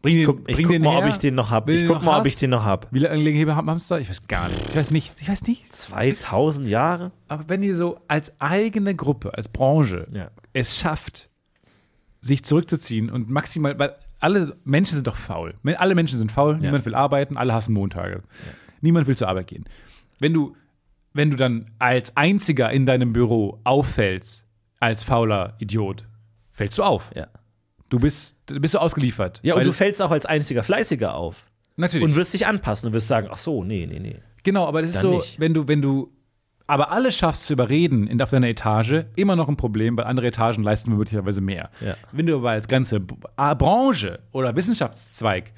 bring 0.00 0.16
den, 0.16 0.26
Guck, 0.26 0.48
ich 0.48 0.54
bring 0.54 0.66
guck 0.66 0.72
den 0.72 0.82
mal, 0.82 0.92
her. 0.96 1.04
ob 1.04 1.10
ich 1.12 1.18
den 1.18 1.34
noch 1.34 1.50
habe. 1.50 1.72
Ich 1.74 1.86
guck 1.86 2.02
mal, 2.02 2.12
noch 2.12 2.20
ob 2.20 2.26
ich 2.26 2.34
hast. 2.34 2.42
den 2.42 2.50
noch 2.50 2.62
habe. 2.64 2.86
Wie 2.90 3.00
lange 3.00 3.16
leben 3.22 3.54
haben 3.54 3.68
Hamster? 3.68 3.98
Ich 4.00 4.08
weiß 4.08 4.26
gar 4.28 4.48
nicht. 4.48 4.68
Ich 4.68 4.76
weiß 4.76 4.90
nicht. 4.90 5.12
Ich 5.20 5.28
weiß 5.28 5.42
nicht. 5.42 5.70
2000 5.74 6.66
Jahre? 6.68 7.10
Aber 7.28 7.48
wenn 7.48 7.62
ihr 7.62 7.74
so 7.74 8.00
als 8.08 8.40
eigene 8.40 8.94
Gruppe, 8.94 9.34
als 9.34 9.48
Branche 9.48 10.06
Ja. 10.12 10.30
es 10.52 10.78
schafft, 10.78 11.28
sich 12.20 12.44
zurückzuziehen 12.44 13.10
und 13.10 13.28
maximal, 13.28 13.78
weil 13.78 13.94
alle 14.24 14.56
Menschen 14.64 14.94
sind 14.94 15.06
doch 15.06 15.16
faul. 15.16 15.54
Alle 15.76 15.94
Menschen 15.94 16.16
sind 16.16 16.32
faul, 16.32 16.56
niemand 16.56 16.86
will 16.86 16.94
arbeiten, 16.94 17.36
alle 17.36 17.52
hassen 17.52 17.74
Montage. 17.74 18.22
Niemand 18.80 19.06
will 19.06 19.14
zur 19.16 19.28
Arbeit 19.28 19.48
gehen. 19.48 19.66
Wenn 20.18 20.32
du, 20.32 20.56
wenn 21.12 21.30
du 21.30 21.36
dann 21.36 21.70
als 21.78 22.16
einziger 22.16 22.70
in 22.70 22.86
deinem 22.86 23.12
Büro 23.12 23.60
auffällst, 23.64 24.46
als 24.80 25.04
fauler 25.04 25.56
Idiot, 25.58 26.06
fällst 26.52 26.78
du 26.78 26.84
auf. 26.84 27.10
Ja. 27.14 27.26
Du 27.90 27.98
bist, 27.98 28.38
du 28.46 28.58
bist 28.60 28.72
so 28.72 28.78
ausgeliefert. 28.78 29.40
Ja, 29.42 29.56
und 29.56 29.64
du 29.64 29.72
fällst 29.74 30.00
auch 30.00 30.10
als 30.10 30.24
einziger 30.24 30.62
Fleißiger 30.62 31.14
auf. 31.14 31.46
natürlich. 31.76 32.04
Und 32.04 32.16
wirst 32.16 32.32
dich 32.32 32.46
anpassen 32.46 32.86
und 32.88 32.94
wirst 32.94 33.08
sagen, 33.08 33.28
ach 33.30 33.36
so, 33.36 33.62
nee, 33.62 33.86
nee, 33.86 33.98
nee. 33.98 34.16
Genau, 34.42 34.66
aber 34.66 34.80
das 34.80 34.90
ist 34.90 34.96
Dann 34.96 35.02
so, 35.02 35.16
nicht. 35.16 35.38
wenn 35.38 35.52
du, 35.52 35.68
wenn 35.68 35.82
du 35.82 36.10
aber 36.66 36.90
alle 36.90 37.12
schaffst 37.12 37.46
zu 37.46 37.52
überreden 37.52 38.06
in, 38.06 38.20
auf 38.22 38.30
deiner 38.30 38.48
Etage, 38.48 39.04
immer 39.16 39.36
noch 39.36 39.48
ein 39.48 39.56
Problem, 39.56 39.96
weil 39.96 40.04
andere 40.04 40.28
Etagen 40.28 40.62
leisten 40.62 40.96
möglicherweise 40.96 41.40
mehr. 41.40 41.70
Ja. 41.80 41.96
Wenn 42.12 42.26
du 42.26 42.36
aber 42.36 42.50
als 42.50 42.68
ganze 42.68 43.00
Branche 43.00 44.20
oder 44.32 44.56
Wissenschaftszweig, 44.56 45.52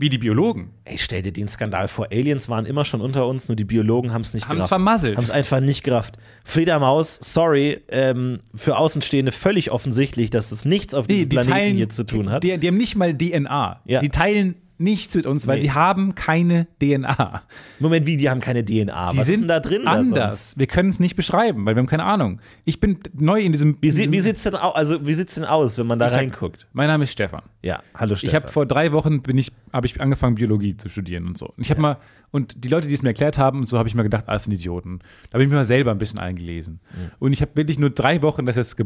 wie 0.00 0.08
die 0.08 0.18
Biologen, 0.18 0.70
Ey, 0.84 0.96
stell 0.96 1.22
dir 1.22 1.32
den 1.32 1.48
Skandal 1.48 1.88
vor. 1.88 2.06
Aliens 2.12 2.48
waren 2.48 2.66
immer 2.66 2.84
schon 2.84 3.00
unter 3.00 3.26
uns, 3.26 3.48
nur 3.48 3.56
die 3.56 3.64
Biologen 3.64 4.12
haben 4.12 4.22
es 4.22 4.32
nicht 4.32 4.44
Haben's 4.44 4.58
gerafft. 4.58 4.68
vermasselt. 4.68 5.16
Haben 5.16 5.24
es 5.24 5.30
einfach 5.32 5.58
nicht 5.60 5.82
gerafft. 5.82 6.18
Fledermaus, 6.44 7.18
sorry, 7.20 7.80
ähm, 7.88 8.38
für 8.54 8.76
Außenstehende 8.76 9.32
völlig 9.32 9.72
offensichtlich, 9.72 10.30
dass 10.30 10.50
das 10.50 10.64
nichts 10.64 10.94
auf 10.94 11.08
diesem 11.08 11.28
Planeten 11.28 11.76
hier 11.76 11.88
zu 11.88 12.04
tun 12.04 12.30
hat. 12.30 12.44
Die, 12.44 12.56
die 12.58 12.68
haben 12.68 12.76
nicht 12.76 12.94
mal 12.94 13.12
DNA. 13.16 13.80
Ja. 13.86 14.00
Die 14.00 14.08
teilen 14.08 14.54
nichts 14.78 15.14
mit 15.14 15.26
uns, 15.26 15.46
weil 15.46 15.56
Nee. 15.56 15.62
sie 15.62 15.72
haben 15.72 16.14
keine 16.14 16.66
DNA. 16.80 17.42
Moment, 17.80 18.06
wie, 18.06 18.16
die 18.16 18.30
haben 18.30 18.40
keine 18.40 18.64
DNA. 18.64 19.10
Die 19.12 19.18
Was 19.18 19.26
sind 19.26 19.48
da 19.48 19.60
drin? 19.60 19.82
da 19.84 19.90
anders. 19.92 20.50
sonst? 20.50 20.58
Wir 20.58 20.66
können 20.66 20.88
es 20.90 21.00
nicht 21.00 21.16
beschreiben, 21.16 21.66
weil 21.66 21.74
wir 21.74 21.80
haben 21.80 21.86
keine 21.88 22.04
Ahnung. 22.04 22.40
Ich 22.64 22.80
bin 22.80 22.98
neu 23.14 23.40
in 23.40 23.52
diesem. 23.52 23.76
Wie, 23.80 23.90
diesem 23.90 24.12
wie 24.12 24.20
sieht's 24.20 24.44
denn 24.44 24.54
aus, 24.54 24.74
also 24.74 25.06
wie 25.06 25.14
sieht's 25.14 25.34
denn 25.34 25.44
aus, 25.44 25.78
wenn 25.78 25.86
man 25.86 25.98
da 25.98 26.06
reinguckt? 26.06 26.66
Mein 26.72 26.86
Name 26.88 27.04
ist 27.04 27.12
Stefan. 27.12 27.42
Ja, 27.62 27.82
hallo 27.94 28.14
Stefan. 28.16 28.28
Ich 28.28 28.34
habe 28.42 28.52
vor 28.52 28.66
drei 28.66 28.92
Wochen 28.92 29.22
bin 29.22 29.36
ich, 29.36 29.52
habe 29.72 29.86
ich 29.86 30.00
angefangen, 30.00 30.36
Biologie 30.36 30.76
zu 30.76 30.88
studieren 30.88 31.26
und 31.26 31.36
so. 31.36 31.46
Und 31.46 31.60
ich 31.62 31.70
habe 31.70 31.80
mal, 31.80 31.96
und 32.30 32.64
die 32.64 32.68
Leute, 32.68 32.86
die 32.88 32.94
es 32.94 33.02
mir 33.02 33.08
erklärt 33.10 33.38
haben, 33.38 33.60
und 33.60 33.66
so 33.66 33.78
habe 33.78 33.88
ich 33.88 33.94
mir 33.94 34.02
gedacht, 34.04 34.28
alles 34.28 34.44
sind 34.44 34.52
Idioten. 34.52 35.00
Da 35.30 35.34
habe 35.34 35.42
ich 35.42 35.48
mir 35.48 35.56
mal 35.56 35.64
selber 35.64 35.90
ein 35.90 35.98
bisschen 35.98 36.18
eingelesen. 36.20 36.80
Und 37.18 37.32
ich 37.32 37.40
habe 37.40 37.52
wirklich 37.54 37.78
nur 37.78 37.90
drei 37.90 38.22
Wochen 38.22 38.46
das 38.46 38.56
jetzt 38.56 38.76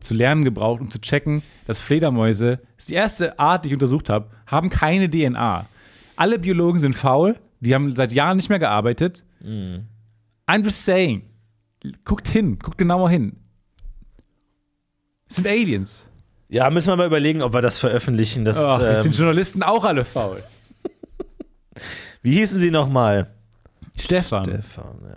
zu 0.00 0.14
lernen 0.14 0.44
gebraucht, 0.44 0.80
um 0.80 0.90
zu 0.90 1.00
checken, 1.00 1.42
dass 1.66 1.80
Fledermäuse, 1.80 2.60
das 2.78 2.84
ist 2.84 2.90
die 2.90 2.94
erste 2.94 3.38
Art, 3.40 3.64
die 3.64 3.70
ich 3.70 3.74
untersucht 3.74 4.08
habe, 4.08 4.30
haben 4.46 4.70
keine 4.70 5.10
DNA. 5.10 5.66
Alle 6.14 6.38
Biologen 6.38 6.78
sind 6.78 6.94
faul, 6.94 7.34
die 7.58 7.74
haben 7.74 7.92
seit 7.96 8.12
Jahren 8.12 8.36
nicht 8.36 8.50
mehr 8.50 8.60
gearbeitet. 8.60 9.24
I'm 9.42 10.62
just 10.62 10.84
saying. 10.84 11.22
Guckt 12.04 12.28
hin, 12.28 12.56
guckt 12.60 12.78
genauer 12.78 13.10
hin. 13.10 13.36
Es 15.28 15.36
sind 15.36 15.48
Aliens. 15.48 16.06
ja, 16.48 16.70
müssen 16.70 16.86
wir 16.88 16.96
mal 16.96 17.08
überlegen, 17.08 17.42
ob 17.42 17.52
wir 17.52 17.62
das 17.62 17.78
veröffentlichen. 17.80 18.44
Das, 18.44 18.56
Ach, 18.56 18.80
jetzt 18.80 18.98
ähm, 18.98 19.02
sind 19.02 19.16
Journalisten 19.16 19.64
auch 19.64 19.84
alle 19.84 20.04
faul. 20.04 20.40
wie 22.22 22.38
hießen 22.38 22.60
sie 22.60 22.70
nochmal? 22.70 23.26
Stefan. 23.98 24.44
Stefan, 24.44 25.00
ja. 25.02 25.16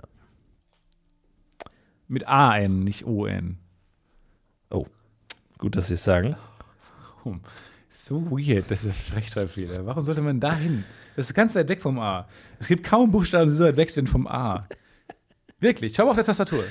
Mit 2.08 2.28
A-N, 2.28 2.84
nicht 2.84 3.06
O-N. 3.06 3.60
Oh, 4.72 4.88
gut, 5.60 5.76
dass 5.76 5.90
Sie 5.90 5.94
es 5.94 6.04
sagen. 6.04 6.36
So 7.90 8.22
weird, 8.32 8.70
das 8.72 8.86
ist 8.86 8.96
Rechtschreibfehler. 9.16 9.86
Warum 9.86 10.02
sollte 10.02 10.22
man 10.22 10.40
da 10.40 10.56
hin? 10.56 10.84
Das 11.16 11.28
ist 11.28 11.34
ganz 11.34 11.56
weit 11.56 11.68
weg 11.68 11.82
vom 11.82 12.00
A. 12.00 12.28
Es 12.60 12.68
gibt 12.68 12.84
kaum 12.86 13.12
Buchstaben, 13.12 13.50
die 13.50 13.56
so 13.56 13.66
weit 13.66 13.76
weg 13.78 13.90
sind 13.90 14.08
vom 14.10 14.28
A. 14.28 14.68
Wirklich, 15.60 15.94
schau 15.94 16.04
mal 16.06 16.12
auf 16.12 16.16
der 16.16 16.26
Tastatur. 16.26 16.64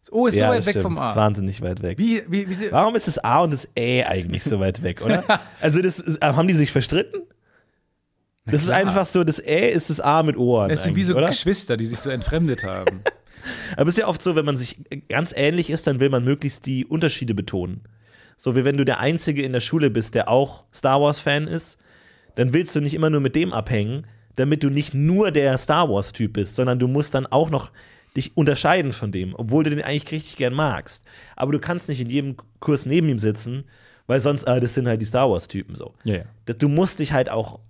Das 0.00 0.12
O 0.12 0.26
ist 0.26 0.34
so 0.34 0.40
ja, 0.40 0.50
weit 0.50 0.58
das 0.58 0.66
weg 0.66 0.70
stimmt. 0.72 0.82
vom 0.84 0.96
Das 0.96 1.10
ist 1.10 1.12
A. 1.12 1.16
wahnsinnig 1.16 1.62
weit 1.62 1.82
weg. 1.82 1.98
Wie, 1.98 2.22
wie, 2.28 2.48
wie 2.48 2.72
Warum 2.72 2.94
ist 2.96 3.06
das 3.08 3.18
A 3.18 3.40
und 3.42 3.52
das 3.52 3.68
Ä 3.76 4.04
eigentlich 4.04 4.44
so 4.44 4.60
weit 4.60 4.82
weg, 4.82 5.02
oder? 5.04 5.24
Also, 5.60 5.80
das 5.80 5.98
ist, 5.98 6.20
haben 6.22 6.46
die 6.48 6.54
sich 6.54 6.72
verstritten? 6.72 7.22
Das 8.44 8.62
ist 8.62 8.70
einfach 8.70 9.06
so, 9.06 9.24
das 9.24 9.40
Ä 9.40 9.70
ist 9.70 9.90
das 9.90 10.00
A 10.00 10.22
mit 10.22 10.36
Ohren. 10.36 10.70
es 10.70 10.82
sind 10.84 10.94
wie 10.94 11.02
so 11.02 11.16
oder? 11.16 11.26
Geschwister, 11.26 11.76
die 11.76 11.86
sich 11.86 11.98
so 11.98 12.10
entfremdet 12.10 12.62
haben. 12.64 13.02
Aber 13.76 13.88
es 13.88 13.94
ist 13.94 13.98
ja 13.98 14.06
oft 14.06 14.22
so, 14.22 14.36
wenn 14.36 14.44
man 14.44 14.56
sich 14.56 14.78
ganz 15.08 15.32
ähnlich 15.36 15.70
ist, 15.70 15.86
dann 15.86 16.00
will 16.00 16.10
man 16.10 16.24
möglichst 16.24 16.66
die 16.66 16.84
Unterschiede 16.84 17.34
betonen. 17.34 17.82
So 18.36 18.54
wie 18.54 18.64
wenn 18.64 18.76
du 18.76 18.84
der 18.84 19.00
Einzige 19.00 19.42
in 19.42 19.52
der 19.52 19.60
Schule 19.60 19.90
bist, 19.90 20.14
der 20.14 20.28
auch 20.28 20.64
Star 20.72 21.00
Wars-Fan 21.00 21.46
ist, 21.46 21.78
dann 22.34 22.52
willst 22.52 22.74
du 22.74 22.80
nicht 22.80 22.94
immer 22.94 23.10
nur 23.10 23.20
mit 23.20 23.34
dem 23.34 23.52
abhängen, 23.52 24.06
damit 24.36 24.62
du 24.62 24.68
nicht 24.68 24.94
nur 24.94 25.30
der 25.30 25.56
Star 25.56 25.88
Wars-Typ 25.88 26.34
bist, 26.34 26.54
sondern 26.54 26.78
du 26.78 26.86
musst 26.86 27.14
dann 27.14 27.26
auch 27.26 27.50
noch 27.50 27.72
dich 28.16 28.36
unterscheiden 28.36 28.92
von 28.92 29.12
dem, 29.12 29.34
obwohl 29.34 29.64
du 29.64 29.70
den 29.70 29.82
eigentlich 29.82 30.10
richtig 30.10 30.36
gern 30.36 30.54
magst. 30.54 31.04
Aber 31.34 31.52
du 31.52 31.58
kannst 31.58 31.88
nicht 31.88 32.00
in 32.00 32.08
jedem 32.08 32.36
Kurs 32.60 32.86
neben 32.86 33.08
ihm 33.08 33.18
sitzen, 33.18 33.64
weil 34.06 34.20
sonst, 34.20 34.46
ah, 34.46 34.60
das 34.60 34.74
sind 34.74 34.86
halt 34.86 35.00
die 35.00 35.06
Star 35.06 35.30
Wars-Typen 35.30 35.74
so. 35.74 35.94
Ja, 36.04 36.16
ja. 36.16 36.24
Du 36.54 36.68
musst 36.68 36.98
dich 36.98 37.12
halt 37.12 37.28
auch 37.30 37.60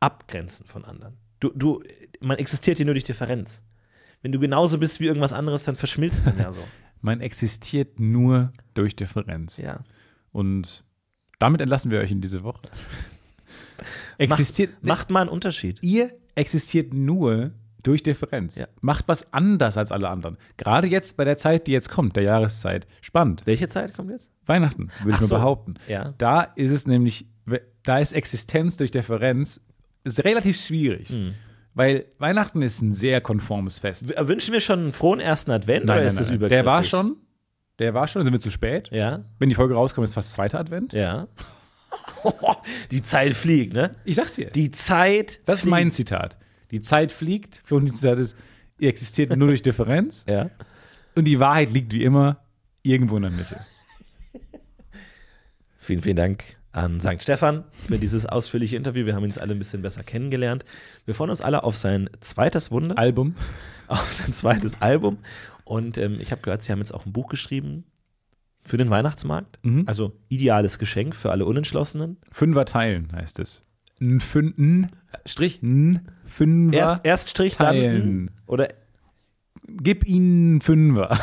abgrenzen 0.00 0.66
von 0.66 0.84
anderen. 0.84 1.16
Du, 1.40 1.50
du, 1.54 1.82
man 2.20 2.38
existiert 2.38 2.76
hier 2.76 2.86
nur 2.86 2.94
durch 2.94 3.04
Differenz. 3.04 3.62
Wenn 4.22 4.32
du 4.32 4.38
genauso 4.38 4.78
bist 4.78 5.00
wie 5.00 5.06
irgendwas 5.06 5.32
anderes, 5.32 5.64
dann 5.64 5.76
verschmilzt 5.76 6.24
man 6.24 6.38
ja 6.38 6.52
so. 6.52 6.60
Man 7.06 7.20
existiert 7.20 8.00
nur 8.00 8.52
durch 8.74 8.96
Differenz. 8.96 9.58
Ja. 9.58 9.84
Und 10.32 10.82
damit 11.38 11.60
entlassen 11.60 11.92
wir 11.92 12.00
euch 12.00 12.10
in 12.10 12.20
diese 12.20 12.42
Woche. 12.42 12.62
Existiert, 14.18 14.82
Macht 14.82 15.10
mal 15.10 15.20
einen 15.20 15.30
Unterschied. 15.30 15.78
ihr 15.82 16.10
existiert 16.34 16.94
nur 16.94 17.52
durch 17.84 18.02
Differenz. 18.02 18.56
Ja. 18.56 18.66
Macht 18.80 19.06
was 19.06 19.32
anders 19.32 19.76
als 19.76 19.92
alle 19.92 20.08
anderen. 20.08 20.36
Gerade 20.56 20.88
jetzt 20.88 21.16
bei 21.16 21.24
der 21.24 21.36
Zeit, 21.36 21.68
die 21.68 21.72
jetzt 21.72 21.90
kommt, 21.90 22.16
der 22.16 22.24
Jahreszeit. 22.24 22.88
Spannend. 23.02 23.42
Welche 23.44 23.68
Zeit 23.68 23.94
kommt 23.94 24.10
jetzt? 24.10 24.32
Weihnachten, 24.44 24.88
würde 25.04 25.12
ich 25.12 25.20
mal 25.20 25.26
so. 25.28 25.36
behaupten. 25.36 25.74
Ja. 25.86 26.12
Da 26.18 26.42
ist 26.42 26.72
es 26.72 26.88
nämlich, 26.88 27.28
da 27.84 28.00
ist 28.00 28.14
Existenz 28.14 28.78
durch 28.78 28.90
Differenz 28.90 29.60
ist 30.02 30.24
relativ 30.24 30.60
schwierig. 30.60 31.08
Hm. 31.08 31.34
Weil 31.76 32.06
Weihnachten 32.18 32.62
ist 32.62 32.80
ein 32.80 32.94
sehr 32.94 33.20
konformes 33.20 33.78
Fest. 33.78 34.08
W- 34.08 34.14
Wünschen 34.28 34.52
wir 34.54 34.60
schon 34.60 34.78
einen 34.80 34.92
frohen 34.92 35.20
ersten 35.20 35.50
Advent 35.50 35.84
oder 35.84 36.02
ist 36.02 36.18
das 36.18 36.28
übergriffig? 36.30 36.48
Der 36.50 36.64
war 36.66 36.82
schon. 36.82 37.16
Der 37.78 37.92
war 37.92 38.08
schon, 38.08 38.22
sind 38.22 38.32
wir 38.32 38.40
zu 38.40 38.50
spät. 38.50 38.88
Ja, 38.90 39.26
Wenn 39.38 39.50
die 39.50 39.54
Folge 39.54 39.74
rauskommt, 39.74 40.06
ist 40.06 40.14
fast 40.14 40.32
zweiter 40.32 40.58
Advent. 40.58 40.92
ja. 40.94 41.28
Die 42.90 43.02
Zeit 43.02 43.34
fliegt, 43.34 43.72
ne? 43.74 43.90
Ich 44.04 44.16
sag's 44.16 44.34
dir. 44.34 44.50
Die 44.50 44.70
Zeit. 44.70 45.40
das 45.46 45.60
ist 45.60 45.66
mein 45.66 45.92
Zitat. 45.92 46.36
Die 46.70 46.80
Zeit 46.82 47.12
fliegt. 47.12 47.60
Florentins 47.64 48.00
Zitat 48.00 48.18
ist, 48.18 48.36
ihr 48.78 48.88
existiert 48.88 49.36
nur 49.36 49.48
durch 49.48 49.62
Differenz. 49.62 50.24
Ja. 50.28 50.50
Und 51.14 51.24
die 51.26 51.38
Wahrheit 51.38 51.70
liegt 51.70 51.92
wie 51.92 52.02
immer 52.02 52.40
irgendwo 52.82 53.16
in 53.16 53.22
der 53.22 53.30
Mitte. 53.30 53.60
Vielen, 55.78 56.02
vielen 56.02 56.16
Dank 56.16 56.56
an 56.76 57.00
St. 57.00 57.22
Stefan 57.22 57.64
für 57.88 57.98
dieses 57.98 58.26
ausführliche 58.26 58.76
Interview. 58.76 59.06
Wir 59.06 59.14
haben 59.14 59.24
ihn 59.24 59.30
jetzt 59.30 59.40
alle 59.40 59.52
ein 59.52 59.58
bisschen 59.58 59.82
besser 59.82 60.02
kennengelernt. 60.02 60.64
Wir 61.04 61.14
freuen 61.14 61.30
uns 61.30 61.40
alle 61.40 61.64
auf 61.64 61.76
sein 61.76 62.10
zweites 62.20 62.70
Wunder, 62.70 62.98
Album. 62.98 63.34
auf 63.88 64.12
sein 64.12 64.32
zweites 64.32 64.80
Album. 64.80 65.18
Und 65.64 65.98
ähm, 65.98 66.18
ich 66.20 66.32
habe 66.32 66.42
gehört, 66.42 66.62
Sie 66.62 66.72
haben 66.72 66.78
jetzt 66.78 66.92
auch 66.92 67.06
ein 67.06 67.12
Buch 67.12 67.28
geschrieben 67.28 67.84
für 68.64 68.76
den 68.76 68.90
Weihnachtsmarkt. 68.90 69.58
Also 69.86 70.12
ideales 70.28 70.78
Geschenk 70.78 71.16
für 71.16 71.30
alle 71.30 71.46
Unentschlossenen. 71.46 72.18
Fünfer 72.30 72.64
teilen 72.64 73.10
heißt 73.12 73.38
es. 73.38 73.62
N, 73.98 74.20
fün, 74.20 74.54
n, 74.58 74.90
Strich, 75.24 75.62
n, 75.62 76.08
Fünfer. 76.24 76.76
Erst, 76.76 77.06
erst 77.06 77.30
Strich, 77.30 77.56
dann 77.56 77.74
teilen. 77.74 78.30
oder 78.46 78.68
Gib 79.68 80.06
ihnen 80.06 80.60
Fünfer. 80.60 81.18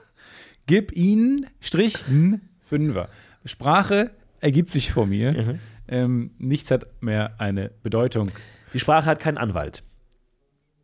Gib 0.66 0.96
ihnen 0.96 1.46
Strich 1.60 1.96
n, 2.08 2.40
Fünfer. 2.64 3.08
Sprache 3.44 4.12
ergibt 4.44 4.70
sich 4.70 4.92
vor 4.92 5.06
mir. 5.06 5.32
Mhm. 5.32 5.58
Ähm, 5.88 6.30
nichts 6.38 6.70
hat 6.70 6.86
mehr 7.00 7.34
eine 7.40 7.70
Bedeutung. 7.82 8.30
die 8.72 8.78
Sprache 8.80 9.06
hat 9.06 9.18
keinen 9.20 9.38
Anwalt. 9.38 9.82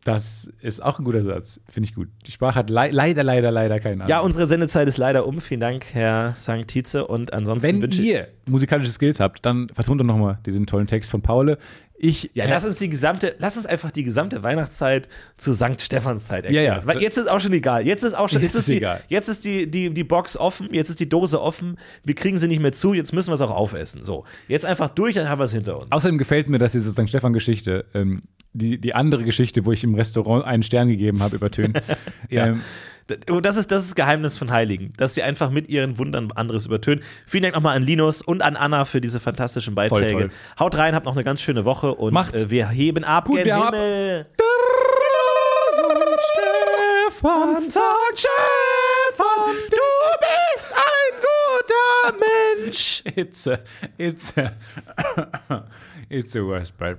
Das 0.03 0.51
ist 0.63 0.83
auch 0.83 0.99
ein 0.99 1.05
guter 1.05 1.21
Satz. 1.21 1.61
Finde 1.69 1.87
ich 1.89 1.95
gut. 1.95 2.09
Die 2.27 2.31
Sprache 2.33 2.59
hat 2.59 2.71
lei 2.71 2.89
leider, 2.91 3.23
leider, 3.23 3.51
leider 3.51 3.79
keinen 3.81 3.99
Ja, 4.09 4.17
Anwalt. 4.17 4.25
unsere 4.25 4.47
Sendezeit 4.47 4.89
ist 4.89 4.97
leider 4.97 5.27
um. 5.27 5.43
Vielen 5.43 5.61
Dank, 5.61 5.85
Herr 5.93 6.35
St. 6.35 6.67
Tietze. 6.69 7.07
Und 7.07 7.35
ansonsten 7.35 7.83
Wenn 7.83 7.91
ihr 7.93 8.29
musikalische 8.49 8.93
Skills 8.93 9.21
habt, 9.21 9.45
dann 9.45 9.69
vertont 9.69 10.01
doch 10.01 10.07
nochmal 10.07 10.39
diesen 10.47 10.65
tollen 10.67 10.87
Text 10.87 11.11
von 11.11 11.21
Paule. 11.21 11.59
Ich, 12.03 12.31
Ja, 12.33 12.47
lass 12.49 12.65
uns 12.65 12.77
die 12.79 12.89
gesamte, 12.89 13.35
lass 13.39 13.59
uns 13.59 13.67
einfach 13.67 13.91
die 13.91 14.05
gesamte 14.05 14.43
Weihnachtszeit 14.43 15.07
zu 15.37 15.53
St. 15.53 15.83
Stephanszeit 15.83 16.47
erklären. 16.47 16.65
Ja, 16.65 16.77
ja. 16.79 16.87
Weil 16.87 17.03
jetzt 17.03 17.19
ist 17.19 17.31
auch 17.31 17.41
schon 17.41 17.53
egal. 17.53 17.87
Jetzt 17.87 18.03
ist 18.05 18.15
auch 18.15 18.31
schon, 18.31 18.41
Jetzt 18.41 18.55
jetzt, 18.55 18.61
ist 18.61 18.69
die, 18.69 18.77
egal. 18.79 19.03
jetzt 19.09 19.29
ist 19.29 19.45
die, 19.45 19.71
die, 19.71 19.93
die 19.93 20.05
Box 20.05 20.39
offen, 20.39 20.69
jetzt 20.73 20.89
ist 20.89 20.99
die 20.99 21.09
Dose 21.11 21.41
offen. 21.41 21.77
Wir 22.03 22.15
kriegen 22.15 22.39
sie 22.39 22.49
nicht 22.49 22.61
mehr 22.61 22.73
zu, 22.73 22.95
jetzt 22.95 23.13
müssen 23.13 23.29
wir 23.29 23.35
es 23.35 23.43
auch 23.43 23.51
aufessen. 23.55 24.03
So, 24.03 24.25
jetzt 24.49 24.65
einfach 24.65 24.89
durch, 24.89 25.15
dann 25.15 25.29
haben 25.29 25.39
wir 25.41 25.45
es 25.45 25.53
hinter 25.53 25.79
uns. 25.79 25.93
Außerdem 25.93 26.17
gefällt 26.17 26.49
mir, 26.49 26.57
dass 26.59 26.73
diese 26.73 26.91
St. 26.91 27.07
Stefan-Geschichte, 27.07 27.85
ähm, 27.93 28.23
die, 28.55 28.79
die 28.81 28.95
andere 28.95 29.23
Geschichte, 29.25 29.67
wo 29.67 29.73
ich 29.73 29.85
im 29.85 29.95
Restaurant 29.95 30.45
einen 30.47 30.63
Stern 30.63 30.89
gegeben 30.89 31.23
habe, 31.23 31.37
übertönt. 31.37 31.81
Ja. 32.31 32.47
ähm, 32.47 32.63
das 33.41 33.57
ist 33.57 33.71
das 33.71 33.85
ist 33.85 33.95
Geheimnis 33.97 34.39
von 34.39 34.51
Heiligen, 34.51 34.93
dass 34.97 35.15
sie 35.15 35.23
einfach 35.23 35.51
mit 35.51 35.69
ihren 35.69 35.99
Wundern 35.99 36.33
anderes 36.33 36.67
übertönen. 36.67 37.03
Vielen 37.27 37.43
Dank 37.45 37.55
nochmal 37.55 37.77
an 37.77 37.83
Linus 37.83 38.23
und 38.23 38.43
an 38.43 38.57
Anna 38.57 38.85
für 38.85 39.01
diese 39.01 39.21
fantastischen 39.21 39.75
Beiträge. 39.75 40.31
Haut 40.59 40.77
rein, 40.77 40.95
habt 40.95 41.07
noch 41.07 41.15
eine 41.15 41.25
ganz 41.25 41.41
schöne 41.41 41.65
Woche 41.65 41.95
und 41.95 42.13
Macht's. 42.13 42.45
äh, 42.45 42.51
wir 42.51 42.69
heben 42.69 43.05
ab. 43.05 43.27
Gut, 43.27 43.45
wir 43.45 43.55
haben 43.55 43.69
ab. 43.69 43.75
Himmel. 43.75 44.27
Stefan, 47.11 47.71
St. 47.71 47.81
Stefan, 48.15 49.55
Du 49.71 49.77
bist 50.21 50.73
ein 50.73 51.21
guter 51.21 52.19
Mensch. 52.65 53.03
It's 53.17 53.47
a, 53.47 53.59
it's 53.99 54.33
a, 54.37 54.53
it's 56.09 56.35
a 56.37 56.45
worst 56.45 56.79
bad 56.79 56.99